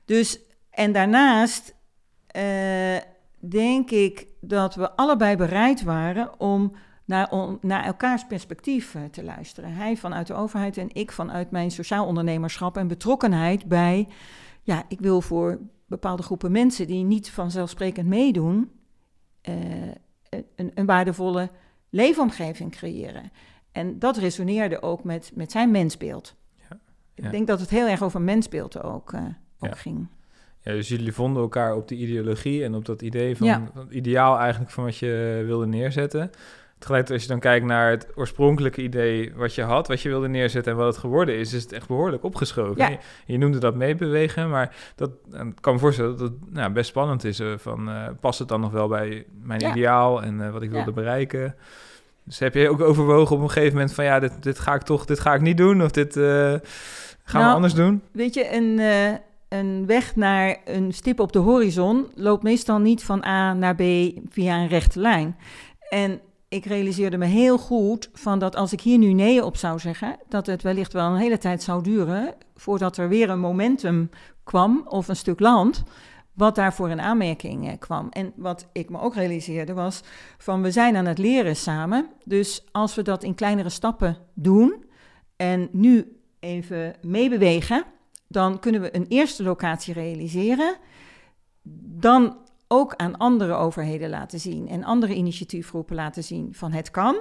Dus, 0.04 0.40
en 0.70 0.92
daarnaast 0.92 1.74
uh, 2.36 2.96
denk 3.38 3.90
ik 3.90 4.26
dat 4.40 4.74
we 4.74 4.90
allebei 4.90 5.36
bereid 5.36 5.82
waren 5.82 6.40
om 6.40 6.72
naar, 7.04 7.32
naar 7.60 7.84
elkaars 7.84 8.26
perspectief 8.26 8.94
uh, 8.94 9.04
te 9.04 9.24
luisteren. 9.24 9.72
Hij 9.72 9.96
vanuit 9.96 10.26
de 10.26 10.34
overheid 10.34 10.76
en 10.76 10.94
ik 10.94 11.12
vanuit 11.12 11.50
mijn 11.50 11.70
sociaal 11.70 12.06
ondernemerschap 12.06 12.76
en 12.76 12.88
betrokkenheid 12.88 13.66
bij, 13.66 14.08
ja, 14.62 14.82
ik 14.88 15.00
wil 15.00 15.20
voor 15.20 15.58
bepaalde 15.86 16.22
groepen 16.22 16.52
mensen 16.52 16.86
die 16.86 17.04
niet 17.04 17.30
vanzelfsprekend 17.30 18.08
meedoen, 18.08 18.70
een, 20.56 20.70
een 20.74 20.86
waardevolle 20.86 21.50
leefomgeving 21.90 22.70
creëren. 22.70 23.32
En 23.72 23.98
dat 23.98 24.16
resoneerde 24.16 24.82
ook 24.82 25.04
met, 25.04 25.30
met 25.34 25.50
zijn 25.50 25.70
mensbeeld. 25.70 26.34
Ja, 26.54 26.78
Ik 27.14 27.30
denk 27.30 27.46
dat 27.46 27.60
het 27.60 27.70
heel 27.70 27.86
erg 27.86 28.02
over 28.02 28.20
mensbeeld 28.20 28.82
ook, 28.82 29.12
uh, 29.12 29.20
ook 29.58 29.68
ja. 29.68 29.74
ging. 29.74 30.08
Ja, 30.60 30.72
dus 30.72 30.88
jullie 30.88 31.12
vonden 31.12 31.42
elkaar 31.42 31.76
op 31.76 31.88
de 31.88 31.94
ideologie 31.94 32.64
en 32.64 32.74
op 32.74 32.84
dat 32.84 33.02
idee 33.02 33.36
van 33.36 33.48
het 33.48 33.90
ideaal 33.90 34.38
eigenlijk 34.38 34.70
van 34.70 34.84
wat 34.84 34.96
je 34.96 35.42
wilde 35.46 35.66
neerzetten. 35.66 36.30
Tegelijk 36.78 37.10
als 37.10 37.22
je 37.22 37.28
dan 37.28 37.38
kijkt 37.38 37.66
naar 37.66 37.90
het 37.90 38.06
oorspronkelijke 38.14 38.82
idee 38.82 39.32
wat 39.36 39.54
je 39.54 39.62
had, 39.62 39.88
wat 39.88 40.00
je 40.00 40.08
wilde 40.08 40.28
neerzetten 40.28 40.72
en 40.72 40.78
wat 40.78 40.86
het 40.86 40.96
geworden 40.96 41.38
is, 41.38 41.52
is 41.52 41.62
het 41.62 41.72
echt 41.72 41.88
behoorlijk 41.88 42.24
opgeschoven. 42.24 42.76
Ja. 42.76 42.88
Je, 42.88 42.98
je 43.26 43.38
noemde 43.38 43.58
dat 43.58 43.74
meebewegen, 43.74 44.50
maar 44.50 44.74
dat 44.96 45.10
ik 45.32 45.54
kan 45.60 45.72
me 45.74 45.78
voorstellen 45.78 46.10
dat 46.18 46.20
het 46.30 46.52
nou, 46.52 46.72
best 46.72 46.88
spannend 46.88 47.24
is. 47.24 47.40
eh, 47.40 47.46
van, 47.56 47.88
eh, 47.88 48.08
past 48.20 48.38
het 48.38 48.48
dan 48.48 48.60
nog 48.60 48.70
wel 48.70 48.88
bij 48.88 49.24
mijn 49.42 49.60
Ja. 49.60 49.70
ideaal 49.70 50.22
en 50.22 50.40
eh, 50.40 50.50
wat 50.52 50.62
ik 50.62 50.70
wilde 50.70 50.86
Ja. 50.86 50.92
bereiken? 50.94 51.54
Dus 52.24 52.38
heb 52.38 52.54
je 52.54 52.68
ook 52.70 52.80
overwogen 52.80 53.36
op 53.36 53.42
een 53.42 53.50
gegeven 53.50 53.72
moment 53.74 53.94
van 53.94 54.04
ja, 54.04 54.18
dit, 54.20 54.42
dit 54.42 54.58
ga 54.58 54.74
ik 54.74 54.82
toch, 54.82 55.04
dit 55.04 55.20
ga 55.20 55.34
ik 55.34 55.40
niet 55.40 55.56
doen 55.56 55.82
of 55.82 55.90
dit 55.90 56.12
gaan 56.14 56.60
we 57.24 57.38
Nou, 57.38 57.54
anders 57.54 57.74
doen? 57.74 58.02
Weet 58.12 58.34
je, 58.34 58.54
een, 58.54 58.80
een 59.58 59.86
weg 59.86 60.16
naar 60.16 60.56
een 60.64 60.92
stip 60.92 61.20
op 61.20 61.32
de 61.32 61.38
horizon 61.38 62.06
loopt 62.14 62.42
meestal 62.42 62.78
niet 62.78 63.04
van 63.04 63.24
A 63.24 63.52
naar 63.52 63.74
B 63.74 63.82
via 64.30 64.56
een 64.56 64.68
rechte 64.68 65.00
lijn. 65.00 65.36
En 65.88 66.20
ik 66.48 66.64
realiseerde 66.64 67.16
me 67.16 67.26
heel 67.26 67.58
goed 67.58 68.10
van 68.12 68.38
dat 68.38 68.56
als 68.56 68.72
ik 68.72 68.80
hier 68.80 68.98
nu 68.98 69.12
nee 69.12 69.44
op 69.44 69.56
zou 69.56 69.78
zeggen, 69.78 70.16
dat 70.28 70.46
het 70.46 70.62
wellicht 70.62 70.92
wel 70.92 71.10
een 71.10 71.20
hele 71.20 71.38
tijd 71.38 71.62
zou 71.62 71.82
duren 71.82 72.34
voordat 72.54 72.96
er 72.96 73.08
weer 73.08 73.30
een 73.30 73.40
momentum 73.40 74.10
kwam 74.44 74.86
of 74.88 75.08
een 75.08 75.16
stuk 75.16 75.40
land 75.40 75.84
wat 76.36 76.54
daarvoor 76.54 76.90
in 76.90 77.00
aanmerking 77.00 77.68
eh, 77.68 77.78
kwam. 77.78 78.08
En 78.10 78.32
wat 78.36 78.68
ik 78.72 78.90
me 78.90 79.00
ook 79.00 79.14
realiseerde 79.14 79.72
was 79.72 80.02
van 80.38 80.62
we 80.62 80.70
zijn 80.70 80.96
aan 80.96 81.06
het 81.06 81.18
leren 81.18 81.56
samen. 81.56 82.08
Dus 82.24 82.64
als 82.72 82.94
we 82.94 83.02
dat 83.02 83.22
in 83.22 83.34
kleinere 83.34 83.68
stappen 83.68 84.16
doen 84.34 84.84
en 85.36 85.68
nu 85.72 86.20
even 86.40 86.94
meebewegen, 87.02 87.84
dan 88.28 88.58
kunnen 88.58 88.80
we 88.80 88.96
een 88.96 89.06
eerste 89.08 89.42
locatie 89.42 89.94
realiseren. 89.94 90.76
Dan 91.98 92.36
ook 92.68 92.94
aan 92.94 93.16
andere 93.16 93.52
overheden 93.52 94.10
laten 94.10 94.40
zien 94.40 94.68
en 94.68 94.84
andere 94.84 95.14
initiatiefgroepen 95.14 95.96
laten 95.96 96.24
zien 96.24 96.54
van 96.54 96.72
het 96.72 96.90
kan. 96.90 97.16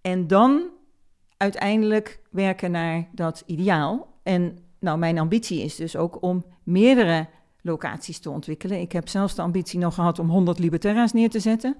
En 0.00 0.26
dan 0.26 0.62
uiteindelijk 1.36 2.20
werken 2.30 2.70
naar 2.70 3.08
dat 3.12 3.42
ideaal. 3.46 4.08
En 4.22 4.58
nou, 4.80 4.98
mijn 4.98 5.18
ambitie 5.18 5.62
is 5.62 5.76
dus 5.76 5.96
ook 5.96 6.22
om 6.22 6.44
meerdere 6.62 7.26
locaties 7.62 8.18
te 8.18 8.30
ontwikkelen. 8.30 8.80
Ik 8.80 8.92
heb 8.92 9.08
zelfs 9.08 9.34
de 9.34 9.42
ambitie 9.42 9.78
nog 9.78 9.94
gehad 9.94 10.18
om 10.18 10.28
100 10.28 10.58
Liberterra's 10.58 11.12
neer 11.12 11.30
te 11.30 11.40
zetten. 11.40 11.76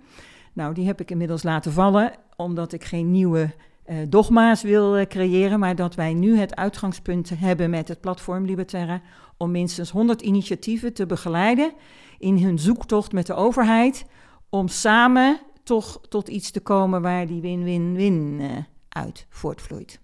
Nou, 0.52 0.74
die 0.74 0.86
heb 0.86 1.00
ik 1.00 1.10
inmiddels 1.10 1.42
laten 1.42 1.72
vallen, 1.72 2.12
omdat 2.36 2.72
ik 2.72 2.84
geen 2.84 3.10
nieuwe 3.10 3.54
eh, 3.84 3.96
dogma's 4.08 4.62
wil 4.62 4.96
eh, 4.96 5.06
creëren, 5.06 5.58
maar 5.58 5.76
dat 5.76 5.94
wij 5.94 6.14
nu 6.14 6.38
het 6.38 6.56
uitgangspunt 6.56 7.30
hebben 7.34 7.70
met 7.70 7.88
het 7.88 8.00
platform 8.00 8.44
Liberterra 8.44 9.00
om 9.36 9.50
minstens 9.50 9.90
100 9.90 10.22
initiatieven 10.22 10.92
te 10.92 11.06
begeleiden 11.06 11.72
in 12.20 12.38
hun 12.38 12.58
zoektocht 12.58 13.12
met 13.12 13.26
de 13.26 13.34
overheid, 13.34 14.04
om 14.48 14.68
samen 14.68 15.40
toch 15.62 16.00
tot 16.08 16.28
iets 16.28 16.50
te 16.50 16.60
komen 16.60 17.02
waar 17.02 17.26
die 17.26 17.40
win-win-win 17.40 18.38
eh, 18.40 18.56
uit 18.88 19.26
voortvloeit. 19.28 20.00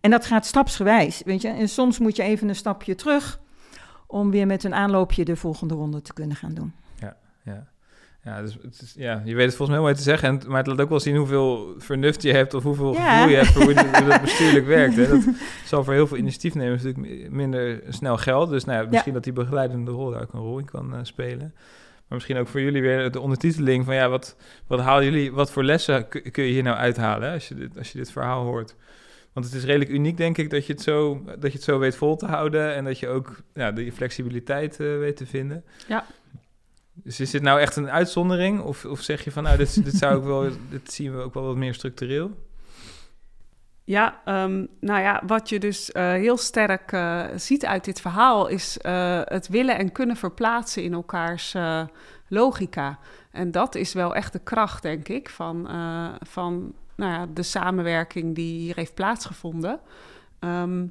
En 0.00 0.10
dat 0.10 0.26
gaat 0.26 0.46
stapsgewijs, 0.46 1.22
weet 1.24 1.42
je. 1.42 1.48
En 1.48 1.68
soms 1.68 1.98
moet 1.98 2.16
je 2.16 2.22
even 2.22 2.48
een 2.48 2.54
stapje 2.54 2.94
terug 2.94 3.40
om 4.06 4.30
weer 4.30 4.46
met 4.46 4.64
een 4.64 4.74
aanloopje 4.74 5.24
de 5.24 5.36
volgende 5.36 5.74
ronde 5.74 6.02
te 6.02 6.12
kunnen 6.12 6.36
gaan 6.36 6.54
doen. 6.54 6.72
Ja. 7.00 7.16
Ja, 7.44 7.66
dus 8.40 8.58
het 8.62 8.80
is, 8.82 8.94
ja, 8.96 9.22
je 9.24 9.34
weet 9.34 9.46
het 9.46 9.54
volgens 9.56 9.68
mij 9.78 9.86
mooi 9.86 9.94
te 9.94 10.02
zeggen, 10.02 10.28
en, 10.28 10.40
maar 10.48 10.58
het 10.58 10.66
laat 10.66 10.80
ook 10.80 10.88
wel 10.88 11.00
zien 11.00 11.16
hoeveel 11.16 11.74
vernuft 11.78 12.22
je 12.22 12.32
hebt 12.32 12.54
of 12.54 12.62
hoeveel 12.62 12.92
Ja. 12.92 13.14
gevoel 13.16 13.30
je 13.30 13.36
hebt 13.36 13.48
voor 13.48 13.62
hoe, 13.62 13.74
hoe 13.98 14.08
dat 14.08 14.20
bestuurlijk 14.20 14.66
werkt. 14.78 14.96
Hè. 14.96 15.08
Dat 15.08 15.22
zal 15.64 15.84
voor 15.84 15.92
heel 15.94 16.06
veel 16.06 16.16
initiatiefnemers 16.16 16.82
natuurlijk 16.82 17.08
mi- 17.14 17.28
minder 17.30 17.80
snel 17.88 18.16
geld. 18.16 18.50
Dus 18.50 18.64
nou 18.64 18.82
ja, 18.82 18.88
misschien 18.90 19.12
dat 19.12 19.24
die 19.24 19.32
begeleidende 19.32 19.90
rol 19.90 20.10
daar 20.10 20.22
ook 20.22 20.32
een 20.32 20.40
rol 20.40 20.58
in 20.58 20.64
kan 20.64 20.94
eh, 20.94 20.98
spelen. 21.02 21.52
Maar 22.08 22.16
misschien 22.18 22.36
ook 22.38 22.48
voor 22.48 22.60
jullie 22.60 22.82
weer 22.82 23.10
de 23.10 23.20
ondertiteling 23.20 23.84
van 23.84 23.94
ja, 23.94 24.08
wat, 24.08 24.36
wat 24.66 24.80
halen 24.80 25.04
jullie, 25.04 25.32
wat 25.32 25.52
voor 25.52 25.64
lessen 25.64 26.08
kun, 26.08 26.44
je 26.44 26.52
hier 26.52 26.62
nou 26.62 26.76
uithalen 26.76 27.28
hè, 27.28 27.34
als, 27.34 27.48
je 27.48 27.54
dit, 27.54 27.78
als 27.78 27.92
je 27.92 27.98
dit 27.98 28.10
verhaal 28.12 28.44
hoort? 28.44 28.74
Want 29.32 29.46
het 29.46 29.54
is 29.54 29.64
redelijk 29.64 29.90
uniek, 29.90 30.16
denk 30.16 30.38
ik, 30.38 30.50
dat 30.50 30.66
je 30.66 30.72
het 30.72 30.82
zo, 30.82 31.22
dat 31.24 31.42
je 31.42 31.56
het 31.56 31.62
zo 31.62 31.78
weet 31.78 31.96
vol 31.96 32.16
te 32.16 32.26
houden 32.26 32.74
en 32.74 32.84
dat 32.84 32.98
je 32.98 33.08
ook 33.08 33.36
ja, 33.54 33.72
die 33.72 33.92
flexibiliteit 33.92 34.80
eh, 34.80 34.86
weet 34.98 35.16
te 35.16 35.26
vinden. 35.26 35.64
Ja. 35.88 36.04
Dus 37.08 37.20
is 37.20 37.30
dit 37.30 37.42
nou 37.42 37.60
echt 37.60 37.76
een 37.76 37.90
uitzondering? 37.90 38.60
Of, 38.60 38.84
of 38.84 39.00
zeg 39.00 39.24
je 39.24 39.30
van, 39.30 39.42
nou, 39.42 39.56
dit, 39.56 39.84
dit, 39.84 39.94
zou 39.94 40.18
ik 40.18 40.24
wel, 40.24 40.50
dit 40.70 40.92
zien 40.92 41.16
we 41.16 41.22
ook 41.22 41.34
wel 41.34 41.44
wat 41.44 41.56
meer 41.56 41.74
structureel? 41.74 42.30
Ja, 43.84 44.20
ehm, 44.24 44.66
nou 44.80 45.00
ja, 45.00 45.22
wat 45.26 45.48
je 45.48 45.58
dus 45.58 45.92
eh, 45.92 46.12
heel 46.12 46.36
sterk 46.36 46.92
eh, 46.92 47.24
ziet 47.36 47.66
uit 47.66 47.84
dit 47.84 48.00
verhaal 48.00 48.46
is 48.46 48.78
eh, 48.78 49.20
het 49.24 49.48
willen 49.48 49.78
en 49.78 49.92
kunnen 49.92 50.16
verplaatsen 50.16 50.82
in 50.82 50.92
elkaars 50.92 51.56
logica. 52.28 52.98
En 53.30 53.50
dat 53.50 53.74
is 53.74 53.92
wel 53.92 54.14
echt 54.14 54.32
de 54.32 54.42
kracht, 54.42 54.82
denk 54.82 55.08
ik, 55.08 55.30
van, 55.30 55.68
van 56.26 56.74
nou 56.96 57.12
ja, 57.12 57.26
de 57.34 57.42
samenwerking 57.42 58.34
die 58.34 58.58
hier 58.60 58.76
heeft 58.76 58.94
plaatsgevonden. 58.94 59.80
Ehm, 60.38 60.86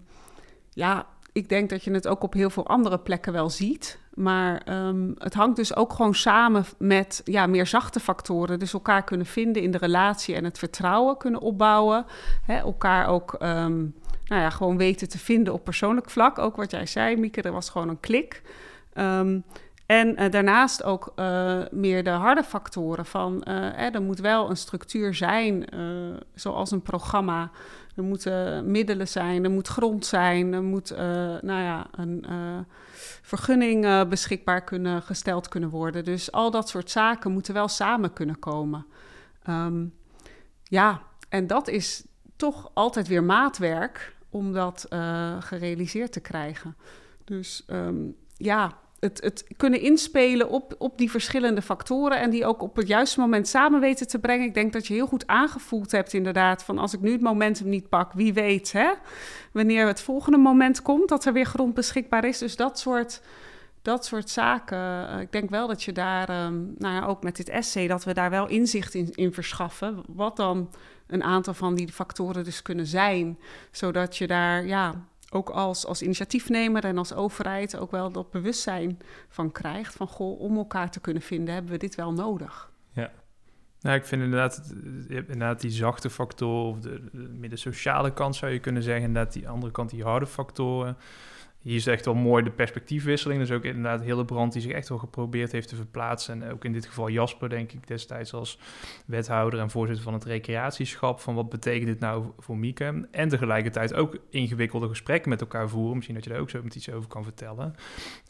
ja, 0.69 1.05
ik 1.31 1.49
denk 1.49 1.69
dat 1.69 1.83
je 1.83 1.91
het 1.91 2.07
ook 2.07 2.23
op 2.23 2.33
heel 2.33 2.49
veel 2.49 2.67
andere 2.67 2.99
plekken 2.99 3.33
wel 3.33 3.49
ziet. 3.49 3.99
Maar 4.17 4.61
ehm, 4.65 5.11
het 5.17 5.33
hangt 5.33 5.55
dus 5.55 5.75
ook 5.75 5.93
gewoon 5.93 6.15
samen 6.15 6.65
met 6.77 7.21
ja, 7.23 7.47
meer 7.47 7.67
zachte 7.67 7.99
factoren. 7.99 8.59
Dus 8.59 8.73
elkaar 8.73 9.03
kunnen 9.03 9.25
vinden 9.25 9.61
in 9.61 9.71
de 9.71 9.77
relatie 9.77 10.35
en 10.35 10.43
het 10.43 10.57
vertrouwen 10.57 11.17
kunnen 11.17 11.41
opbouwen. 11.41 12.05
Hè, 12.45 12.55
elkaar 12.55 13.07
ook 13.07 13.33
ehm, 13.33 13.77
nou 14.25 14.41
ja, 14.41 14.49
gewoon 14.49 14.77
weten 14.77 15.09
te 15.09 15.17
vinden 15.17 15.53
op 15.53 15.63
persoonlijk 15.63 16.09
vlak. 16.09 16.39
Ook 16.39 16.55
wat 16.55 16.71
jij 16.71 16.85
zei, 16.85 17.15
Mieke, 17.15 17.41
er 17.41 17.51
was 17.51 17.69
gewoon 17.69 17.89
een 17.89 17.99
klik. 17.99 18.41
Ehm, 18.93 19.39
en 19.85 20.15
eh, 20.15 20.31
daarnaast 20.31 20.83
ook 20.83 21.11
eh, 21.15 21.59
meer 21.71 22.03
de 22.03 22.09
harde 22.09 22.43
factoren 22.43 23.05
van... 23.05 23.43
eh, 23.43 23.93
er 23.93 24.01
moet 24.01 24.19
wel 24.19 24.49
een 24.49 24.57
structuur 24.57 25.13
zijn, 25.13 25.65
zoals 26.35 26.71
een 26.71 26.81
programma... 26.81 27.51
Er 27.97 28.03
moeten 28.03 28.71
middelen 28.71 29.07
zijn, 29.07 29.43
er 29.43 29.51
moet 29.51 29.67
grond 29.67 30.05
zijn, 30.05 30.53
er 30.53 30.63
moet 30.63 30.91
uh, 30.91 30.97
nou 31.41 31.61
ja, 31.61 31.87
een 31.91 32.25
uh, 32.29 32.59
vergunning 33.21 33.85
uh, 33.85 34.05
beschikbaar 34.05 34.63
kunnen, 34.63 35.01
gesteld 35.01 35.47
kunnen 35.47 35.69
worden. 35.69 36.03
Dus 36.03 36.31
al 36.31 36.51
dat 36.51 36.69
soort 36.69 36.89
zaken 36.89 37.31
moeten 37.31 37.53
wel 37.53 37.67
samen 37.67 38.13
kunnen 38.13 38.39
komen. 38.39 38.85
Um, 39.49 39.93
ja, 40.63 41.01
en 41.29 41.47
dat 41.47 41.67
is 41.67 42.05
toch 42.35 42.71
altijd 42.73 43.07
weer 43.07 43.23
maatwerk 43.23 44.15
om 44.29 44.53
dat 44.53 44.85
gerealiseerd 45.39 46.11
te 46.11 46.19
krijgen. 46.19 46.75
Dus 47.23 47.65
um, 47.67 48.15
ja, 48.35 48.77
het, 48.99 49.21
het, 49.23 49.45
kunnen 49.57 49.81
inspelen 49.81 50.49
op, 50.49 50.75
op 50.77 50.97
die 50.97 51.11
verschillende 51.11 51.61
factoren 51.61 52.19
en 52.19 52.29
die 52.29 52.45
ook 52.45 52.61
op 52.61 52.75
het 52.75 52.87
juiste 52.87 53.19
moment 53.19 53.47
samen 53.47 53.79
weten 53.79 54.07
te 54.07 54.19
brengen. 54.19 54.45
Ik 54.45 54.53
denk 54.53 54.73
dat 54.73 54.87
je 54.87 54.93
heel 54.93 55.07
goed 55.07 55.27
aangevoeld 55.27 55.91
hebt 55.91 56.13
inderdaad 56.13 56.63
van 56.63 56.77
als 56.77 56.93
ik 56.93 57.01
nu 57.01 57.11
het 57.11 57.21
momentum 57.21 57.69
niet 57.69 57.89
pak, 57.89 58.13
wie 58.13 58.33
weet 58.33 58.71
hè, 58.71 58.89
wanneer 59.51 59.87
het 59.87 60.01
volgende 60.01 60.37
moment 60.37 60.81
komt 60.81 61.09
dat 61.09 61.25
er 61.25 61.33
weer 61.33 61.45
grond 61.45 61.73
beschikbaar 61.73 62.25
is. 62.25 62.37
Dus 62.37 62.55
dat 62.55 62.79
soort, 62.79 63.21
dat 63.81 64.05
soort 64.05 64.29
zaken. 64.29 65.09
Ik 65.19 65.31
denk 65.31 65.49
wel 65.49 65.67
dat 65.67 65.83
je 65.83 65.91
daar, 65.91 66.45
um, 66.45 66.75
nou 66.77 66.95
ja, 66.95 67.05
ook 67.05 67.23
met 67.23 67.35
dit 67.35 67.49
essay, 67.49 67.87
dat 67.87 68.03
we 68.03 68.13
daar 68.13 68.29
wel 68.29 68.47
inzicht 68.47 68.93
in, 68.93 69.11
in 69.11 69.33
verschaffen. 69.33 70.03
Wat 70.07 70.35
dan 70.35 70.69
een 71.07 71.23
aantal 71.23 71.53
van 71.53 71.75
die 71.75 71.91
factoren 71.91 72.43
dus 72.43 72.61
kunnen 72.61 72.87
zijn, 72.87 73.39
zodat 73.71 74.17
je 74.17 74.27
daar 74.27 74.65
ja, 74.65 75.05
ook 75.37 75.49
als, 75.49 75.85
als 75.85 76.01
initiatiefnemer 76.01 76.83
en 76.83 76.97
als 76.97 77.13
overheid 77.13 77.77
ook 77.77 77.91
wel 77.91 78.11
dat 78.11 78.31
bewustzijn 78.31 78.99
van 79.29 79.51
krijgt. 79.51 79.93
Van 79.95 80.07
goh, 80.07 80.39
om 80.39 80.57
elkaar 80.57 80.91
te 80.91 80.99
kunnen 80.99 81.21
vinden, 81.21 81.53
hebben 81.53 81.71
we 81.71 81.77
dit 81.77 81.95
wel 81.95 82.13
nodig. 82.13 82.71
Ja. 82.91 83.11
Nou, 83.81 83.97
ik 83.97 84.05
vind 84.05 84.21
inderdaad, 84.21 84.73
inderdaad 85.07 85.61
die 85.61 85.71
zachte 85.71 86.09
factoren, 86.09 86.69
of 86.69 86.79
de, 86.79 87.01
de, 87.11 87.47
de 87.47 87.55
sociale 87.55 88.13
kant 88.13 88.35
zou 88.35 88.51
je 88.51 88.59
kunnen 88.59 88.83
zeggen. 88.83 89.05
Inderdaad, 89.05 89.33
die 89.33 89.49
andere 89.49 89.71
kant, 89.71 89.89
die 89.89 90.03
harde 90.03 90.27
factoren. 90.27 90.97
Hier 91.61 91.75
is 91.75 91.87
echt 91.87 92.05
wel 92.05 92.13
mooi 92.13 92.43
de 92.43 92.51
perspectiefwisseling. 92.51 93.39
Dus 93.39 93.51
ook 93.51 93.63
inderdaad 93.63 94.01
Hillebrand 94.01 94.53
die 94.53 94.61
zich 94.61 94.71
echt 94.71 94.89
wel 94.89 94.97
geprobeerd 94.97 95.51
heeft 95.51 95.67
te 95.67 95.75
verplaatsen. 95.75 96.43
En 96.43 96.51
ook 96.51 96.65
in 96.65 96.73
dit 96.73 96.85
geval 96.85 97.09
Jasper, 97.09 97.49
denk 97.49 97.71
ik, 97.71 97.87
destijds 97.87 98.33
als 98.33 98.59
wethouder 99.05 99.59
en 99.59 99.69
voorzitter 99.69 100.03
van 100.03 100.13
het 100.13 100.25
recreatieschap. 100.25 101.19
Van 101.19 101.35
wat 101.35 101.49
betekent 101.49 101.85
dit 101.85 101.99
nou 101.99 102.25
voor 102.37 102.57
Mieke? 102.57 103.07
En 103.11 103.29
tegelijkertijd 103.29 103.93
ook 103.93 104.17
ingewikkelde 104.29 104.87
gesprekken 104.87 105.29
met 105.29 105.41
elkaar 105.41 105.69
voeren. 105.69 105.93
Misschien 105.95 106.15
dat 106.15 106.23
je 106.23 106.29
daar 106.29 106.39
ook 106.39 106.49
zo 106.49 106.63
met 106.63 106.75
iets 106.75 106.91
over 106.91 107.09
kan 107.09 107.23
vertellen. 107.23 107.75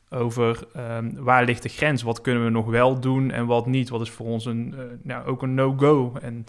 Over 0.10 0.68
um, 0.78 1.24
waar 1.24 1.46
ligt 1.46 1.64
de 1.64 1.70
grens? 1.70 2.02
Wat 2.02 2.22
kunnen 2.22 2.44
we 2.44 2.50
nog 2.50 2.66
wel 2.66 3.00
doen 3.00 3.32
en 3.32 3.46
wat 3.46 3.66
niet? 3.66 3.90
Wat 3.90 4.02
is 4.02 4.10
voor 4.10 4.26
ons 4.26 4.46
een, 4.46 4.74
uh, 4.78 4.84
nou, 5.02 5.26
ook 5.26 5.42
een 5.42 5.54
no-go? 5.54 6.14
En 6.22 6.46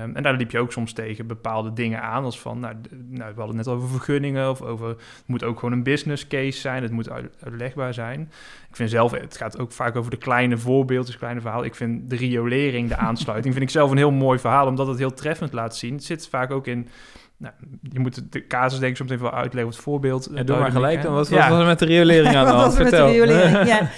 Um, 0.00 0.16
en 0.16 0.22
daar 0.22 0.34
liep 0.34 0.50
je 0.50 0.58
ook 0.58 0.72
soms 0.72 0.92
tegen 0.92 1.26
bepaalde 1.26 1.72
dingen 1.72 2.02
aan, 2.02 2.24
als 2.24 2.40
van, 2.40 2.60
nou, 2.60 2.74
nou, 2.90 3.34
we 3.34 3.40
hadden 3.40 3.56
het 3.56 3.66
net 3.66 3.74
over 3.74 3.88
vergunningen 3.88 4.50
of 4.50 4.62
over, 4.62 4.88
het 4.88 4.98
moet 5.26 5.44
ook 5.44 5.58
gewoon 5.58 5.74
een 5.74 5.82
business 5.82 6.26
case 6.26 6.60
zijn, 6.60 6.82
het 6.82 6.92
moet 6.92 7.10
uitlegbaar 7.10 7.94
zijn. 7.94 8.20
Ik 8.68 8.76
vind 8.76 8.90
zelf, 8.90 9.10
het 9.10 9.36
gaat 9.36 9.58
ook 9.58 9.72
vaak 9.72 9.96
over 9.96 10.10
de 10.10 10.16
kleine 10.16 10.58
voorbeeldjes, 10.58 11.18
kleine 11.18 11.40
verhaal. 11.40 11.64
Ik 11.64 11.74
vind 11.74 12.10
de 12.10 12.16
riolering, 12.16 12.88
de 12.88 12.96
aansluiting, 12.96 13.54
vind 13.54 13.66
ik 13.66 13.72
zelf 13.72 13.90
een 13.90 13.96
heel 13.96 14.10
mooi 14.10 14.38
verhaal, 14.38 14.66
omdat 14.66 14.86
het 14.86 14.98
heel 14.98 15.14
treffend 15.14 15.52
laat 15.52 15.76
zien. 15.76 15.94
Het 15.94 16.04
zit 16.04 16.28
vaak 16.28 16.50
ook 16.50 16.66
in, 16.66 16.88
nou, 17.36 17.54
je 17.82 17.98
moet 17.98 18.32
de 18.32 18.46
casus 18.46 18.78
denk 18.78 18.90
ik 18.90 18.96
soms 18.96 19.10
even 19.10 19.24
wel 19.24 19.34
uitleggen, 19.34 19.72
het 19.72 19.82
voorbeeld. 19.82 20.28
Ja, 20.34 20.42
doe 20.42 20.58
maar 20.58 20.70
gelijk 20.70 21.02
dan, 21.02 21.14
wat, 21.14 21.28
ja. 21.28 21.36
wat 21.36 21.48
was 21.48 21.60
er 21.60 21.66
met 21.66 21.78
de 21.78 21.84
riolering 21.84 22.36
aan 22.36 22.46
de 22.50 22.52
hand? 22.52 22.74
Vertel. 22.74 23.06
Met 23.06 23.14
de 23.14 23.24
riolering? 23.24 23.66
ja. 23.74 23.90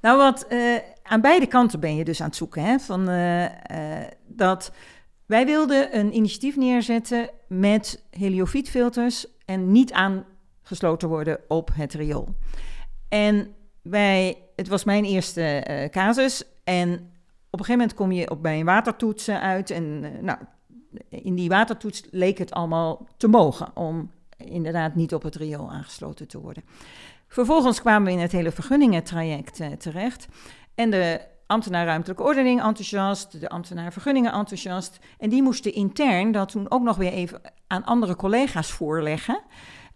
Nou, 0.00 0.18
wat, 0.18 0.46
uh, 0.50 0.76
aan 1.02 1.20
beide 1.20 1.46
kanten 1.46 1.80
ben 1.80 1.96
je 1.96 2.04
dus 2.04 2.20
aan 2.20 2.26
het 2.26 2.36
zoeken, 2.36 2.62
hè, 2.64 2.78
van 2.78 3.10
uh, 3.10 3.42
uh, 3.42 3.48
dat 4.26 4.72
wij 5.26 5.46
wilden 5.46 5.98
een 5.98 6.14
initiatief 6.14 6.56
neerzetten 6.56 7.30
met 7.48 8.04
heliofietfilters 8.10 9.26
en 9.44 9.72
niet 9.72 9.92
aangesloten 9.92 11.08
worden 11.08 11.40
op 11.48 11.70
het 11.74 11.94
riool. 11.94 12.34
En 13.08 13.54
wij, 13.82 14.42
het 14.56 14.68
was 14.68 14.84
mijn 14.84 15.04
eerste 15.04 15.42
eh, 15.42 15.88
casus 15.88 16.44
en 16.64 16.92
op 17.50 17.58
een 17.58 17.64
gegeven 17.64 17.78
moment 17.78 17.94
kom 17.94 18.12
je 18.12 18.30
op 18.30 18.42
bij 18.42 18.58
een 18.58 18.64
watertoets 18.64 19.28
eh, 19.28 19.40
uit 19.40 19.70
en 19.70 20.04
eh, 20.04 20.22
nou, 20.22 20.38
in 21.08 21.34
die 21.34 21.48
watertoets 21.48 22.02
leek 22.10 22.38
het 22.38 22.52
allemaal 22.52 23.08
te 23.16 23.28
mogen 23.28 23.76
om 23.76 24.10
inderdaad 24.36 24.94
niet 24.94 25.14
op 25.14 25.22
het 25.22 25.34
riool 25.34 25.70
aangesloten 25.70 26.28
te 26.28 26.40
worden. 26.40 26.62
Vervolgens 27.28 27.80
kwamen 27.80 28.06
we 28.06 28.12
in 28.12 28.18
het 28.18 28.32
hele 28.32 28.52
vergunningentraject 28.52 29.60
uh, 29.60 29.66
terecht. 29.72 30.26
En 30.74 30.90
de 30.90 31.20
ambtenaar 31.52 31.86
ruimtelijke 31.86 32.22
ordening 32.22 32.62
enthousiast, 32.62 33.40
de 33.40 33.48
ambtenaar 33.48 33.92
vergunningen 33.92 34.32
enthousiast. 34.32 34.98
En 35.18 35.28
die 35.28 35.42
moesten 35.42 35.74
intern 35.74 36.32
dat 36.32 36.48
toen 36.48 36.70
ook 36.70 36.82
nog 36.82 36.96
weer 36.96 37.12
even 37.12 37.40
aan 37.66 37.84
andere 37.84 38.16
collega's 38.16 38.70
voorleggen. 38.70 39.40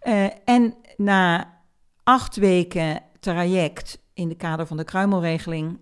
Uh, 0.02 0.26
en 0.44 0.74
na 0.96 1.52
acht 2.02 2.36
weken 2.36 3.02
traject 3.20 3.98
in 4.14 4.28
de 4.28 4.34
kader 4.34 4.66
van 4.66 4.76
de 4.76 4.84
kruimelregeling, 4.84 5.78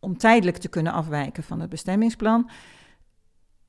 om 0.00 0.16
tijdelijk 0.16 0.56
te 0.56 0.68
kunnen 0.68 0.92
afwijken 0.92 1.42
van 1.42 1.60
het 1.60 1.70
bestemmingsplan, 1.70 2.50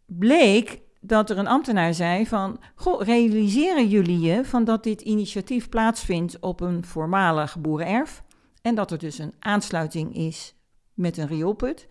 bleek 0.06 0.82
dat 0.99 1.30
er 1.30 1.38
een 1.38 1.47
ambtenaar 1.47 1.93
zei 1.93 2.28
van, 2.28 2.60
goh, 2.76 3.02
realiseren 3.02 3.88
jullie 3.88 4.20
je 4.20 4.45
van 4.45 4.64
dat 4.64 4.84
dit 4.84 5.02
initiatief 5.02 5.70
plaatsvindt 5.70 6.39
op 6.39 6.62
een 6.62 6.86
voormalig 6.86 7.60
boerenerf 7.60 8.24
en 8.62 8.76
dat 8.76 8.91
er 8.91 8.97
dus 8.97 9.18
een 9.18 9.34
aansluiting 9.39 10.16
is 10.16 10.56
met 11.02 11.18
een 11.18 11.28
rioolput 11.28 11.88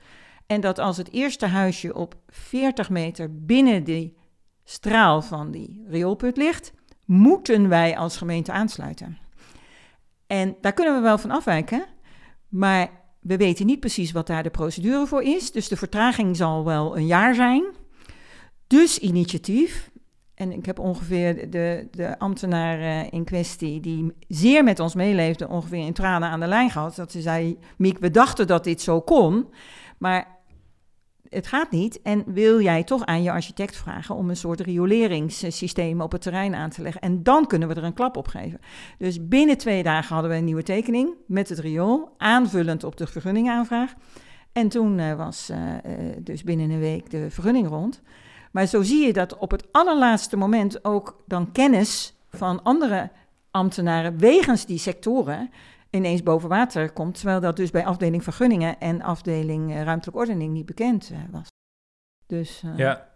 en 0.46 0.60
dat 0.60 0.78
als 0.78 0.96
het 0.96 1.12
eerste 1.12 1.46
huisje 1.46 1.94
op 1.94 2.14
40 2.28 2.90
meter 2.90 3.44
binnen 3.44 3.84
die 3.84 4.16
straal 4.64 5.22
van 5.22 5.50
die 5.50 5.84
rioolput 5.88 6.36
ligt, 6.36 6.72
moeten 7.06 7.68
wij 7.68 7.96
als 7.96 8.16
gemeente 8.16 8.52
aansluiten. 8.52 9.18
En 10.26 10.56
daar 10.60 10.72
kunnen 10.72 10.94
we 10.94 11.00
wel 11.00 11.18
van 11.18 11.30
afwijken, 11.30 11.84
maar 12.48 12.90
we 13.20 13.36
weten 13.36 13.66
niet 13.66 13.80
precies 13.80 14.12
wat 14.12 14.26
daar 14.26 14.42
de 14.42 14.50
procedure 14.50 15.06
voor 15.06 15.22
is. 15.22 15.52
Dus 15.52 15.68
de 15.68 15.76
vertraging 15.76 16.36
zal 16.36 16.64
wel 16.64 16.96
een 16.96 17.06
jaar 17.06 17.34
zijn. 17.34 17.64
Dus 18.66 18.98
initiatief. 18.98 19.90
En 20.40 20.52
ik 20.52 20.66
heb 20.66 20.78
ongeveer 20.78 21.50
de, 21.50 21.88
de 21.90 22.18
ambtenaar 22.18 23.06
in 23.12 23.24
kwestie, 23.24 23.80
die 23.80 24.12
zeer 24.28 24.64
met 24.64 24.80
ons 24.80 24.94
meeleefde, 24.94 25.48
ongeveer 25.48 25.86
in 25.86 25.92
tranen 25.92 26.28
aan 26.28 26.40
de 26.40 26.46
lijn 26.46 26.70
gehad. 26.70 26.96
Dat 26.96 27.12
ze 27.12 27.20
zei: 27.20 27.58
Miek, 27.76 27.98
we 27.98 28.10
dachten 28.10 28.46
dat 28.46 28.64
dit 28.64 28.80
zo 28.80 29.00
kon, 29.00 29.48
maar 29.98 30.38
het 31.28 31.46
gaat 31.46 31.70
niet. 31.70 32.02
En 32.02 32.24
wil 32.26 32.60
jij 32.60 32.84
toch 32.84 33.04
aan 33.04 33.22
je 33.22 33.32
architect 33.32 33.76
vragen 33.76 34.14
om 34.14 34.28
een 34.28 34.36
soort 34.36 34.60
rioleringssysteem 34.60 36.00
op 36.00 36.12
het 36.12 36.22
terrein 36.22 36.54
aan 36.54 36.70
te 36.70 36.82
leggen? 36.82 37.00
En 37.00 37.22
dan 37.22 37.46
kunnen 37.46 37.68
we 37.68 37.74
er 37.74 37.84
een 37.84 37.94
klap 37.94 38.16
op 38.16 38.28
geven. 38.28 38.60
Dus 38.98 39.28
binnen 39.28 39.58
twee 39.58 39.82
dagen 39.82 40.14
hadden 40.14 40.30
we 40.30 40.36
een 40.36 40.44
nieuwe 40.44 40.62
tekening 40.62 41.14
met 41.26 41.48
het 41.48 41.58
riool, 41.58 42.14
aanvullend 42.16 42.84
op 42.84 42.96
de 42.96 43.06
vergunningaanvraag. 43.06 43.94
En 44.52 44.68
toen 44.68 44.98
uh, 44.98 45.14
was 45.14 45.50
uh, 45.50 45.58
dus 46.20 46.42
binnen 46.42 46.70
een 46.70 46.80
week 46.80 47.10
de 47.10 47.30
vergunning 47.30 47.68
rond. 47.68 48.02
Maar 48.50 48.66
zo 48.66 48.82
zie 48.82 49.06
je 49.06 49.12
dat 49.12 49.36
op 49.36 49.50
het 49.50 49.72
allerlaatste 49.72 50.36
moment 50.36 50.84
ook 50.84 51.22
dan 51.26 51.52
kennis 51.52 52.14
van 52.28 52.62
andere 52.62 53.10
ambtenaren 53.50 54.18
wegens 54.18 54.66
die 54.66 54.78
sectoren 54.78 55.50
ineens 55.90 56.22
boven 56.22 56.48
water 56.48 56.92
komt, 56.92 57.14
terwijl 57.14 57.40
dat 57.40 57.56
dus 57.56 57.70
bij 57.70 57.86
afdeling 57.86 58.22
vergunningen 58.22 58.80
en 58.80 59.02
afdeling 59.02 59.70
uh, 59.70 59.82
ruimtelijke 59.82 60.20
ordening 60.20 60.52
niet 60.52 60.66
bekend 60.66 61.10
uh, 61.12 61.18
was. 61.30 61.48
Dus, 62.26 62.62
uh, 62.64 62.76
ja, 62.76 63.09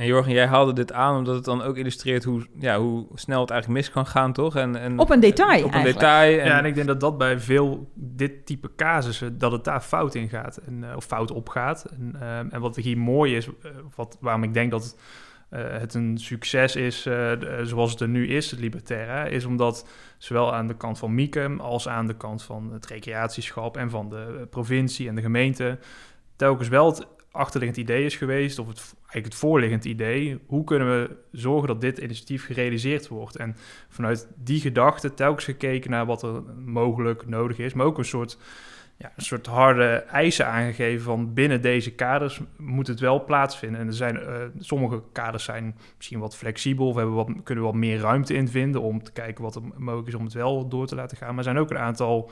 en 0.00 0.06
Jorgen, 0.06 0.32
jij 0.32 0.46
haalde 0.46 0.72
dit 0.72 0.92
aan 0.92 1.16
omdat 1.16 1.34
het 1.34 1.44
dan 1.44 1.62
ook 1.62 1.76
illustreert 1.76 2.24
hoe, 2.24 2.46
ja, 2.58 2.78
hoe 2.78 3.06
snel 3.14 3.40
het 3.40 3.50
eigenlijk 3.50 3.80
mis 3.80 3.92
kan 3.92 4.06
gaan, 4.06 4.32
toch? 4.32 4.56
En, 4.56 4.76
en 4.76 4.98
op 4.98 5.10
een 5.10 5.20
detail 5.20 5.64
Op 5.64 5.74
een 5.74 5.82
detail. 5.82 6.38
En... 6.38 6.46
Ja, 6.46 6.58
en 6.58 6.64
ik 6.64 6.74
denk 6.74 6.86
dat 6.86 7.00
dat 7.00 7.18
bij 7.18 7.38
veel 7.38 7.90
dit 7.94 8.46
type 8.46 8.70
casussen, 8.76 9.38
dat 9.38 9.52
het 9.52 9.64
daar 9.64 9.80
fout 9.80 10.14
in 10.14 10.28
gaat. 10.28 10.56
En, 10.56 10.96
of 10.96 11.04
fout 11.04 11.30
op 11.30 11.48
gaat. 11.48 11.84
En, 11.84 12.16
en 12.50 12.60
wat 12.60 12.76
hier 12.76 12.98
mooi 12.98 13.36
is, 13.36 13.48
wat, 13.94 14.16
waarom 14.20 14.42
ik 14.42 14.54
denk 14.54 14.70
dat... 14.70 14.82
Het, 14.82 14.96
uh, 15.50 15.60
het 15.78 15.94
een 15.94 16.18
succes 16.18 16.76
is 16.76 17.06
uh, 17.06 17.32
zoals 17.62 17.90
het 17.90 18.00
er 18.00 18.08
nu 18.08 18.28
is, 18.28 18.50
het 18.50 18.60
Libertaire, 18.60 19.30
is 19.30 19.44
omdat 19.44 19.88
zowel 20.18 20.54
aan 20.54 20.66
de 20.66 20.76
kant 20.76 20.98
van 20.98 21.14
Mieke 21.14 21.56
als 21.58 21.88
aan 21.88 22.06
de 22.06 22.16
kant 22.16 22.42
van 22.42 22.72
het 22.72 22.86
recreatieschap 22.86 23.76
en 23.76 23.90
van 23.90 24.08
de 24.08 24.46
provincie 24.50 25.08
en 25.08 25.14
de 25.14 25.20
gemeente 25.20 25.78
telkens 26.36 26.68
wel 26.68 26.86
het 26.86 27.06
achterliggend 27.30 27.80
idee 27.80 28.04
is 28.04 28.16
geweest, 28.16 28.58
of 28.58 28.68
het, 28.68 28.94
eigenlijk 28.94 29.24
het 29.24 29.34
voorliggend 29.34 29.84
idee, 29.84 30.38
hoe 30.46 30.64
kunnen 30.64 30.88
we 30.88 31.16
zorgen 31.32 31.68
dat 31.68 31.80
dit 31.80 31.98
initiatief 31.98 32.46
gerealiseerd 32.46 33.08
wordt? 33.08 33.36
En 33.36 33.56
vanuit 33.88 34.28
die 34.36 34.60
gedachte 34.60 35.14
telkens 35.14 35.44
gekeken 35.44 35.90
naar 35.90 36.06
wat 36.06 36.22
er 36.22 36.42
mogelijk 36.64 37.26
nodig 37.26 37.58
is, 37.58 37.72
maar 37.72 37.86
ook 37.86 37.98
een 37.98 38.04
soort 38.04 38.38
ja, 39.00 39.12
een 39.16 39.24
soort 39.24 39.46
harde 39.46 39.94
eisen 39.94 40.46
aangegeven 40.46 41.04
van 41.04 41.34
binnen 41.34 41.62
deze 41.62 41.94
kaders 41.94 42.40
moet 42.56 42.86
het 42.86 43.00
wel 43.00 43.24
plaatsvinden. 43.24 43.80
En 43.80 43.86
er 43.86 43.92
zijn, 43.92 44.16
uh, 44.16 44.36
sommige 44.58 45.02
kaders 45.12 45.44
zijn 45.44 45.76
misschien 45.96 46.18
wat 46.18 46.36
flexibel 46.36 46.86
of 46.86 46.96
hebben 46.96 47.14
wat, 47.14 47.30
kunnen 47.44 47.64
wat 47.64 47.74
meer 47.74 47.98
ruimte 47.98 48.34
in 48.34 48.48
vinden 48.48 48.80
om 48.80 49.02
te 49.02 49.12
kijken 49.12 49.44
wat 49.44 49.54
er 49.54 49.62
mogelijk 49.76 50.08
is 50.08 50.14
om 50.14 50.24
het 50.24 50.32
wel 50.32 50.68
door 50.68 50.86
te 50.86 50.94
laten 50.94 51.16
gaan. 51.16 51.28
Maar 51.28 51.38
er 51.38 51.44
zijn 51.44 51.58
ook 51.58 51.70
een 51.70 51.78
aantal, 51.78 52.30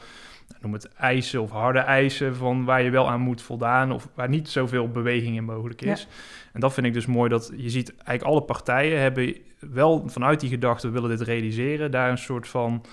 noem 0.61 0.72
het 0.72 0.88
eisen 0.88 1.42
of 1.42 1.51
harde 1.51 1.78
eisen 1.78 2.36
van 2.36 2.64
waar 2.64 2.82
je 2.82 2.90
wel 2.90 3.11
aan 3.11 3.20
moet 3.20 3.42
voldaan 3.42 3.92
of 3.92 4.09
waar 4.14 4.28
niet 4.28 4.49
zoveel 4.49 4.90
beweging 4.90 5.36
in 5.36 5.44
mogelijk 5.44 5.82
is. 5.82 6.01
Ja. 6.01 6.09
En 6.53 6.61
dat 6.61 6.72
vind 6.72 6.86
ik 6.86 6.92
dus 6.92 7.07
mooi 7.07 7.28
dat 7.28 7.53
je 7.57 7.70
ziet 7.70 7.94
eigenlijk 7.96 8.22
alle 8.22 8.42
partijen 8.42 9.01
hebben 9.01 9.36
wel 9.59 10.09
vanuit 10.09 10.40
die 10.40 10.51
gedachte 10.51 10.86
we 10.86 10.92
willen 10.92 11.09
dit 11.16 11.20
realiseren, 11.20 11.90
daar 11.90 12.11
een 12.11 12.18
soort 12.18 12.49
van 12.49 12.84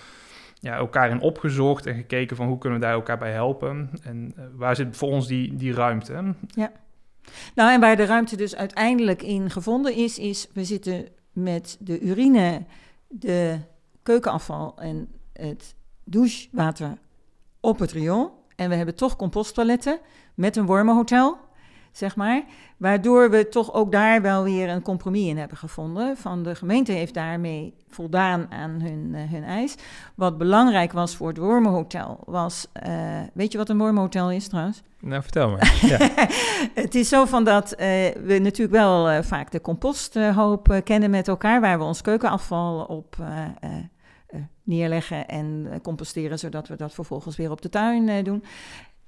ja, 0.59 0.75
elkaar 0.75 1.09
in 1.09 1.21
opgezocht 1.21 1.85
en 1.85 1.95
gekeken 1.95 2.35
van 2.35 2.47
hoe 2.47 2.57
kunnen 2.57 2.79
we 2.79 2.85
daar 2.85 2.93
elkaar 2.93 3.17
bij 3.17 3.31
helpen. 3.31 3.89
En 4.03 4.33
uh, 4.37 4.45
waar 4.55 4.75
zit 4.75 4.97
voor 4.97 5.09
ons 5.09 5.27
die, 5.27 5.55
die 5.55 5.73
ruimte? 5.73 6.33
Ja. 6.47 6.71
Nou, 7.55 7.71
en 7.71 7.79
waar 7.79 7.95
de 7.95 8.05
ruimte 8.05 8.37
dus 8.37 8.55
uiteindelijk 8.55 9.21
in 9.21 9.49
gevonden 9.49 9.95
is, 9.95 10.19
is 10.19 10.47
we 10.53 10.63
zitten 10.63 11.07
met 11.31 11.77
de 11.79 11.99
urine, 11.99 12.65
de 13.07 13.59
keukenafval 14.03 14.77
en 14.77 15.07
het 15.33 15.75
douchewater 16.03 16.97
op 17.65 17.79
het 17.79 17.91
riool. 17.91 18.43
En 18.55 18.69
we 18.69 18.75
hebben 18.75 18.95
toch 18.95 19.15
composttoiletten 19.15 19.99
met 20.33 20.55
een 20.55 20.65
wormenhotel 20.65 21.37
zeg 21.97 22.15
maar. 22.15 22.43
Waardoor 22.77 23.29
we 23.29 23.49
toch 23.49 23.73
ook 23.73 23.91
daar 23.91 24.21
wel 24.21 24.43
weer 24.43 24.69
een 24.69 24.81
compromis 24.81 25.27
in 25.27 25.37
hebben 25.37 25.57
gevonden. 25.57 26.17
Van 26.17 26.43
de 26.43 26.55
gemeente 26.55 26.91
heeft 26.91 27.13
daarmee 27.13 27.73
voldaan 27.89 28.51
aan 28.51 28.81
hun, 28.81 29.11
uh, 29.11 29.31
hun 29.31 29.43
eis. 29.43 29.75
Wat 30.15 30.37
belangrijk 30.37 30.91
was 30.91 31.15
voor 31.15 31.27
het 31.27 31.37
Wormenhotel 31.37 32.19
was... 32.25 32.67
Uh, 32.87 32.93
weet 33.33 33.51
je 33.51 33.57
wat 33.57 33.69
een 33.69 33.77
Wormenhotel 33.77 34.31
is 34.31 34.47
trouwens? 34.47 34.81
Nou, 34.99 35.21
vertel 35.21 35.49
maar. 35.49 35.73
Ja. 35.85 35.97
het 36.73 36.95
is 36.95 37.09
zo 37.09 37.25
van 37.25 37.43
dat 37.43 37.71
uh, 37.71 37.77
we 38.25 38.39
natuurlijk 38.41 38.77
wel 38.77 39.23
vaak 39.23 39.51
de 39.51 39.61
composthoop 39.61 40.81
kennen 40.83 41.09
met 41.09 41.27
elkaar... 41.27 41.61
waar 41.61 41.77
we 41.77 41.83
ons 41.83 42.01
keukenafval 42.01 42.83
op 42.83 43.15
neerleggen 44.65 45.27
en 45.27 45.79
composteren... 45.81 46.39
zodat 46.39 46.67
we 46.67 46.75
dat 46.75 46.93
vervolgens 46.93 47.35
weer 47.35 47.51
op 47.51 47.61
de 47.61 47.69
tuin 47.69 48.23
doen. 48.23 48.43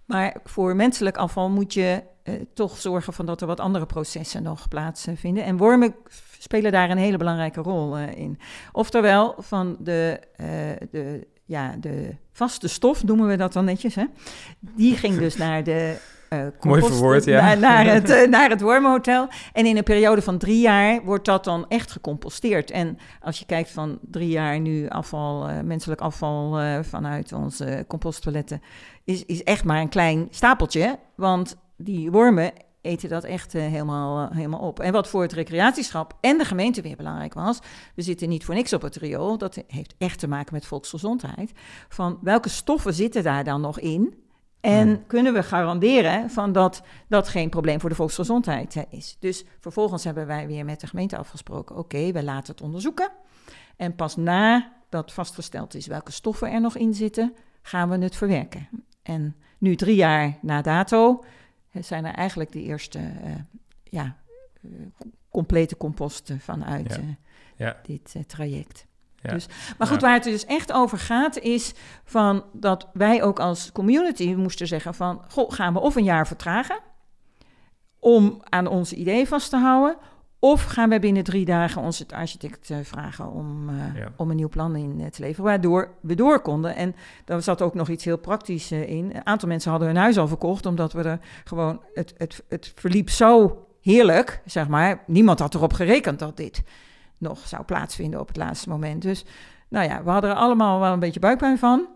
Maar 0.05 0.35
voor 0.43 0.75
menselijk 0.75 1.17
afval 1.17 1.49
moet 1.49 1.73
je 1.73 2.03
uh, 2.23 2.33
toch 2.53 2.77
zorgen 2.77 3.13
van 3.13 3.25
dat 3.25 3.41
er 3.41 3.47
wat 3.47 3.59
andere 3.59 3.85
processen 3.85 4.43
nog 4.43 4.67
plaatsvinden. 4.67 5.43
En 5.43 5.57
wormen 5.57 5.95
spelen 6.39 6.71
daar 6.71 6.89
een 6.89 6.97
hele 6.97 7.17
belangrijke 7.17 7.61
rol 7.61 7.99
uh, 7.99 8.15
in. 8.15 8.39
Oftewel, 8.71 9.35
van 9.37 9.77
de, 9.79 10.19
uh, 10.41 10.47
de, 10.91 11.27
ja, 11.45 11.75
de 11.79 12.15
vaste 12.31 12.67
stof, 12.67 13.03
noemen 13.03 13.27
we 13.27 13.37
dat 13.37 13.53
dan 13.53 13.65
netjes, 13.65 13.95
hè? 13.95 14.05
die 14.59 14.95
ging 14.95 15.17
dus 15.17 15.37
naar 15.45 15.63
de 15.63 15.97
uh, 16.29 16.39
Mooi 16.61 16.81
verwoord, 16.81 17.23
ja. 17.23 17.41
Naar, 17.41 17.57
naar 17.57 17.85
het, 17.93 18.09
uh, 18.09 18.27
naar 18.27 18.49
het 18.49 18.61
wormenhotel. 18.61 19.27
En 19.53 19.65
in 19.65 19.77
een 19.77 19.83
periode 19.83 20.21
van 20.21 20.37
drie 20.37 20.59
jaar 20.59 21.03
wordt 21.03 21.25
dat 21.25 21.43
dan 21.43 21.65
echt 21.67 21.91
gecomposteerd. 21.91 22.71
En 22.71 22.97
als 23.21 23.39
je 23.39 23.45
kijkt 23.45 23.71
van 23.71 23.99
drie 24.01 24.29
jaar 24.29 24.59
nu 24.59 24.87
afval, 24.87 25.49
uh, 25.49 25.59
menselijk 25.59 26.01
afval 26.01 26.59
vanuit 26.83 27.33
onze 27.33 27.85
composttoiletten, 27.87 28.61
is, 29.03 29.25
is 29.25 29.43
echt 29.43 29.63
maar 29.63 29.81
een 29.81 29.89
klein 29.89 30.27
stapeltje. 30.29 30.99
Want 31.15 31.57
die 31.77 32.11
wormen 32.11 32.51
eten 32.87 33.09
dat 33.09 33.23
echt 33.23 33.55
uh, 33.55 33.61
helemaal, 33.61 34.21
uh, 34.21 34.35
helemaal 34.35 34.59
op. 34.59 34.79
En 34.79 34.91
wat 34.91 35.07
voor 35.07 35.21
het 35.21 35.31
recreatieschap 35.31 36.17
en 36.21 36.37
de 36.37 36.45
gemeente 36.45 36.81
weer 36.81 36.95
belangrijk 36.95 37.33
was, 37.33 37.59
we 37.95 38.01
zitten 38.01 38.29
niet 38.29 38.45
voor 38.45 38.55
niks 38.55 38.73
op 38.73 38.81
het 38.81 38.95
riool, 38.95 39.37
dat 39.37 39.63
heeft 39.67 39.95
echt 39.97 40.19
te 40.19 40.27
maken 40.27 40.53
met 40.53 40.65
volksgezondheid, 40.65 41.51
van 41.89 42.19
welke 42.21 42.49
stoffen 42.49 42.93
zitten 42.93 43.23
daar 43.23 43.43
dan 43.43 43.61
nog 43.61 43.79
in? 43.79 44.26
En 44.61 45.05
kunnen 45.07 45.33
we 45.33 45.43
garanderen 45.43 46.29
van 46.29 46.51
dat 46.51 46.81
dat 47.07 47.27
geen 47.27 47.49
probleem 47.49 47.79
voor 47.79 47.89
de 47.89 47.95
volksgezondheid 47.95 48.85
is. 48.89 49.17
Dus 49.19 49.45
vervolgens 49.59 50.03
hebben 50.03 50.27
wij 50.27 50.47
weer 50.47 50.65
met 50.65 50.79
de 50.79 50.87
gemeente 50.87 51.17
afgesproken, 51.17 51.75
oké, 51.77 51.95
okay, 51.95 52.13
we 52.13 52.23
laten 52.23 52.53
het 52.53 52.61
onderzoeken. 52.61 53.11
En 53.75 53.95
pas 53.95 54.15
na 54.15 54.73
dat 54.89 55.13
vastgesteld 55.13 55.73
is 55.75 55.87
welke 55.87 56.11
stoffen 56.11 56.51
er 56.51 56.61
nog 56.61 56.77
in 56.77 56.93
zitten, 56.93 57.33
gaan 57.61 57.89
we 57.89 57.97
het 57.97 58.15
verwerken. 58.15 58.67
En 59.03 59.35
nu 59.57 59.75
drie 59.75 59.95
jaar 59.95 60.37
na 60.41 60.61
dato 60.61 61.23
zijn 61.71 62.05
er 62.05 62.13
eigenlijk 62.13 62.51
de 62.51 62.61
eerste 62.61 62.99
uh, 62.99 63.35
ja, 63.83 64.15
eh, 64.61 64.69
complete 65.29 65.77
composten 65.77 66.39
vanuit 66.39 66.89
Ja. 66.95 67.01
eh, 67.01 67.03
Ja. 67.55 67.77
dit 67.83 68.13
eh, 68.15 68.23
traject. 68.23 68.85
Ja. 69.21 69.33
Dus, 69.33 69.47
maar 69.77 69.87
goed, 69.87 70.01
Ja. 70.01 70.05
waar 70.07 70.13
het 70.15 70.23
dus 70.23 70.45
echt 70.45 70.71
over 70.73 70.97
gaat, 70.97 71.39
is 71.39 71.73
van 72.03 72.43
dat 72.53 72.87
wij 72.93 73.23
ook 73.23 73.39
als 73.39 73.71
community 73.71 74.33
moesten 74.33 74.67
zeggen 74.67 74.93
van, 74.93 75.21
goh, 75.29 75.51
gaan 75.51 75.73
we 75.73 75.79
of 75.79 75.95
een 75.95 76.03
jaar 76.03 76.27
vertragen 76.27 76.79
om 77.99 78.41
aan 78.49 78.67
ons 78.67 78.93
idee 78.93 79.27
vast 79.27 79.49
te 79.49 79.57
houden, 79.57 79.97
of 80.39 80.63
gaan 80.63 80.89
we 80.89 80.99
binnen 80.99 81.23
drie 81.23 81.45
dagen 81.45 81.81
onze 81.81 82.05
architect 82.13 82.69
eh, 82.69 82.77
vragen 82.83 83.31
om, 83.31 83.69
eh, 83.69 83.75
Ja. 83.95 84.11
om 84.15 84.29
een 84.29 84.35
nieuw 84.35 84.49
plan 84.49 84.75
in 84.75 84.99
eh, 84.99 85.05
te 85.07 85.21
leveren, 85.21 85.43
waardoor 85.45 85.89
we 86.01 86.15
door 86.15 86.39
konden. 86.41 86.75
En 86.75 86.95
daar 87.25 87.41
zat 87.41 87.61
ook 87.61 87.73
nog 87.73 87.89
iets 87.89 88.03
heel 88.05 88.17
praktisch 88.17 88.71
in. 88.71 89.11
Een 89.15 89.25
aantal 89.25 89.47
mensen 89.47 89.69
hadden 89.71 89.87
hun 89.89 89.97
huis 89.97 90.17
al 90.17 90.27
verkocht, 90.27 90.65
omdat 90.65 90.93
we 90.93 91.01
er 91.03 91.19
gewoon, 91.43 91.81
het, 91.93 92.13
het, 92.17 92.43
het 92.49 92.71
verliep 92.75 93.09
zo 93.09 93.65
heerlijk, 93.81 94.41
zeg 94.45 94.67
maar. 94.67 95.03
Niemand 95.07 95.39
had 95.39 95.53
erop 95.55 95.73
gerekend 95.73 96.19
dat 96.19 96.37
dit 96.37 96.63
nog 97.17 97.47
zou 97.47 97.63
plaatsvinden 97.63 98.19
op 98.19 98.27
het 98.27 98.37
laatste 98.37 98.69
moment. 98.69 99.01
Dus 99.01 99.25
nou 99.69 99.87
ja, 99.89 100.03
we 100.03 100.09
hadden 100.09 100.29
er 100.29 100.35
allemaal 100.35 100.79
wel 100.79 100.93
een 100.93 100.99
beetje 100.99 101.19
buikpijn 101.19 101.57
van. 101.57 101.87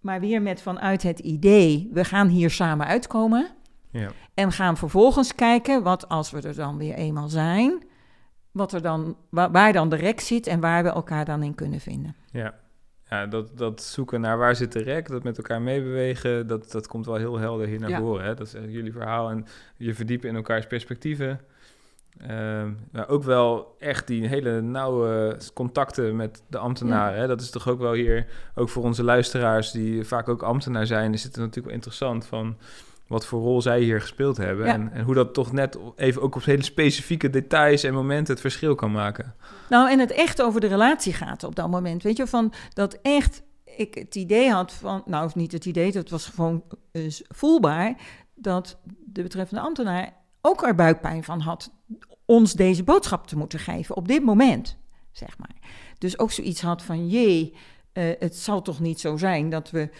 Maar 0.00 0.20
weer 0.20 0.42
met 0.42 0.62
vanuit 0.62 1.02
het 1.02 1.18
idee, 1.18 1.90
we 1.92 2.04
gaan 2.04 2.28
hier 2.28 2.50
samen 2.50 2.86
uitkomen. 2.86 3.48
Ja. 3.90 4.08
En 4.34 4.52
gaan 4.52 4.76
vervolgens 4.76 5.34
kijken, 5.34 5.82
wat 5.82 6.08
als 6.08 6.30
we 6.30 6.40
er 6.40 6.54
dan 6.54 6.78
weer 6.78 6.94
eenmaal 6.94 7.28
zijn, 7.28 7.82
wat 8.50 8.72
er 8.72 8.82
dan, 8.82 9.16
waar, 9.28 9.50
waar 9.50 9.72
dan 9.72 9.88
de 9.88 9.96
rek 9.96 10.20
zit 10.20 10.46
en 10.46 10.60
waar 10.60 10.82
we 10.82 10.88
elkaar 10.88 11.24
dan 11.24 11.42
in 11.42 11.54
kunnen 11.54 11.80
vinden. 11.80 12.16
Ja, 12.32 12.54
ja 13.10 13.26
dat, 13.26 13.58
dat 13.58 13.82
zoeken 13.82 14.20
naar 14.20 14.38
waar 14.38 14.56
zit 14.56 14.72
de 14.72 14.82
rek, 14.82 15.08
dat 15.08 15.22
met 15.22 15.36
elkaar 15.36 15.62
meebewegen, 15.62 16.46
dat, 16.46 16.70
dat 16.70 16.86
komt 16.86 17.06
wel 17.06 17.14
heel 17.16 17.38
helder 17.38 17.66
hier 17.66 17.80
naar 17.80 17.90
Ja. 17.90 17.98
voren. 17.98 18.24
Hè? 18.24 18.34
Dat 18.34 18.46
is 18.46 18.52
jullie 18.52 18.92
verhaal 18.92 19.30
en 19.30 19.46
je 19.76 19.94
verdiepen 19.94 20.28
in 20.28 20.36
elkaars 20.36 20.66
perspectieven. 20.66 21.40
Ehm, 22.18 22.70
maar 22.92 23.08
ook 23.08 23.22
wel 23.22 23.76
echt 23.78 24.06
die 24.06 24.26
hele 24.26 24.60
nauwe 24.60 25.38
contacten 25.54 26.16
met 26.16 26.42
de 26.48 26.58
ambtenaren. 26.58 27.20
Hè? 27.20 27.26
Dat 27.26 27.40
is 27.40 27.50
toch 27.50 27.68
ook 27.68 27.78
wel 27.78 27.92
hier, 27.92 28.26
ook 28.54 28.68
voor 28.68 28.82
onze 28.82 29.04
luisteraars 29.04 29.70
die 29.70 30.04
vaak 30.04 30.28
ook 30.28 30.42
ambtenaar 30.42 30.86
zijn, 30.86 31.12
is 31.12 31.22
het 31.22 31.36
natuurlijk 31.36 31.66
wel 31.66 31.74
interessant 31.74 32.26
van 32.26 32.56
wat 33.06 33.26
voor 33.26 33.40
rol 33.40 33.62
zij 33.62 33.80
hier 33.80 34.00
gespeeld 34.00 34.36
hebben. 34.36 34.66
Ja. 34.66 34.72
En, 34.72 34.92
en 34.92 35.04
hoe 35.04 35.14
dat 35.14 35.34
toch 35.34 35.52
net 35.52 35.78
even 35.96 36.22
ook 36.22 36.34
op 36.34 36.44
hele 36.44 36.62
specifieke 36.62 37.30
details 37.30 37.82
en 37.82 37.94
momenten 37.94 38.32
het 38.32 38.42
verschil 38.42 38.74
kan 38.74 38.92
maken. 38.92 39.34
Nou, 39.68 39.90
en 39.90 39.98
het 39.98 40.10
echt 40.10 40.42
over 40.42 40.60
de 40.60 40.66
relatie 40.66 41.12
gaat 41.12 41.44
op 41.44 41.54
dat 41.54 41.70
moment. 41.70 42.02
Weet 42.02 42.16
je, 42.16 42.26
van 42.26 42.52
dat 42.72 42.98
echt 43.02 43.42
ik 43.76 43.94
het 43.94 44.14
idee 44.14 44.50
had 44.50 44.72
van, 44.72 45.02
nou, 45.06 45.24
of 45.24 45.34
niet 45.34 45.52
het 45.52 45.64
idee, 45.64 45.92
dat 45.92 46.08
was 46.08 46.26
gewoon 46.26 46.62
eh, 46.92 47.02
voelbaar, 47.28 47.94
dat 48.34 48.78
de 49.04 49.22
betreffende 49.22 49.62
ambtenaar 49.62 50.19
ook 50.40 50.62
er 50.62 50.74
buikpijn 50.74 51.24
van 51.24 51.40
had 51.40 51.72
ons 52.24 52.52
deze 52.52 52.82
boodschap 52.82 53.26
te 53.26 53.36
moeten 53.36 53.58
geven 53.58 53.96
op 53.96 54.08
dit 54.08 54.24
moment, 54.24 54.78
zeg 55.12 55.38
maar. 55.38 55.56
Dus 55.98 56.18
ook 56.18 56.30
zoiets 56.32 56.60
had 56.60 56.82
van, 56.82 57.08
jee, 57.08 57.54
eh, 57.92 58.04
het 58.18 58.36
zal 58.36 58.62
toch 58.62 58.80
niet 58.80 59.00
zo 59.00 59.16
zijn 59.16 59.50
dat 59.50 59.70
we 59.70 59.90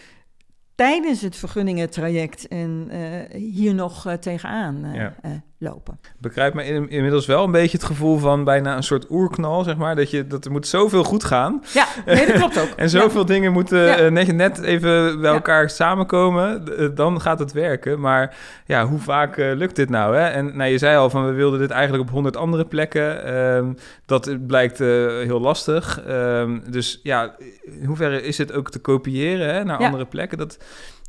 tijdens 0.75 1.21
het 1.21 1.35
vergunningentraject 1.35 2.47
en 2.47 2.87
eh, 2.89 3.39
hier 3.41 3.73
nog 3.73 4.05
eh, 4.05 4.13
tegenaan 4.13 4.93
Ja. 4.93 5.15
Lopen. 5.63 5.99
begrijp 6.17 6.53
me 6.53 6.63
in, 6.65 6.89
inmiddels 6.89 7.25
wel 7.25 7.43
een 7.43 7.51
beetje 7.51 7.77
het 7.77 7.85
gevoel 7.85 8.17
van 8.17 8.43
bijna 8.43 8.75
een 8.75 8.83
soort 8.83 9.05
oerknal, 9.09 9.63
zeg 9.63 9.75
maar. 9.77 9.95
Dat, 9.95 10.11
je, 10.11 10.27
dat 10.27 10.45
er 10.45 10.51
moet 10.51 10.67
zoveel 10.67 11.03
goed 11.03 11.23
gaan. 11.23 11.63
Ja, 11.73 11.85
nee, 12.05 12.25
dat 12.25 12.35
klopt 12.35 12.59
ook. 12.59 12.67
En 12.81 12.89
zoveel 12.89 13.25
dingen 13.25 13.51
moeten 13.51 13.79
Ja. 13.79 13.97
eh, 13.97 14.11
net, 14.11 14.31
net 14.35 14.61
even 14.61 15.19
bij 15.21 15.29
Ja. 15.29 15.35
elkaar 15.35 15.69
samenkomen. 15.69 16.77
Eh, 16.77 16.87
dan 16.95 17.21
gaat 17.21 17.39
het 17.39 17.51
werken. 17.51 17.99
Maar 17.99 18.37
ja, 18.65 18.85
hoe 18.87 18.99
vaak 18.99 19.37
eh, 19.37 19.51
lukt 19.55 19.75
dit 19.75 19.89
nou? 19.89 20.15
Hè? 20.15 20.27
En 20.27 20.57
nou, 20.57 20.69
je 20.71 20.77
zei 20.77 20.97
al 20.97 21.09
van 21.09 21.25
we 21.25 21.31
wilden 21.31 21.59
dit 21.59 21.69
eigenlijk 21.69 22.03
op 22.03 22.09
honderd 22.09 22.37
andere 22.37 22.65
plekken. 22.65 23.23
Ehm, 23.25 23.73
dat 24.05 24.47
blijkt 24.47 24.77
heel 24.77 25.39
lastig. 25.39 26.01
Ehm, 26.07 26.59
dus 26.69 26.99
ja, 27.03 27.35
in 27.79 27.85
hoeverre 27.85 28.21
is 28.23 28.37
het 28.37 28.53
ook 28.53 28.69
te 28.71 28.79
kopiëren 28.79 29.53
hè, 29.53 29.63
naar 29.63 29.77
andere 29.77 30.05
plekken? 30.05 30.37
Dat 30.37 30.57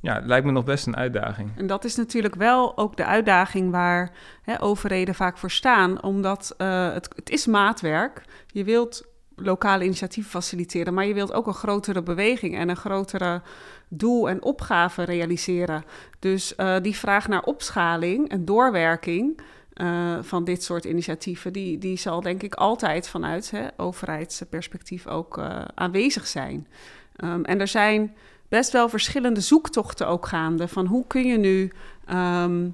ja, 0.02 0.20
lijkt 0.24 0.46
me 0.46 0.52
nog 0.52 0.64
best 0.64 0.86
een 0.86 0.96
uitdaging. 0.96 1.50
En 1.56 1.66
dat 1.66 1.84
is 1.84 1.96
natuurlijk 1.96 2.34
wel 2.34 2.78
ook 2.78 2.96
de 2.96 3.04
uitdaging 3.04 3.70
waar 3.70 4.10
hè, 4.42 4.62
overheden 4.62 5.14
vaak 5.14 5.38
voor 5.38 5.50
staan, 5.50 6.02
omdat 6.02 6.54
eh, 6.56 6.92
het, 6.92 7.08
het 7.16 7.30
is 7.30 7.46
maatwerk. 7.46 8.24
Je 8.46 8.64
wilt 8.64 9.06
lokale 9.36 9.84
initiatieven 9.84 10.30
faciliteren, 10.30 10.94
maar 10.94 11.06
je 11.06 11.14
wilt 11.14 11.32
ook 11.32 11.46
een 11.46 11.54
grotere 11.54 12.02
beweging 12.02 12.56
en 12.56 12.68
een 12.68 12.76
grotere 12.76 13.42
doel 13.88 14.28
en 14.28 14.42
opgave 14.42 15.02
realiseren. 15.02 15.84
Dus 16.18 16.54
eh, 16.54 16.76
die 16.82 16.96
vraag 16.96 17.28
naar 17.28 17.42
opschaling 17.42 18.28
en 18.28 18.44
doorwerking 18.44 19.40
eh, 19.72 20.18
van 20.20 20.44
dit 20.44 20.62
soort 20.62 20.84
initiatieven, 20.84 21.52
die, 21.52 21.78
die 21.78 21.96
zal 21.96 22.20
denk 22.20 22.42
ik 22.42 22.54
altijd 22.54 23.08
vanuit 23.08 23.50
hè, 23.50 23.66
overheidsperspectief 23.76 25.06
ook 25.06 25.40
aanwezig 25.74 26.26
zijn. 26.26 26.66
Ehm, 27.16 27.42
en 27.42 27.60
er 27.60 27.68
zijn 27.68 28.14
best 28.52 28.72
wel 28.72 28.88
verschillende 28.88 29.40
zoektochten 29.40 30.08
ook 30.08 30.26
gaande. 30.26 30.68
Van 30.68 30.86
hoe 30.86 31.04
kun 31.06 31.26
je 31.26 31.38
nu 31.38 31.72
ehm, 32.06 32.68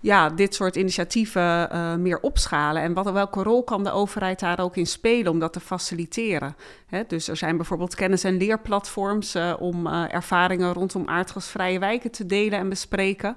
ja, 0.00 0.28
dit 0.28 0.54
soort 0.54 0.76
initiatieven 0.76 1.70
eh, 1.70 1.94
meer 1.94 2.20
opschalen? 2.20 2.82
En 2.82 2.92
wat, 2.92 3.10
welke 3.10 3.42
rol 3.42 3.64
kan 3.64 3.84
de 3.84 3.90
overheid 3.90 4.40
daar 4.40 4.60
ook 4.60 4.76
in 4.76 4.86
spelen 4.86 5.32
om 5.32 5.38
dat 5.38 5.52
te 5.52 5.60
faciliteren? 5.60 6.56
Hè, 6.86 7.02
dus 7.06 7.28
er 7.28 7.36
zijn 7.36 7.56
bijvoorbeeld 7.56 7.94
kennis- 7.94 8.24
en 8.24 8.36
leerplatforms 8.36 9.34
eh, 9.34 9.54
om 9.58 9.86
eh, 9.86 10.14
ervaringen 10.14 10.72
rondom 10.72 11.08
aardgasvrije 11.08 11.78
wijken 11.78 12.10
te 12.10 12.26
delen 12.26 12.58
en 12.58 12.68
bespreken. 12.68 13.36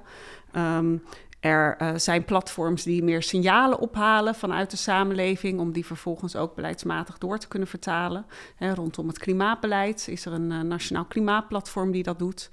Ehm, 0.51 0.95
er 1.39 1.75
eh, 1.77 1.89
zijn 1.95 2.25
platforms 2.25 2.83
die 2.83 3.03
meer 3.03 3.23
signalen 3.23 3.79
ophalen 3.79 4.35
vanuit 4.35 4.71
de 4.71 4.77
samenleving, 4.77 5.59
om 5.59 5.71
die 5.71 5.85
vervolgens 5.85 6.35
ook 6.35 6.55
beleidsmatig 6.55 7.17
door 7.17 7.37
te 7.37 7.47
kunnen 7.47 7.67
vertalen. 7.67 8.25
Rondom 8.59 9.07
het 9.07 9.19
klimaatbeleid 9.19 10.07
is 10.07 10.25
er 10.25 10.33
een 10.33 10.51
eh, 10.51 10.59
nationaal 10.59 11.05
klimaatplatform 11.05 11.91
die 11.91 12.03
dat 12.03 12.19
doet. 12.19 12.49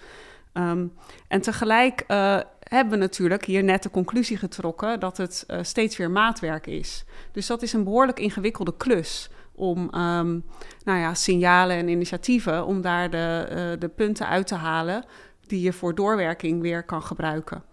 Ehm, 0.53 0.87
en 1.29 1.41
tegelijk 1.41 2.01
eh, 2.01 2.39
hebben 2.59 2.93
we 2.93 2.99
natuurlijk 2.99 3.45
hier 3.45 3.65
net 3.65 3.83
de 3.83 3.91
conclusie 3.91 4.37
getrokken 4.37 5.01
dat 5.01 5.17
het 5.17 5.47
steeds 5.61 5.97
weer 5.97 6.11
maatwerk 6.11 6.67
is. 6.67 7.05
Dus 7.33 7.47
dat 7.47 7.63
is 7.63 7.73
een 7.73 7.85
behoorlijk 7.85 8.19
ingewikkelde 8.19 8.77
klus 8.77 9.31
om 9.55 9.89
ehm, 9.91 10.39
nou 10.85 10.99
ja, 10.99 11.15
signalen 11.15 11.77
en 11.77 11.89
initiatieven, 11.89 12.67
om 12.67 12.81
daar 12.81 13.11
de, 13.11 13.77
de 13.79 13.89
punten 13.89 14.29
uit 14.29 14.47
te 14.47 14.55
halen 14.55 15.05
die 15.47 15.61
je 15.61 15.73
voor 15.73 15.95
doorwerking 15.95 16.61
weer 16.61 16.83
kan 16.83 17.03
gebruiken. 17.03 17.65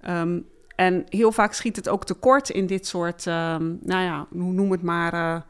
Ehm, 0.00 0.38
en 0.76 1.04
heel 1.08 1.32
vaak 1.32 1.52
schiet 1.52 1.76
het 1.76 1.88
ook 1.88 2.04
tekort 2.04 2.50
in 2.50 2.66
dit 2.66 2.86
soort, 2.86 3.26
ehm, 3.26 3.74
nou 3.80 4.02
ja, 4.02 4.26
hoe 4.30 4.52
noem 4.52 4.70
het 4.70 4.82
maar, 4.82 5.12
eh, 5.12 5.40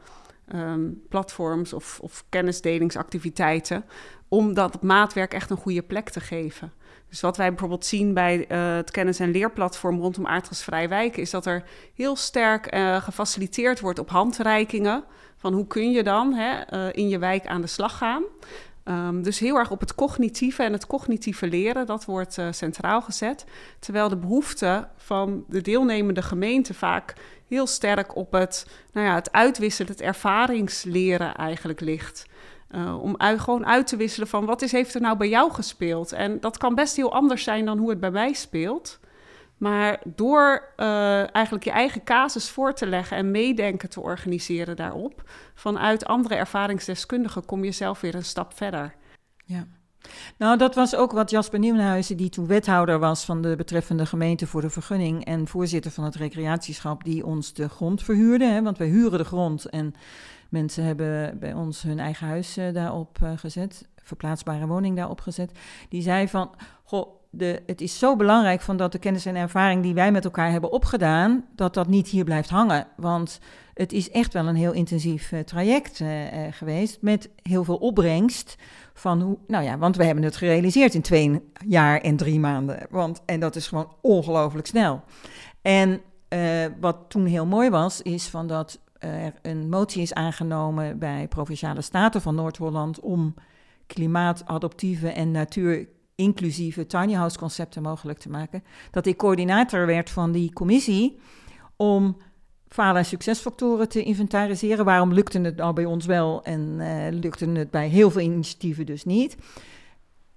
ehm, 0.47 0.89
platforms 1.09 1.73
of, 1.73 1.99
of 2.01 2.25
kennisdelingsactiviteiten, 2.29 3.85
om 4.27 4.53
dat 4.53 4.81
maatwerk 4.81 5.33
echt 5.33 5.49
een 5.49 5.57
goede 5.57 5.81
plek 5.81 6.09
te 6.09 6.19
geven. 6.19 6.73
Dus 7.09 7.21
wat 7.21 7.37
wij 7.37 7.49
bijvoorbeeld 7.49 7.85
zien 7.85 8.13
bij 8.13 8.47
eh, 8.47 8.75
het 8.75 8.91
kennis- 8.91 9.19
en 9.19 9.31
leerplatform 9.31 9.99
rondom 9.99 10.27
aardgasvrij 10.27 10.89
wijken, 10.89 11.21
is 11.21 11.29
dat 11.29 11.45
er 11.45 11.63
heel 11.93 12.15
sterk 12.15 12.65
eh, 12.65 13.01
gefaciliteerd 13.01 13.79
wordt 13.79 13.99
op 13.99 14.09
handreikingen. 14.09 15.03
Van 15.39 15.53
hoe 15.53 15.67
kun 15.67 15.91
je 15.91 16.03
dan 16.03 16.33
hè, 16.33 16.91
in 16.93 17.09
je 17.09 17.19
wijk 17.19 17.47
aan 17.47 17.61
de 17.61 17.67
slag 17.67 17.97
gaan. 17.97 18.23
Um, 18.89 19.23
dus 19.23 19.39
heel 19.39 19.55
erg 19.57 19.71
op 19.71 19.79
het 19.79 19.95
cognitieve 19.95 20.63
en 20.63 20.73
het 20.73 20.87
cognitieve 20.87 21.47
leren, 21.47 21.85
dat 21.85 22.05
wordt 22.05 22.37
uh, 22.37 22.47
centraal 22.51 23.01
gezet. 23.01 23.45
Terwijl 23.79 24.09
de 24.09 24.17
behoefte 24.17 24.87
van 24.95 25.43
de 25.47 25.61
deelnemende 25.61 26.21
gemeente 26.21 26.73
vaak 26.73 27.13
heel 27.47 27.67
sterk 27.67 28.15
op 28.15 28.31
het, 28.31 28.67
nou 28.91 29.07
ja, 29.07 29.15
het 29.15 29.31
uitwisselen, 29.31 29.91
het 29.91 30.01
ervaringsleren 30.01 31.35
eigenlijk 31.35 31.79
ligt. 31.79 32.25
Uh, 32.75 33.03
om 33.03 33.15
gewoon 33.19 33.65
uit 33.65 33.87
te 33.87 33.95
wisselen 33.95 34.27
van 34.27 34.45
wat 34.45 34.61
is, 34.61 34.71
heeft 34.71 34.93
er 34.93 35.01
nou 35.01 35.17
bij 35.17 35.29
jou 35.29 35.51
gespeeld? 35.51 36.11
En 36.11 36.39
dat 36.39 36.57
kan 36.57 36.75
best 36.75 36.95
heel 36.95 37.13
anders 37.13 37.43
zijn 37.43 37.65
dan 37.65 37.77
hoe 37.77 37.89
het 37.89 37.99
bij 37.99 38.11
mij 38.11 38.33
speelt. 38.33 38.99
Maar 39.57 40.01
door 40.05 40.73
uh, 40.77 41.35
eigenlijk 41.35 41.65
je 41.65 41.71
eigen 41.71 42.03
casus 42.03 42.49
voor 42.49 42.73
te 42.73 42.87
leggen 42.87 43.17
en 43.17 43.31
meedenken 43.31 43.89
te 43.89 44.01
organiseren 44.01 44.75
daarop, 44.75 45.29
vanuit 45.53 46.05
andere 46.05 46.35
ervaringsdeskundigen 46.35 47.45
kom 47.45 47.63
je 47.63 47.71
zelf 47.71 48.01
weer 48.01 48.15
een 48.15 48.23
stap 48.23 48.53
verder. 48.53 48.95
Ja. 49.45 49.67
Nou, 50.37 50.57
dat 50.57 50.75
was 50.75 50.95
ook 50.95 51.11
wat 51.11 51.29
Jasper 51.29 51.59
Nieuwenhuizen, 51.59 52.17
die 52.17 52.29
toen 52.29 52.47
wethouder 52.47 52.99
was 52.99 53.25
van 53.25 53.41
de 53.41 53.55
betreffende 53.55 54.05
gemeente 54.05 54.47
voor 54.47 54.61
de 54.61 54.69
vergunning 54.69 55.25
en 55.25 55.47
voorzitter 55.47 55.91
van 55.91 56.03
het 56.03 56.15
recreatieschap, 56.15 57.03
die 57.03 57.25
ons 57.25 57.53
de 57.53 57.69
grond 57.69 58.03
verhuurde. 58.03 58.45
Hè, 58.45 58.61
want 58.61 58.77
wij 58.77 58.87
huren 58.87 59.17
de 59.17 59.25
grond 59.25 59.65
en 59.65 59.93
mensen 60.49 60.83
hebben 60.83 61.39
bij 61.39 61.53
ons 61.53 61.81
hun 61.81 61.99
eigen 61.99 62.27
huis 62.27 62.57
uh, 62.57 62.73
daarop 62.73 63.17
uh, 63.23 63.31
gezet, 63.35 63.89
verplaatsbare 64.03 64.67
woning 64.67 64.95
daarop 64.95 65.21
gezet. 65.21 65.51
Die 65.89 66.01
zei 66.01 66.27
van, 66.27 66.49
goh, 66.83 67.16
de, 67.29 67.61
het 67.65 67.81
is 67.81 67.99
zo 67.99 68.15
belangrijk 68.15 68.61
van 68.61 68.77
dat 68.77 68.91
de 68.91 68.99
kennis 68.99 69.25
en 69.25 69.35
ervaring 69.35 69.83
die 69.83 69.93
wij 69.93 70.11
met 70.11 70.25
elkaar 70.25 70.51
hebben 70.51 70.71
opgedaan, 70.71 71.45
dat 71.55 71.73
dat 71.73 71.87
niet 71.87 72.07
hier 72.07 72.23
blijft 72.23 72.49
hangen. 72.49 72.87
Want 72.95 73.39
het 73.73 73.93
is 73.93 74.11
echt 74.11 74.33
wel 74.33 74.47
een 74.47 74.55
heel 74.55 74.71
intensief 74.71 75.31
uh, 75.31 75.39
traject 75.39 75.99
uh, 75.99 76.33
uh, 76.33 76.47
geweest 76.51 77.01
met 77.01 77.29
heel 77.41 77.63
veel 77.63 77.75
opbrengst. 77.75 78.55
Van 78.93 79.21
hoe, 79.21 79.37
nou 79.47 79.63
ja, 79.63 79.77
want 79.77 79.95
we 79.95 80.05
hebben 80.05 80.23
het 80.23 80.35
gerealiseerd 80.35 80.93
in 80.93 81.01
twee 81.01 81.41
jaar 81.67 82.01
en 82.01 82.15
drie 82.15 82.39
maanden. 82.39 82.87
Want, 82.89 83.21
en 83.25 83.39
dat 83.39 83.55
is 83.55 83.67
gewoon 83.67 83.93
ongelooflijk 84.01 84.67
snel. 84.67 85.03
En 85.61 86.01
eh, 86.27 86.65
wat 86.79 86.97
toen 87.07 87.25
heel 87.25 87.45
mooi 87.45 87.69
was, 87.69 88.01
is 88.01 88.27
van 88.27 88.47
dat 88.47 88.79
er 88.99 89.33
een 89.41 89.69
motie 89.69 90.01
is 90.01 90.13
aangenomen 90.13 90.99
bij 90.99 91.27
Provinciale 91.27 91.81
Staten 91.81 92.21
van 92.21 92.35
Noord-Holland 92.35 92.99
om 92.99 93.33
klimaatadoptieve 93.87 95.09
en 95.09 95.31
natuurinclusieve 96.17 96.85
tiny 96.85 97.13
house 97.13 97.37
concepten 97.37 97.81
mogelijk 97.81 98.19
te 98.19 98.29
maken. 98.29 98.63
Dat 98.91 99.05
ik 99.05 99.17
coördinator 99.17 99.85
werd 99.85 100.09
van 100.09 100.31
die 100.31 100.53
commissie 100.53 101.19
om 101.75 102.17
falen- 102.67 102.97
en 102.97 103.05
succesfactoren 103.05 103.89
te 103.89 104.03
inventariseren. 104.03 104.85
Waarom 104.85 105.13
lukte 105.13 105.39
het 105.39 105.55
nou 105.55 105.73
bij 105.73 105.85
ons 105.85 106.05
wel 106.05 106.43
en 106.43 106.77
uh, 106.79 107.19
lukte 107.19 107.49
het 107.49 107.71
bij 107.71 107.87
heel 107.87 108.11
veel 108.11 108.21
initiatieven 108.21 108.85
dus 108.85 109.05
niet? 109.05 109.37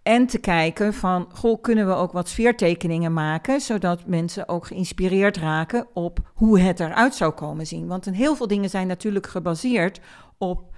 En 0.03 0.27
te 0.27 0.39
kijken 0.39 0.95
van, 0.95 1.29
goh, 1.33 1.61
kunnen 1.61 1.87
we 1.87 1.95
ook 1.95 2.13
wat 2.13 2.29
sfeertekeningen 2.29 3.13
maken, 3.13 3.61
zodat 3.61 4.07
mensen 4.07 4.49
ook 4.49 4.67
geïnspireerd 4.67 5.37
raken 5.37 5.87
op 5.95 6.19
hoe 6.35 6.61
het 6.61 6.81
eruit 6.81 7.15
zou 7.15 7.33
komen 7.33 7.67
zien. 7.67 7.87
Want 7.87 8.05
heel 8.05 8.37
veel 8.37 8.47
dingen 8.47 8.71
zijn 8.71 8.87
natuurlijk 8.87 9.27
gebaseerd 9.27 10.01
op 10.39 10.75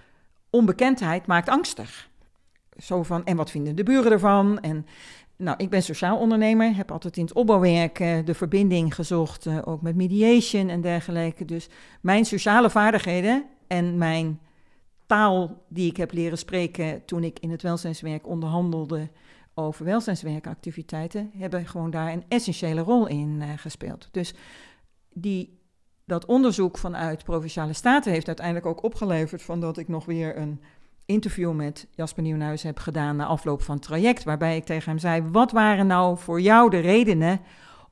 onbekendheid 0.50 1.26
maakt 1.26 1.48
angstig. 1.48 2.10
Zo 2.82 3.02
van, 3.02 3.24
en 3.24 3.36
wat 3.36 3.50
vinden 3.50 3.76
de 3.76 3.82
buren 3.82 4.12
ervan? 4.12 4.60
En 4.60 4.86
nou, 5.36 5.56
ik 5.58 5.70
ben 5.70 5.82
sociaal 5.82 6.18
ondernemer, 6.18 6.76
heb 6.76 6.90
altijd 6.90 7.16
in 7.16 7.24
het 7.24 7.32
opbouwwerk 7.32 8.00
uh, 8.00 8.18
de 8.24 8.34
verbinding 8.34 8.94
gezocht, 8.94 9.46
uh, 9.46 9.58
ook 9.64 9.82
met 9.82 9.96
mediation 9.96 10.68
en 10.68 10.80
dergelijke. 10.80 11.44
Dus 11.44 11.68
mijn 12.00 12.24
sociale 12.24 12.70
vaardigheden 12.70 13.44
en 13.66 13.98
mijn 13.98 14.40
taal 15.06 15.62
die 15.68 15.90
ik 15.90 15.96
heb 15.96 16.12
leren 16.12 16.38
spreken 16.38 17.04
toen 17.04 17.24
ik 17.24 17.38
in 17.38 17.50
het 17.50 17.62
welzijnswerk 17.62 18.26
onderhandelde 18.26 19.08
over 19.54 19.84
welzijnswerkactiviteiten, 19.84 21.30
hebben 21.36 21.66
gewoon 21.66 21.90
daar 21.90 22.12
een 22.12 22.24
essentiële 22.28 22.80
rol 22.80 23.06
in 23.06 23.38
uh, 23.40 23.48
gespeeld. 23.56 24.08
Dus 24.10 24.34
die, 25.12 25.58
dat 26.04 26.24
onderzoek 26.24 26.78
vanuit 26.78 27.24
Provinciale 27.24 27.72
Staten 27.72 28.12
heeft 28.12 28.26
uiteindelijk 28.26 28.66
ook 28.66 28.82
opgeleverd 28.82 29.42
van 29.42 29.60
dat 29.60 29.78
ik 29.78 29.88
nog 29.88 30.04
weer 30.04 30.36
een 30.36 30.60
interview 31.06 31.52
met 31.52 31.86
Jasper 31.90 32.22
Nieuwenhuis 32.22 32.62
heb 32.62 32.78
gedaan 32.78 33.16
na 33.16 33.26
afloop 33.26 33.62
van 33.62 33.74
het 33.74 33.84
traject, 33.84 34.24
waarbij 34.24 34.56
ik 34.56 34.64
tegen 34.64 34.90
hem 34.90 34.98
zei: 34.98 35.22
Wat 35.22 35.52
waren 35.52 35.86
nou 35.86 36.18
voor 36.18 36.40
jou 36.40 36.70
de 36.70 36.78
redenen 36.78 37.40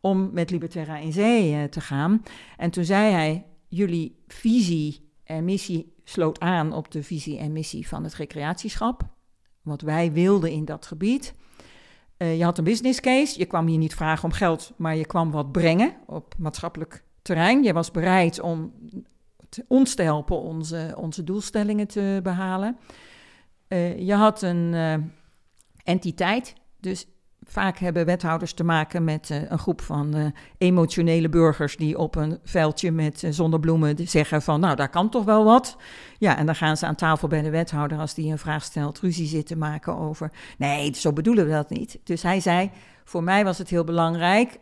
om 0.01 0.31
met 0.33 0.51
Liberterra 0.51 0.97
in 0.97 1.13
zee 1.13 1.53
uh, 1.53 1.65
te 1.65 1.81
gaan? 1.81 2.23
En 2.57 2.71
toen 2.71 2.85
zei 2.85 3.13
hij: 3.13 3.47
Jullie 3.69 4.23
visie 4.27 5.11
en 5.25 5.45
missie 5.45 5.93
sloot 6.05 6.41
aan 6.41 6.73
op 6.73 6.91
de 6.91 7.03
visie 7.03 7.39
en 7.39 7.53
missie 7.53 7.89
van 7.89 8.05
het 8.05 8.15
recreatieschap. 8.15 9.03
Wat 9.63 9.81
wij 9.81 10.13
wilden 10.13 10.51
in 10.51 10.65
dat 10.65 10.87
gebied. 10.87 11.35
Uh, 12.19 12.39
je 12.39 12.45
had 12.45 12.59
een 12.59 12.65
business 12.65 13.01
case. 13.01 13.39
Je 13.39 13.47
kwam 13.47 13.67
hier 13.67 13.79
niet 13.79 13.95
vragen 13.95 14.25
om 14.25 14.33
geld, 14.33 14.73
maar 14.77 14.97
je 14.97 15.07
kwam 15.07 15.31
wat 15.31 15.53
brengen 15.53 15.95
op 16.07 16.35
maatschappelijk 16.39 17.05
terrein. 17.23 17.63
Je 17.63 17.73
was 17.73 17.91
bereid 17.91 18.41
om 18.41 18.73
ons 19.69 19.95
te 19.95 20.03
helpen 20.03 20.41
onze, 20.41 20.95
onze 20.97 21.25
doelstellingen 21.25 21.87
te 21.87 22.21
behalen. 22.23 22.77
Uh, 23.69 23.99
je 23.99 24.15
had 24.15 24.43
een 24.43 24.73
uh, 24.73 24.95
entiteit. 25.85 26.55
Dus 26.81 27.07
vaak 27.43 27.79
hebben 27.79 28.07
wethouders 28.07 28.53
te 28.53 28.65
maken 28.65 29.05
met 29.05 29.31
uh, 29.31 29.51
een 29.51 29.59
groep 29.59 29.81
van 29.81 30.33
emotionele 30.59 31.29
burgers 31.29 31.77
die 31.77 31.99
op 31.99 32.17
een 32.17 32.39
veldje 32.45 32.91
met 32.91 33.25
zonnebloemen 33.31 34.09
zeggen 34.09 34.43
van 34.43 34.61
nou 34.61 34.77
daar 34.77 34.89
kan 34.89 35.11
toch 35.11 35.25
wel 35.25 35.45
wat. 35.45 35.77
Ja, 36.19 36.37
en 36.37 36.47
dan 36.47 36.55
gaan 36.55 36.77
ze 36.77 36.87
aan 36.87 36.95
tafel 36.95 37.29
bij 37.29 37.43
de 37.43 37.51
wethouder 37.51 37.99
als 37.99 38.15
die 38.15 38.31
een 38.31 38.39
vraag 38.39 38.63
stelt, 38.63 39.01
ruzie 39.01 39.27
zitten 39.27 39.59
maken 39.59 39.97
over 39.97 40.31
nee, 40.59 40.95
zo 40.95 41.13
bedoelen 41.13 41.45
we 41.45 41.53
dat 41.53 41.71
niet. 41.71 41.99
Dus 42.05 42.23
hij 42.23 42.41
zei, 42.41 42.71
voor 43.05 43.23
mij 43.23 43.45
was 43.45 43.59
het 43.59 43.71
heel 43.71 43.85
belangrijk 43.85 44.59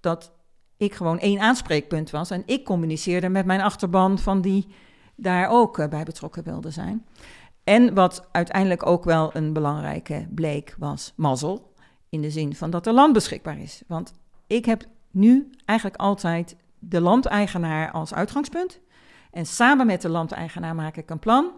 dat 0.00 0.32
ik 0.76 0.94
gewoon 0.94 1.18
één 1.18 1.40
aanspreekpunt 1.40 2.10
was 2.10 2.30
en 2.30 2.42
ik 2.46 2.64
communiceerde 2.64 3.28
met 3.28 3.46
mijn 3.46 3.60
achterban 3.60 4.18
van 4.18 4.40
die 4.40 4.66
daar 5.16 5.48
ook 5.48 5.90
bij 5.90 6.04
betrokken 6.04 6.44
wilde 6.44 6.70
zijn. 6.70 7.06
En 7.64 7.94
wat 7.94 8.28
uiteindelijk 8.32 8.86
ook 8.86 9.04
wel 9.04 9.30
een 9.36 9.52
belangrijke 9.52 10.26
bleek 10.30 10.74
was 10.78 11.12
mazzel. 11.16 11.72
In 12.08 12.20
de 12.20 12.30
zin 12.30 12.54
van 12.54 12.70
dat 12.70 12.86
er 12.86 12.92
land 12.92 13.12
beschikbaar 13.12 13.58
is. 13.58 13.82
Want 13.86 14.12
ik 14.46 14.64
heb 14.64 14.84
nu 15.10 15.50
eigenlijk 15.64 16.00
altijd 16.00 16.56
de 16.78 17.00
landeigenaar 17.00 17.90
als 17.90 18.14
uitgangspunt. 18.14 18.80
En 19.30 19.46
samen 19.46 19.86
met 19.86 20.02
de 20.02 20.08
landeigenaar 20.08 20.74
maak 20.74 20.96
ik 20.96 21.10
een 21.10 21.18
plan. 21.18 21.50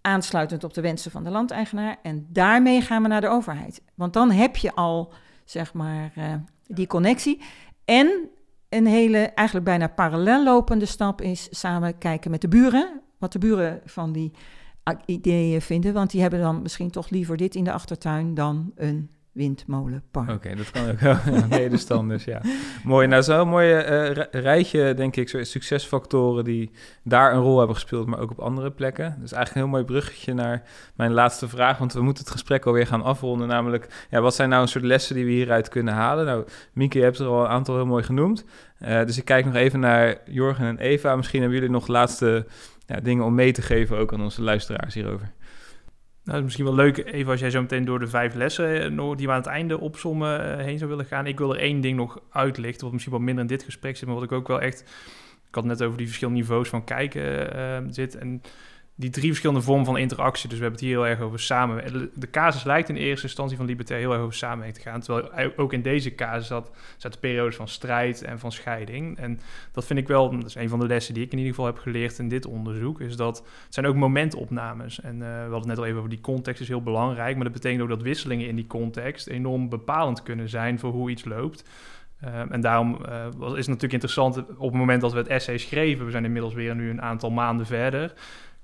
Aansluitend 0.00 0.64
op 0.64 0.74
de 0.74 0.80
wensen 0.80 1.10
van 1.10 1.24
de 1.24 1.30
landeigenaar. 1.30 1.98
En 2.02 2.26
daarmee 2.28 2.80
gaan 2.80 3.02
we 3.02 3.08
naar 3.08 3.20
de 3.20 3.28
overheid. 3.28 3.82
Want 3.94 4.12
dan 4.12 4.30
heb 4.30 4.56
je 4.56 4.74
al, 4.74 5.12
zeg 5.44 5.72
maar, 5.72 6.12
uh, 6.18 6.34
die 6.70 6.86
connectie. 6.86 7.40
En 7.84 8.28
een 8.68 8.86
hele, 8.86 9.18
eigenlijk 9.18 9.66
bijna 9.66 9.88
parallel 9.88 10.44
lopende 10.44 10.86
stap 10.86 11.20
is 11.20 11.48
samen 11.50 11.98
kijken 11.98 12.30
met 12.30 12.40
de 12.40 12.48
buren. 12.48 13.00
Wat 13.18 13.32
de 13.32 13.38
buren 13.38 13.80
van 13.84 14.12
die 14.12 14.32
ideeën 15.04 15.60
vinden. 15.60 15.92
Want 15.92 16.10
die 16.10 16.20
hebben 16.20 16.40
dan 16.40 16.62
misschien 16.62 16.90
toch 16.90 17.10
liever 17.10 17.36
dit 17.36 17.54
in 17.54 17.64
de 17.64 17.72
achtertuin 17.72 18.34
dan 18.34 18.72
een 18.74 19.10
windmolenpark. 19.32 20.28
Oké, 20.28 20.36
okay, 20.36 20.54
dat 20.54 20.70
kan 20.70 20.90
ook 20.90 21.00
wel. 21.00 21.16
Medestanders, 21.60 22.24
ja. 22.24 22.40
Mooi. 22.84 23.06
Nou, 23.06 23.22
zo'n 23.22 23.48
mooie 23.48 24.14
uh, 24.32 24.42
rijtje, 24.42 24.94
denk 24.94 25.16
ik, 25.16 25.28
zo 25.28 25.42
succesfactoren 25.42 26.44
die 26.44 26.70
daar 27.02 27.34
een 27.34 27.40
rol 27.40 27.58
hebben 27.58 27.76
gespeeld, 27.76 28.06
maar 28.06 28.18
ook 28.18 28.30
op 28.30 28.38
andere 28.38 28.70
plekken. 28.70 29.16
Dus 29.20 29.32
eigenlijk 29.32 29.54
een 29.54 29.60
heel 29.60 29.80
mooi 29.80 29.84
bruggetje 29.84 30.34
naar 30.34 30.62
mijn 30.94 31.12
laatste 31.12 31.48
vraag, 31.48 31.78
want 31.78 31.92
we 31.92 32.02
moeten 32.02 32.24
het 32.24 32.32
gesprek 32.32 32.64
alweer 32.64 32.86
gaan 32.86 33.02
afronden. 33.02 33.48
Namelijk, 33.48 34.06
ja, 34.10 34.20
wat 34.20 34.34
zijn 34.34 34.48
nou 34.48 34.62
een 34.62 34.68
soort 34.68 34.84
lessen 34.84 35.14
die 35.14 35.24
we 35.24 35.30
hieruit 35.30 35.68
kunnen 35.68 35.94
halen? 35.94 36.26
Nou, 36.26 36.44
Mieke, 36.72 36.98
je 36.98 37.04
hebt 37.04 37.18
er 37.18 37.26
al 37.26 37.40
een 37.40 37.50
aantal 37.50 37.74
heel 37.74 37.86
mooi 37.86 38.02
genoemd. 38.02 38.44
Uh, 38.82 39.04
dus 39.04 39.18
ik 39.18 39.24
kijk 39.24 39.44
nog 39.44 39.54
even 39.54 39.80
naar 39.80 40.16
Jorgen 40.24 40.66
en 40.66 40.78
Eva. 40.78 41.16
Misschien 41.16 41.40
hebben 41.40 41.58
jullie 41.58 41.74
nog 41.74 41.86
laatste 41.86 42.46
ja, 42.86 43.00
dingen 43.00 43.24
om 43.24 43.34
mee 43.34 43.52
te 43.52 43.62
geven 43.62 43.98
ook 43.98 44.12
aan 44.12 44.22
onze 44.22 44.42
luisteraars 44.42 44.94
hierover. 44.94 45.32
Nou, 46.30 46.42
is 46.42 46.48
misschien 46.48 46.76
wel 46.76 46.84
leuk, 46.84 46.96
even 47.04 47.30
als 47.30 47.40
jij 47.40 47.50
zo 47.50 47.60
meteen 47.60 47.84
door 47.84 47.98
de 47.98 48.06
vijf 48.06 48.34
lessen 48.34 48.96
die 49.16 49.26
we 49.26 49.32
aan 49.32 49.38
het 49.38 49.46
einde 49.46 49.80
opzommen 49.80 50.58
heen 50.58 50.78
zou 50.78 50.90
willen 50.90 51.04
gaan. 51.04 51.26
Ik 51.26 51.38
wil 51.38 51.54
er 51.54 51.60
één 51.60 51.80
ding 51.80 51.96
nog 51.96 52.20
uitlichten, 52.30 52.82
wat 52.82 52.92
misschien 52.92 53.12
wat 53.12 53.22
minder 53.22 53.42
in 53.42 53.48
dit 53.48 53.62
gesprek 53.62 53.96
zit, 53.96 54.06
maar 54.06 54.14
wat 54.14 54.24
ik 54.24 54.32
ook 54.32 54.48
wel 54.48 54.60
echt... 54.60 54.80
Ik 55.48 55.54
had 55.54 55.64
net 55.64 55.82
over 55.82 55.98
die 55.98 56.06
verschillende 56.06 56.40
niveaus 56.40 56.68
van 56.68 56.84
kijken 56.84 57.56
uh, 57.56 57.78
zit. 57.90 58.16
En 58.16 58.42
die 59.00 59.10
drie 59.10 59.28
verschillende 59.28 59.62
vormen 59.62 59.84
van 59.84 59.98
interactie. 59.98 60.48
Dus 60.48 60.58
we 60.58 60.64
hebben 60.64 60.80
het 60.80 60.88
hier 60.88 60.98
heel 60.98 61.06
erg 61.06 61.20
over 61.20 61.40
samen. 61.40 62.10
De 62.14 62.30
casus 62.30 62.64
lijkt 62.64 62.88
in 62.88 62.96
eerste 62.96 63.26
instantie 63.26 63.56
van 63.56 63.66
Libertair 63.66 64.00
heel 64.00 64.12
erg 64.12 64.20
over 64.20 64.34
samenwerking 64.34 64.84
te 64.84 64.90
gaan. 64.90 65.00
Terwijl 65.00 65.52
ook 65.56 65.72
in 65.72 65.82
deze 65.82 66.14
casus 66.14 66.46
zat, 66.46 66.70
zat 66.96 67.12
de 67.12 67.18
periodes 67.18 67.56
van 67.56 67.68
strijd 67.68 68.22
en 68.22 68.38
van 68.38 68.52
scheiding. 68.52 69.18
En 69.18 69.40
dat 69.72 69.84
vind 69.84 69.98
ik 69.98 70.08
wel, 70.08 70.30
dat 70.30 70.44
is 70.44 70.54
een 70.54 70.68
van 70.68 70.78
de 70.78 70.86
lessen 70.86 71.14
die 71.14 71.24
ik 71.24 71.32
in 71.32 71.38
ieder 71.38 71.54
geval 71.54 71.70
heb 71.70 71.78
geleerd 71.78 72.18
in 72.18 72.28
dit 72.28 72.46
onderzoek, 72.46 73.00
is 73.00 73.16
dat 73.16 73.36
het 73.64 73.74
zijn 73.74 73.86
ook 73.86 73.94
momentopnames. 73.94 75.00
En 75.00 75.14
uh, 75.14 75.20
we 75.20 75.50
hadden 75.50 75.68
net 75.68 75.78
al 75.78 75.86
even 75.86 75.98
over 75.98 76.10
die 76.10 76.20
context 76.20 76.60
is 76.60 76.68
heel 76.68 76.82
belangrijk. 76.82 77.34
Maar 77.34 77.44
dat 77.44 77.52
betekent 77.52 77.82
ook 77.82 77.88
dat 77.88 78.02
wisselingen 78.02 78.48
in 78.48 78.56
die 78.56 78.66
context 78.66 79.26
enorm 79.26 79.68
bepalend 79.68 80.22
kunnen 80.22 80.48
zijn 80.48 80.78
voor 80.78 80.92
hoe 80.92 81.10
iets 81.10 81.24
loopt. 81.24 81.64
Uh, 82.24 82.52
en 82.52 82.60
daarom 82.60 82.94
is 82.94 83.40
het 83.40 83.66
natuurlijk 83.66 83.92
interessant 83.92 84.36
op 84.36 84.70
het 84.70 84.80
moment 84.80 85.00
dat 85.00 85.12
we 85.12 85.18
het 85.18 85.28
essay 85.28 85.58
schreven, 85.58 86.04
we 86.04 86.10
zijn 86.10 86.24
inmiddels 86.24 86.54
weer 86.54 86.74
nu 86.74 86.90
een 86.90 87.02
aantal 87.02 87.30
maanden 87.30 87.66
verder, 87.66 88.12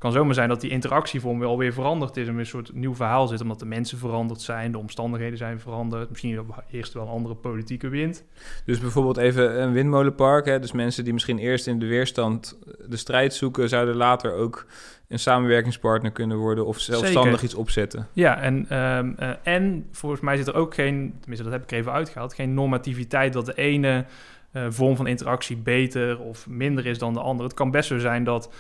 kan 0.07 0.15
zomaar 0.15 0.35
zijn 0.35 0.49
dat 0.49 0.61
die 0.61 0.71
interactievorm 0.71 1.57
weer 1.57 1.73
veranderd 1.73 2.17
is 2.17 2.27
en 2.27 2.33
weer 2.33 2.41
een 2.41 2.47
soort 2.47 2.75
nieuw 2.75 2.95
verhaal 2.95 3.27
zit, 3.27 3.41
omdat 3.41 3.59
de 3.59 3.67
mensen 3.67 3.99
veranderd 3.99 4.41
zijn, 4.41 4.73
de 4.73 4.79
omstandigheden 4.79 5.39
zijn 5.39 5.61
veranderd, 5.61 6.11
misschien 6.11 6.47
eerst 6.71 6.93
wel 6.93 7.03
een 7.03 7.09
andere 7.09 7.35
politieke 7.35 7.89
wind. 7.89 8.25
Dus 8.65 8.81
bijvoorbeeld 8.81 9.17
even 9.17 9.63
een 9.63 9.73
windmolenpark, 9.73 10.47
hè? 10.47 10.59
dus 10.59 10.73
mensen 10.73 11.05
die 11.05 11.13
misschien 11.13 11.39
eerst 11.39 11.67
in 11.67 11.79
de 11.79 11.87
weerstand 11.87 12.59
de 12.89 12.97
strijd 12.97 13.35
zoeken, 13.35 13.69
zouden 13.69 13.97
later 13.97 14.35
ook 14.35 14.67
een 15.09 15.19
samenwerkingspartner 15.19 16.11
kunnen 16.11 16.37
worden 16.37 16.67
of 16.67 16.81
zelfstandig 16.81 17.25
Zeker. 17.25 17.45
iets 17.45 17.55
opzetten. 17.55 18.09
Ja, 18.13 18.41
en, 18.41 18.77
um, 18.79 19.17
uh, 19.21 19.31
en 19.43 19.87
volgens 19.93 20.21
mij 20.21 20.37
zit 20.37 20.47
er 20.47 20.55
ook 20.55 20.75
geen, 20.75 21.15
tenminste 21.21 21.45
dat 21.45 21.53
heb 21.53 21.63
ik 21.63 21.71
even 21.71 21.93
uitgehaald, 21.93 22.35
geen 22.35 22.55
normativiteit 22.55 23.33
dat 23.33 23.47
de 23.47 23.55
ene 23.55 24.05
uh, 24.53 24.67
vorm 24.69 24.97
van 24.97 25.07
interactie 25.07 25.57
beter 25.57 26.21
of 26.21 26.47
minder 26.49 26.87
is 26.87 26.99
dan 26.99 27.13
de 27.13 27.21
andere. 27.21 27.49
Het 27.49 27.57
kan 27.57 27.71
best 27.71 27.89
zo 27.89 27.99
zijn 27.99 28.25
dat 28.25 28.51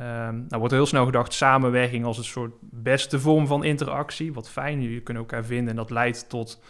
Um, 0.00 0.06
nou 0.48 0.58
wordt 0.58 0.74
heel 0.74 0.86
snel 0.86 1.04
gedacht 1.04 1.32
samenwerking 1.32 2.04
als 2.04 2.18
een 2.18 2.24
soort 2.24 2.52
beste 2.60 3.20
vorm 3.20 3.46
van 3.46 3.64
interactie. 3.64 4.32
Wat 4.32 4.50
fijn, 4.50 4.82
jullie 4.82 5.00
kunnen 5.00 5.22
elkaar 5.22 5.44
vinden 5.44 5.68
en 5.68 5.76
dat 5.76 5.90
leidt 5.90 6.28
tot 6.28 6.62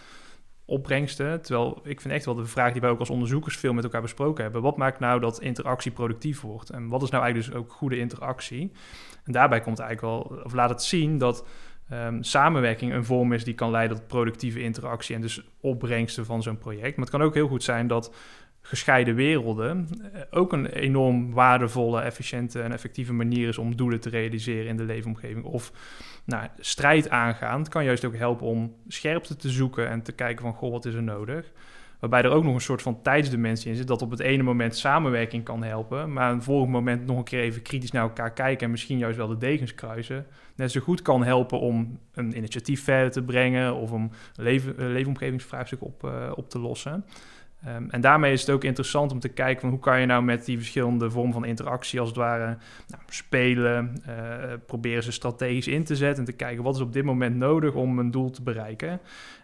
opbrengsten. 0.64 1.43
Terwijl 1.43 1.81
ik 1.85 2.01
vind 2.01 2.14
echt 2.14 2.25
wel 2.25 2.35
de 2.35 2.45
vraag 2.45 2.73
die 2.73 2.81
wij 2.81 2.91
ook 2.91 2.99
als 2.99 3.11
onderzoekers 3.11 3.57
veel 3.57 3.73
met 3.73 3.85
elkaar 3.85 4.03
besproken 4.03 4.43
hebben. 4.43 4.62
Wat 4.62 4.77
maakt 4.77 5.01
nou 5.01 5.20
dat 5.20 5.41
interactie 5.41 5.91
productief 5.91 6.41
wordt? 6.41 6.70
En 6.70 6.89
wat 6.89 7.03
is 7.03 7.11
nou 7.11 7.25
eigenlijk 7.25 7.53
dus 7.53 7.62
ook 7.62 7.73
goede 7.73 7.99
interactie? 7.99 8.73
En 9.25 9.33
daarbij 9.33 9.61
komt 9.61 9.79
eigenlijk 9.79 10.14
wel, 10.14 10.43
of 10.45 10.53
laat 10.53 10.70
het 10.70 10.83
zien 10.83 11.18
dat 11.18 11.47
um, 11.93 12.23
samenwerking 12.23 12.93
een 12.93 13.05
vorm 13.05 13.33
is 13.33 13.45
die 13.45 13.55
kan 13.55 13.70
leiden 13.70 13.97
tot 13.97 14.07
productieve 14.07 14.62
interactie 14.62 15.14
en 15.14 15.20
dus 15.20 15.49
opbrengsten 15.61 16.25
van 16.25 16.43
zo'n 16.43 16.59
project. 16.59 16.97
Maar 16.97 17.07
het 17.07 17.14
kan 17.14 17.23
ook 17.23 17.35
heel 17.35 17.49
goed 17.49 17.62
zijn 17.62 17.87
dat 17.87 18.14
gescheiden 18.63 19.15
werelden 19.15 19.89
eh, 20.13 20.21
ook 20.31 20.53
een 20.53 20.67
enorm 20.67 21.33
waardevolle, 21.33 22.01
efficiënte 22.01 22.63
en 22.63 22.73
effectieve 22.73 23.13
manier 23.13 23.49
is 23.49 23.59
om 23.59 23.77
doelen 23.77 24.01
te 24.01 24.09
realiseren 24.09 24.67
in 24.67 24.77
de 24.77 24.85
leefomgeving. 24.85 25.45
Of 25.45 25.73
nou, 26.25 26.47
strijd 26.59 27.11
aangaan 27.11 27.69
kan 27.69 27.85
juist 27.85 28.05
ook 28.05 28.17
helpen 28.17 28.47
om 28.47 28.75
scherpte 28.89 29.37
te 29.37 29.51
zoeken 29.51 29.89
en 29.89 30.03
te 30.03 30.13
kijken 30.13 30.45
van, 30.45 30.55
goh, 30.55 30.71
wat 30.71 30.85
is 30.85 30.95
er 30.95 31.03
nodig? 31.03 31.53
Waarbij 32.03 32.23
er 32.23 32.31
ook 32.31 32.45
nog 32.45 32.55
een 32.55 32.61
soort 32.61 32.83
van 32.83 33.03
tijdsdimensie 33.03 33.71
in 33.71 33.77
zit. 33.77 33.87
Dat 33.87 34.03
op 34.03 34.11
het 34.11 34.21
ene 34.21 34.43
moment 34.43 34.77
samenwerking 34.77 35.45
kan 35.45 35.63
helpen. 35.63 36.13
Maar 36.13 36.33
een 36.33 36.43
volgend 36.43 36.71
moment 36.71 37.07
nog 37.07 37.19
een 37.19 37.25
keer 37.25 37.41
even 37.41 37.63
kritisch 37.63 37.91
naar 37.91 38.03
elkaar 38.03 38.33
kijken. 38.33 38.65
En 38.65 38.71
misschien 38.71 38.99
juist 38.99 39.17
wel 39.17 39.29
de 39.29 39.37
degens 39.37 39.75
kruisen. 39.75 40.27
Net 40.57 40.71
zo 40.71 40.81
goed 40.81 41.03
kan 41.03 41.25
helpen 41.25 41.61
om 41.61 41.99
een 42.15 42.37
initiatief 42.37 42.85
verder 42.85 43.11
te 43.11 43.23
brengen. 43.23 43.75
Of 43.75 43.93
om 43.93 44.03
een 44.03 44.45
leven, 44.45 44.93
leefomgevingsvraagstuk 44.93 45.83
op, 45.83 46.05
uh, 46.05 46.33
op 46.35 46.51
te 46.51 46.59
lossen. 46.59 47.05
Um, 47.69 47.91
en 47.91 48.01
daarmee 48.01 48.33
is 48.33 48.41
het 48.41 48.51
ook 48.51 48.65
interessant 48.65 49.13
om 49.13 49.19
te 49.19 49.29
kijken 49.29 49.61
van 49.61 49.71
hoe 49.71 49.79
kan 49.79 50.01
je 50.01 50.07
nou 50.07 50.23
met 50.23 50.45
die 50.45 50.57
verschillende 50.57 51.11
vormen 51.11 51.33
van 51.33 51.45
interactie 51.45 52.01
als 52.01 52.09
het 52.09 52.19
ware 52.19 52.47
nou, 52.89 53.03
spelen, 53.09 54.03
uh, 54.09 54.15
proberen 54.67 55.03
ze 55.03 55.13
strategisch 55.13 55.67
in 55.67 55.85
te 55.85 55.97
zetten 55.97 56.19
en 56.19 56.31
te 56.31 56.37
kijken 56.37 56.63
wat 56.63 56.75
is 56.75 56.81
op 56.81 56.93
dit 56.93 57.05
moment 57.05 57.37
nodig 57.37 57.75
om 57.75 57.99
een 57.99 58.11
doel 58.11 58.31
te 58.31 58.43
bereiken. 58.43 58.89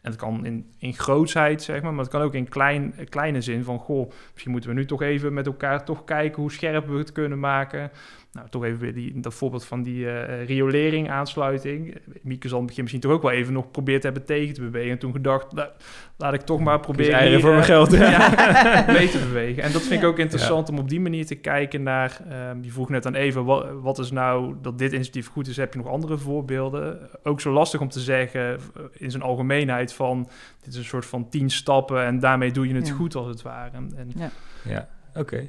En 0.02 0.10
dat 0.10 0.16
kan 0.16 0.46
in, 0.46 0.70
in 0.78 0.94
grootsheid, 0.94 1.62
zeg 1.62 1.82
maar, 1.82 1.92
maar 1.92 2.04
het 2.04 2.12
kan 2.12 2.22
ook 2.22 2.34
in 2.34 2.48
klein, 2.48 2.94
kleine 3.08 3.40
zin 3.40 3.64
van, 3.64 3.78
goh, 3.78 4.10
misschien 4.32 4.52
moeten 4.52 4.70
we 4.70 4.76
nu 4.76 4.84
toch 4.84 5.02
even 5.02 5.34
met 5.34 5.46
elkaar 5.46 5.84
toch 5.84 6.04
kijken 6.04 6.42
hoe 6.42 6.52
scherp 6.52 6.86
we 6.86 6.98
het 6.98 7.12
kunnen 7.12 7.40
maken. 7.40 7.90
Nou, 8.32 8.48
toch 8.48 8.64
even 8.64 8.78
weer 8.78 8.94
die, 8.94 9.20
dat 9.20 9.34
voorbeeld 9.34 9.64
van 9.64 9.82
die 9.82 10.04
uh, 10.04 10.44
riolering 10.44 11.10
aansluiting. 11.10 11.96
Mieke 12.22 12.48
zal 12.48 12.58
het 12.58 12.66
begin 12.66 12.82
misschien 12.82 13.02
toch 13.02 13.12
ook 13.12 13.22
wel 13.22 13.30
even 13.30 13.52
nog 13.52 13.64
geprobeerd 13.64 14.02
hebben 14.02 14.24
tegen 14.24 14.54
te 14.54 14.60
bewegen. 14.60 14.90
En 14.90 14.98
toen 14.98 15.12
gedacht, 15.12 15.52
nou, 15.52 15.68
laat 16.16 16.34
ik 16.34 16.40
toch 16.40 16.60
maar 16.60 16.80
proberen... 16.80 17.28
Hier, 17.28 17.40
voor 17.40 17.52
mijn 17.52 17.64
geld. 17.64 17.92
ja, 17.96 18.84
mee 18.98 19.08
te 19.08 19.18
bewegen. 19.18 19.62
En 19.62 19.72
dat 19.72 19.82
vind 19.82 20.02
ik 20.02 20.08
ook 20.08 20.18
interessant 20.18 20.68
om 20.68 20.78
op 20.78 20.88
die 20.88 21.00
manier 21.00 21.26
te 21.26 21.34
kijken 21.34 21.82
naar... 21.82 22.20
Um, 22.50 22.64
je 22.64 22.70
vroeg 22.70 22.88
net 22.88 23.06
aan 23.06 23.14
even, 23.14 23.44
wat, 23.44 23.66
wat, 23.80 23.98
is 23.98 24.10
nou 24.10 24.54
dat 24.62 24.78
dit 24.78 24.92
initiatief 24.92 25.28
goed 25.28 25.48
is? 25.48 25.56
Heb 25.56 25.72
je 25.72 25.78
nog 25.78 25.88
andere 25.88 26.18
voorbeelden? 26.18 27.08
Ook 27.22 27.40
zo 27.40 27.52
lastig 27.52 27.80
om 27.80 27.88
te 27.88 28.00
zeggen 28.00 28.54
eh, 28.54 28.58
in 28.92 29.10
zijn 29.10 29.22
algemeenheid 29.22 29.92
van... 29.92 30.28
dit 30.60 30.72
is 30.72 30.78
een 30.78 30.84
soort 30.84 31.06
van 31.06 31.28
tien 31.28 31.50
stappen 31.50 32.04
en 32.04 32.18
daarmee 32.20 32.50
doe 32.50 32.68
je 32.68 32.74
het 32.74 32.90
goed 32.90 33.14
als 33.14 33.26
het 33.26 33.42
ware. 33.42 33.70
En, 33.76 34.12
ja, 34.16 34.30
ja 34.64 34.88
oké. 35.14 35.48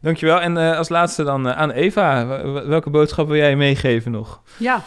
Dankjewel. 0.00 0.40
En 0.40 0.56
uh, 0.56 0.76
als 0.76 0.88
laatste 0.88 1.24
dan 1.24 1.46
uh, 1.46 1.56
aan 1.56 1.70
Eva. 1.70 2.26
Welke 2.66 2.90
boodschap 2.90 3.26
wil 3.26 3.36
jij 3.36 3.56
meegeven 3.56 4.10
nog? 4.12 4.42
Ja, 4.56 4.82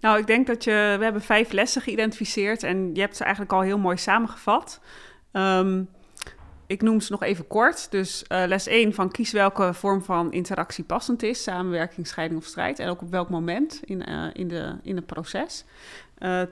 nou 0.00 0.18
ik 0.18 0.26
denk 0.26 0.46
dat 0.46 0.64
je... 0.64 0.94
We 0.98 1.04
hebben 1.04 1.22
vijf 1.22 1.52
lessen 1.52 1.82
geïdentificeerd 1.82 2.62
en 2.62 2.94
je 2.94 3.00
hebt 3.00 3.16
ze 3.16 3.22
eigenlijk 3.22 3.52
al 3.52 3.60
heel 3.60 3.78
mooi 3.78 3.96
samengevat. 3.96 4.80
Um, 5.32 5.88
ik 6.66 6.82
noem 6.82 7.00
ze 7.00 7.12
nog 7.12 7.22
even 7.22 7.46
kort. 7.46 7.90
Dus 7.90 8.24
uh, 8.28 8.42
les 8.46 8.66
1 8.66 8.94
van 8.94 9.10
kies 9.10 9.32
welke 9.32 9.74
vorm 9.74 10.02
van 10.02 10.32
interactie 10.32 10.84
passend 10.84 11.22
is. 11.22 11.42
Samenwerking, 11.42 12.06
scheiding 12.06 12.40
of 12.40 12.46
strijd. 12.46 12.78
En 12.78 12.88
ook 12.88 13.02
op 13.02 13.10
welk 13.10 13.28
moment 13.28 13.80
in, 13.84 14.04
in, 14.32 14.48
de, 14.48 14.76
in 14.82 14.96
het 14.96 15.06
proces. 15.06 15.64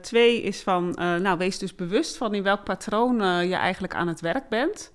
Twee 0.01 0.41
is 0.41 0.61
van, 0.61 0.91
nou 0.97 1.37
wees 1.37 1.57
dus 1.57 1.75
bewust 1.75 2.17
van 2.17 2.33
in 2.33 2.43
welk 2.43 2.63
patroon 2.63 3.47
je 3.47 3.55
eigenlijk 3.55 3.95
aan 3.95 4.07
het 4.07 4.21
werk 4.21 4.49
bent. 4.49 4.91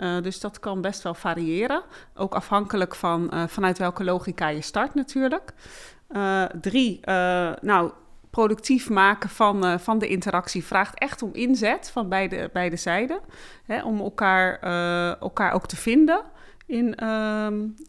Uh, 0.00 0.22
dus 0.22 0.40
dat 0.40 0.60
kan 0.60 0.80
best 0.80 1.02
wel 1.02 1.14
variëren. 1.14 1.82
Ook 2.14 2.34
afhankelijk 2.34 2.94
van 2.94 3.30
uh, 3.34 3.46
vanuit 3.46 3.78
welke 3.78 4.04
logica 4.04 4.48
je 4.48 4.60
start 4.60 4.94
natuurlijk. 4.94 5.52
Uh, 6.10 6.44
drie, 6.44 7.00
nou, 7.60 7.90
productief 8.30 8.90
maken 8.90 9.28
van, 9.28 9.80
van 9.80 9.98
de 9.98 10.08
interactie 10.08 10.64
vraagt 10.64 10.98
echt 10.98 11.22
om 11.22 11.30
inzet 11.32 11.90
van 11.90 12.08
beide, 12.08 12.50
beide 12.52 12.76
zijden. 12.76 13.20
Hè, 13.64 13.82
om 13.82 14.00
elkaar, 14.00 14.60
elkaar 15.20 15.52
ook 15.52 15.66
te 15.66 15.76
vinden 15.76 16.22
in, 16.66 16.96
uh, 17.02 17.46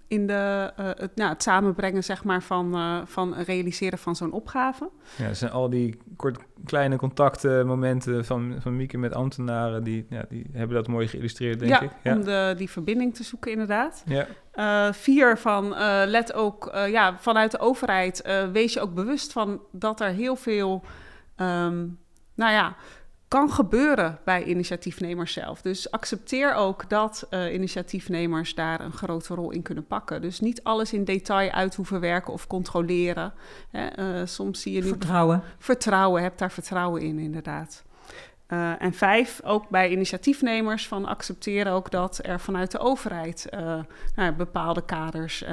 in 0.07 0.27
de, 0.27 0.73
uh, 0.79 0.85
het, 0.85 1.15
nou, 1.15 1.29
het 1.29 1.43
samenbrengen 1.43 2.03
zeg 2.03 2.23
maar, 2.23 2.43
van, 2.43 2.75
uh, 2.75 3.01
van 3.05 3.33
realiseren 3.33 3.99
van 3.99 4.15
zo'n 4.15 4.31
opgave. 4.31 4.89
Ja, 5.17 5.33
zijn 5.33 5.51
al 5.51 5.69
die 5.69 5.97
kort, 6.15 6.39
kleine 6.65 6.95
contacten, 6.95 7.67
momenten 7.67 8.25
van, 8.25 8.55
van 8.59 8.75
Mieke 8.75 8.97
met 8.97 9.13
ambtenaren, 9.13 9.83
die, 9.83 10.05
ja, 10.09 10.25
die 10.29 10.49
hebben 10.51 10.75
dat 10.75 10.87
mooi 10.87 11.07
geïllustreerd, 11.07 11.59
denk 11.59 11.71
ja, 11.71 11.81
ik. 11.81 11.91
Ja, 12.03 12.15
om 12.15 12.23
de, 12.23 12.53
die 12.57 12.69
verbinding 12.69 13.15
te 13.15 13.23
zoeken 13.23 13.51
inderdaad. 13.51 14.03
Ja. 14.05 14.27
Uh, 14.55 14.93
vier 14.93 15.37
van, 15.37 15.69
let 16.05 16.33
ook, 16.33 16.71
ja, 16.73 17.17
vanuit 17.17 17.51
de 17.51 17.59
overheid, 17.59 18.21
wees 18.51 18.73
je 18.73 18.81
ook 18.81 18.93
bewust 18.93 19.31
van 19.31 19.61
dat 19.71 19.99
er 19.99 20.09
heel 20.09 20.35
veel, 20.35 20.83
um, 21.37 21.99
nou 22.35 22.51
ja 22.51 22.75
kan 23.27 23.51
gebeuren 23.51 24.19
bij 24.23 24.43
initiatiefnemers 24.43 25.33
zelf. 25.33 25.61
Dus 25.61 25.91
accepteer 25.91 26.53
ook 26.53 26.89
dat 26.89 27.27
uh, 27.29 27.53
initiatiefnemers 27.53 28.55
daar 28.55 28.79
een 28.79 28.91
grote 28.91 29.33
rol 29.33 29.51
in 29.51 29.61
kunnen 29.61 29.85
pakken. 29.85 30.21
Dus 30.21 30.39
niet 30.39 30.63
alles 30.63 30.93
in 30.93 31.03
detail 31.03 31.51
uit 31.51 31.75
hoeven 31.75 31.99
werken 31.99 32.33
of 32.33 32.47
controleren. 32.47 33.33
Hè. 33.71 34.19
Uh, 34.19 34.25
soms 34.25 34.61
zie 34.61 34.73
je 34.73 34.81
nu... 34.81 34.87
Vertrouwen. 34.87 35.43
Vertrouwen, 35.57 36.23
heb 36.23 36.37
daar 36.37 36.51
vertrouwen 36.51 37.01
in 37.01 37.19
inderdaad. 37.19 37.83
Uh, 38.47 38.81
en 38.81 38.93
vijf, 38.93 39.41
ook 39.43 39.69
bij 39.69 39.89
initiatiefnemers, 39.89 40.87
van 40.87 41.05
accepteren 41.05 41.71
ook 41.71 41.91
dat 41.91 42.19
er 42.21 42.39
vanuit 42.39 42.71
de 42.71 42.79
overheid 42.79 43.47
nou 43.51 43.85
ja, 44.15 44.31
bepaalde 44.31 44.85
kaders 44.85 45.43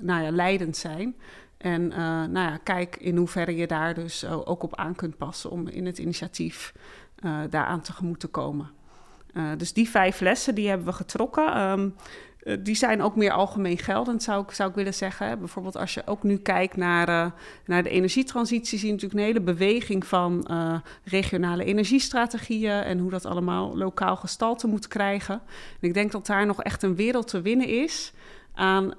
nou 0.00 0.22
ja, 0.22 0.30
leidend 0.30 0.76
zijn. 0.76 1.16
En 1.58 1.82
uh, 1.82 1.96
nou 1.98 2.32
ja, 2.32 2.58
kijk 2.62 2.96
in 2.96 3.16
hoeverre 3.16 3.56
je 3.56 3.66
daar 3.66 3.94
dus 3.94 4.26
ook 4.26 4.62
op 4.62 4.76
aan 4.76 4.94
kunt 4.94 5.16
passen 5.16 5.50
om 5.50 5.68
in 5.68 5.86
het 5.86 5.98
initiatief 5.98 6.72
uh, 7.24 7.38
daaraan 7.50 7.80
tegemoet 7.80 8.20
te 8.20 8.28
komen. 8.28 8.70
Dus 9.56 9.72
die 9.72 9.88
vijf 9.88 10.20
lessen 10.20 10.54
die 10.54 10.68
hebben 10.68 10.86
we 10.86 10.92
getrokken. 10.92 11.60
Um, 11.60 11.94
die 12.60 12.74
zijn 12.74 13.02
ook 13.02 13.16
meer 13.16 13.30
algemeen 13.30 13.78
geldend, 13.78 14.22
zou 14.22 14.42
ik, 14.42 14.50
zou 14.50 14.68
ik 14.68 14.74
willen 14.74 14.94
zeggen. 14.94 15.38
Bijvoorbeeld 15.38 15.76
als 15.76 15.94
je 15.94 16.02
ook 16.06 16.22
nu 16.22 16.36
kijkt 16.36 16.76
naar, 16.76 17.32
naar 17.66 17.82
de 17.82 17.88
energietransitie, 17.88 18.78
zie 18.78 18.86
je 18.86 18.92
natuurlijk 18.92 19.20
een 19.20 19.26
hele 19.26 19.40
beweging 19.40 20.06
van 20.06 20.48
regionale 21.04 21.64
energiestrategieën 21.64 22.82
en 22.82 22.98
hoe 22.98 23.10
dat 23.10 23.24
allemaal 23.24 23.76
lokaal 23.76 24.16
gestalte 24.16 24.66
moet 24.66 24.88
krijgen. 24.88 25.34
En 25.80 25.88
ik 25.88 25.94
denk 25.94 26.12
dat 26.12 26.26
daar 26.26 26.46
nog 26.46 26.62
echt 26.62 26.82
een 26.82 26.96
wereld 26.96 27.28
te 27.28 27.40
winnen 27.42 27.68
is 27.68 28.12
aan, 28.54 28.98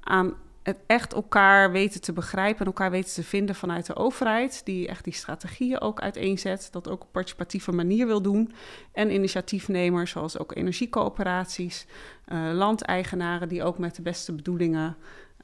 aan 0.00 0.34
het 0.68 0.78
echt 0.86 1.12
elkaar 1.12 1.72
weten 1.72 2.00
te 2.00 2.12
begrijpen 2.12 2.60
en 2.60 2.66
elkaar 2.66 2.90
weten 2.90 3.14
te 3.14 3.22
vinden 3.22 3.54
vanuit 3.54 3.86
de 3.86 3.96
overheid, 3.96 4.60
die 4.64 4.88
echt 4.88 5.04
die 5.04 5.12
strategieën 5.12 5.80
ook 5.80 6.00
uiteenzet, 6.00 6.68
dat 6.70 6.88
ook 6.88 7.02
op 7.02 7.12
participatieve 7.12 7.72
manier 7.72 8.06
wil 8.06 8.22
doen. 8.22 8.52
En 8.92 9.14
initiatiefnemers, 9.14 10.10
zoals 10.10 10.38
ook 10.38 10.56
energiecoöperaties, 10.56 11.86
uh, 12.32 12.50
landeigenaren 12.52 13.48
die 13.48 13.62
ook 13.62 13.78
met 13.78 13.96
de 13.96 14.02
beste 14.02 14.34
bedoelingen 14.34 14.96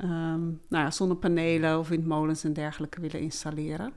um, 0.02 0.60
nou 0.68 0.84
ja, 0.84 0.90
zonnepanelen 0.90 1.78
of 1.78 1.88
windmolens 1.88 2.44
en 2.44 2.52
dergelijke 2.52 3.00
willen 3.00 3.20
installeren. 3.20 3.92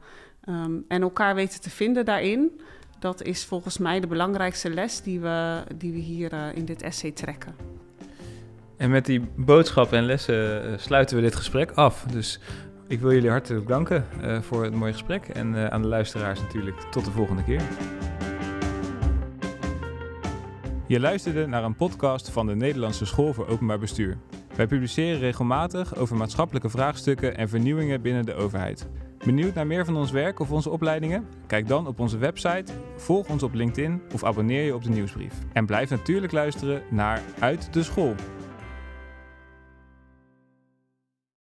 Um, 0.50 0.86
en 0.88 1.02
elkaar 1.02 1.36
weten 1.36 1.62
te 1.62 1.70
vinden 1.70 2.06
daarin, 2.06 2.62
dat 3.00 3.22
is 3.22 3.46
volgens 3.46 3.78
mij 3.78 4.00
de 4.00 4.08
belangrijkste 4.08 4.70
les 4.70 5.02
die 5.02 5.20
we, 5.20 5.64
die 5.76 5.92
we 5.92 5.98
hier 5.98 6.34
uh, 6.34 6.56
in 6.56 6.66
dit 6.66 6.82
essay 6.82 7.12
trekken. 7.12 7.56
En 8.78 8.90
met 8.90 9.06
die 9.06 9.22
boodschappen 9.36 9.98
en 9.98 10.04
lessen 10.04 10.70
uh, 10.72 10.78
sluiten 10.78 11.16
we 11.16 11.22
dit 11.22 11.36
gesprek 11.36 11.72
af. 11.72 12.06
Dus 12.12 12.40
ik 12.88 13.00
wil 13.00 13.14
jullie 13.14 13.30
hartelijk 13.30 13.68
danken 13.68 14.06
uh, 14.22 14.42
voor 14.42 14.64
het 14.64 14.74
mooie 14.74 14.92
gesprek. 14.92 15.28
En 15.28 15.54
uh, 15.54 15.68
aan 15.68 15.82
de 15.82 15.88
luisteraars 15.88 16.42
natuurlijk 16.42 16.82
tot 16.92 17.06
de 17.06 17.12
volgende 17.12 17.44
keer. 17.44 17.62
Je 20.88 21.00
luisterde 21.00 21.48
naar 21.48 21.64
een 21.64 21.76
podcast 21.76 22.30
van 22.30 22.48
de 22.48 22.56
Nederlandse 22.56 23.06
School 23.06 23.34
voor 23.34 23.48
Openbaar 23.48 23.80
Bestuur. 23.80 24.18
Wij 24.56 24.68
publiceren 24.68 25.20
regelmatig 25.20 25.96
over 25.96 26.16
maatschappelijke 26.16 26.70
vraagstukken 26.70 27.38
en 27.38 27.50
vernieuwingen 27.50 28.02
binnen 28.02 28.26
de 28.26 28.34
overheid. 28.34 28.88
Benieuwd 29.26 29.54
naar 29.54 29.68
meer 29.68 29.86
van 29.86 29.96
ons 29.96 30.12
werk 30.12 30.40
of 30.40 30.52
onze 30.52 30.70
opleidingen? 30.70 31.28
Kijk 31.48 31.68
dan 31.68 31.88
op 31.88 32.00
onze 32.00 32.18
website, 32.18 32.72
volg 32.96 33.30
ons 33.30 33.44
op 33.44 33.54
LinkedIn 33.54 34.02
of 34.14 34.24
abonneer 34.24 34.64
je 34.64 34.76
op 34.76 34.84
de 34.84 34.90
nieuwsbrief. 34.90 35.34
En 35.54 35.66
blijf 35.66 35.90
natuurlijk 35.90 36.32
luisteren 36.32 36.82
naar 36.90 37.22
Uit 37.40 37.74
de 37.74 37.84
School. 37.84 38.16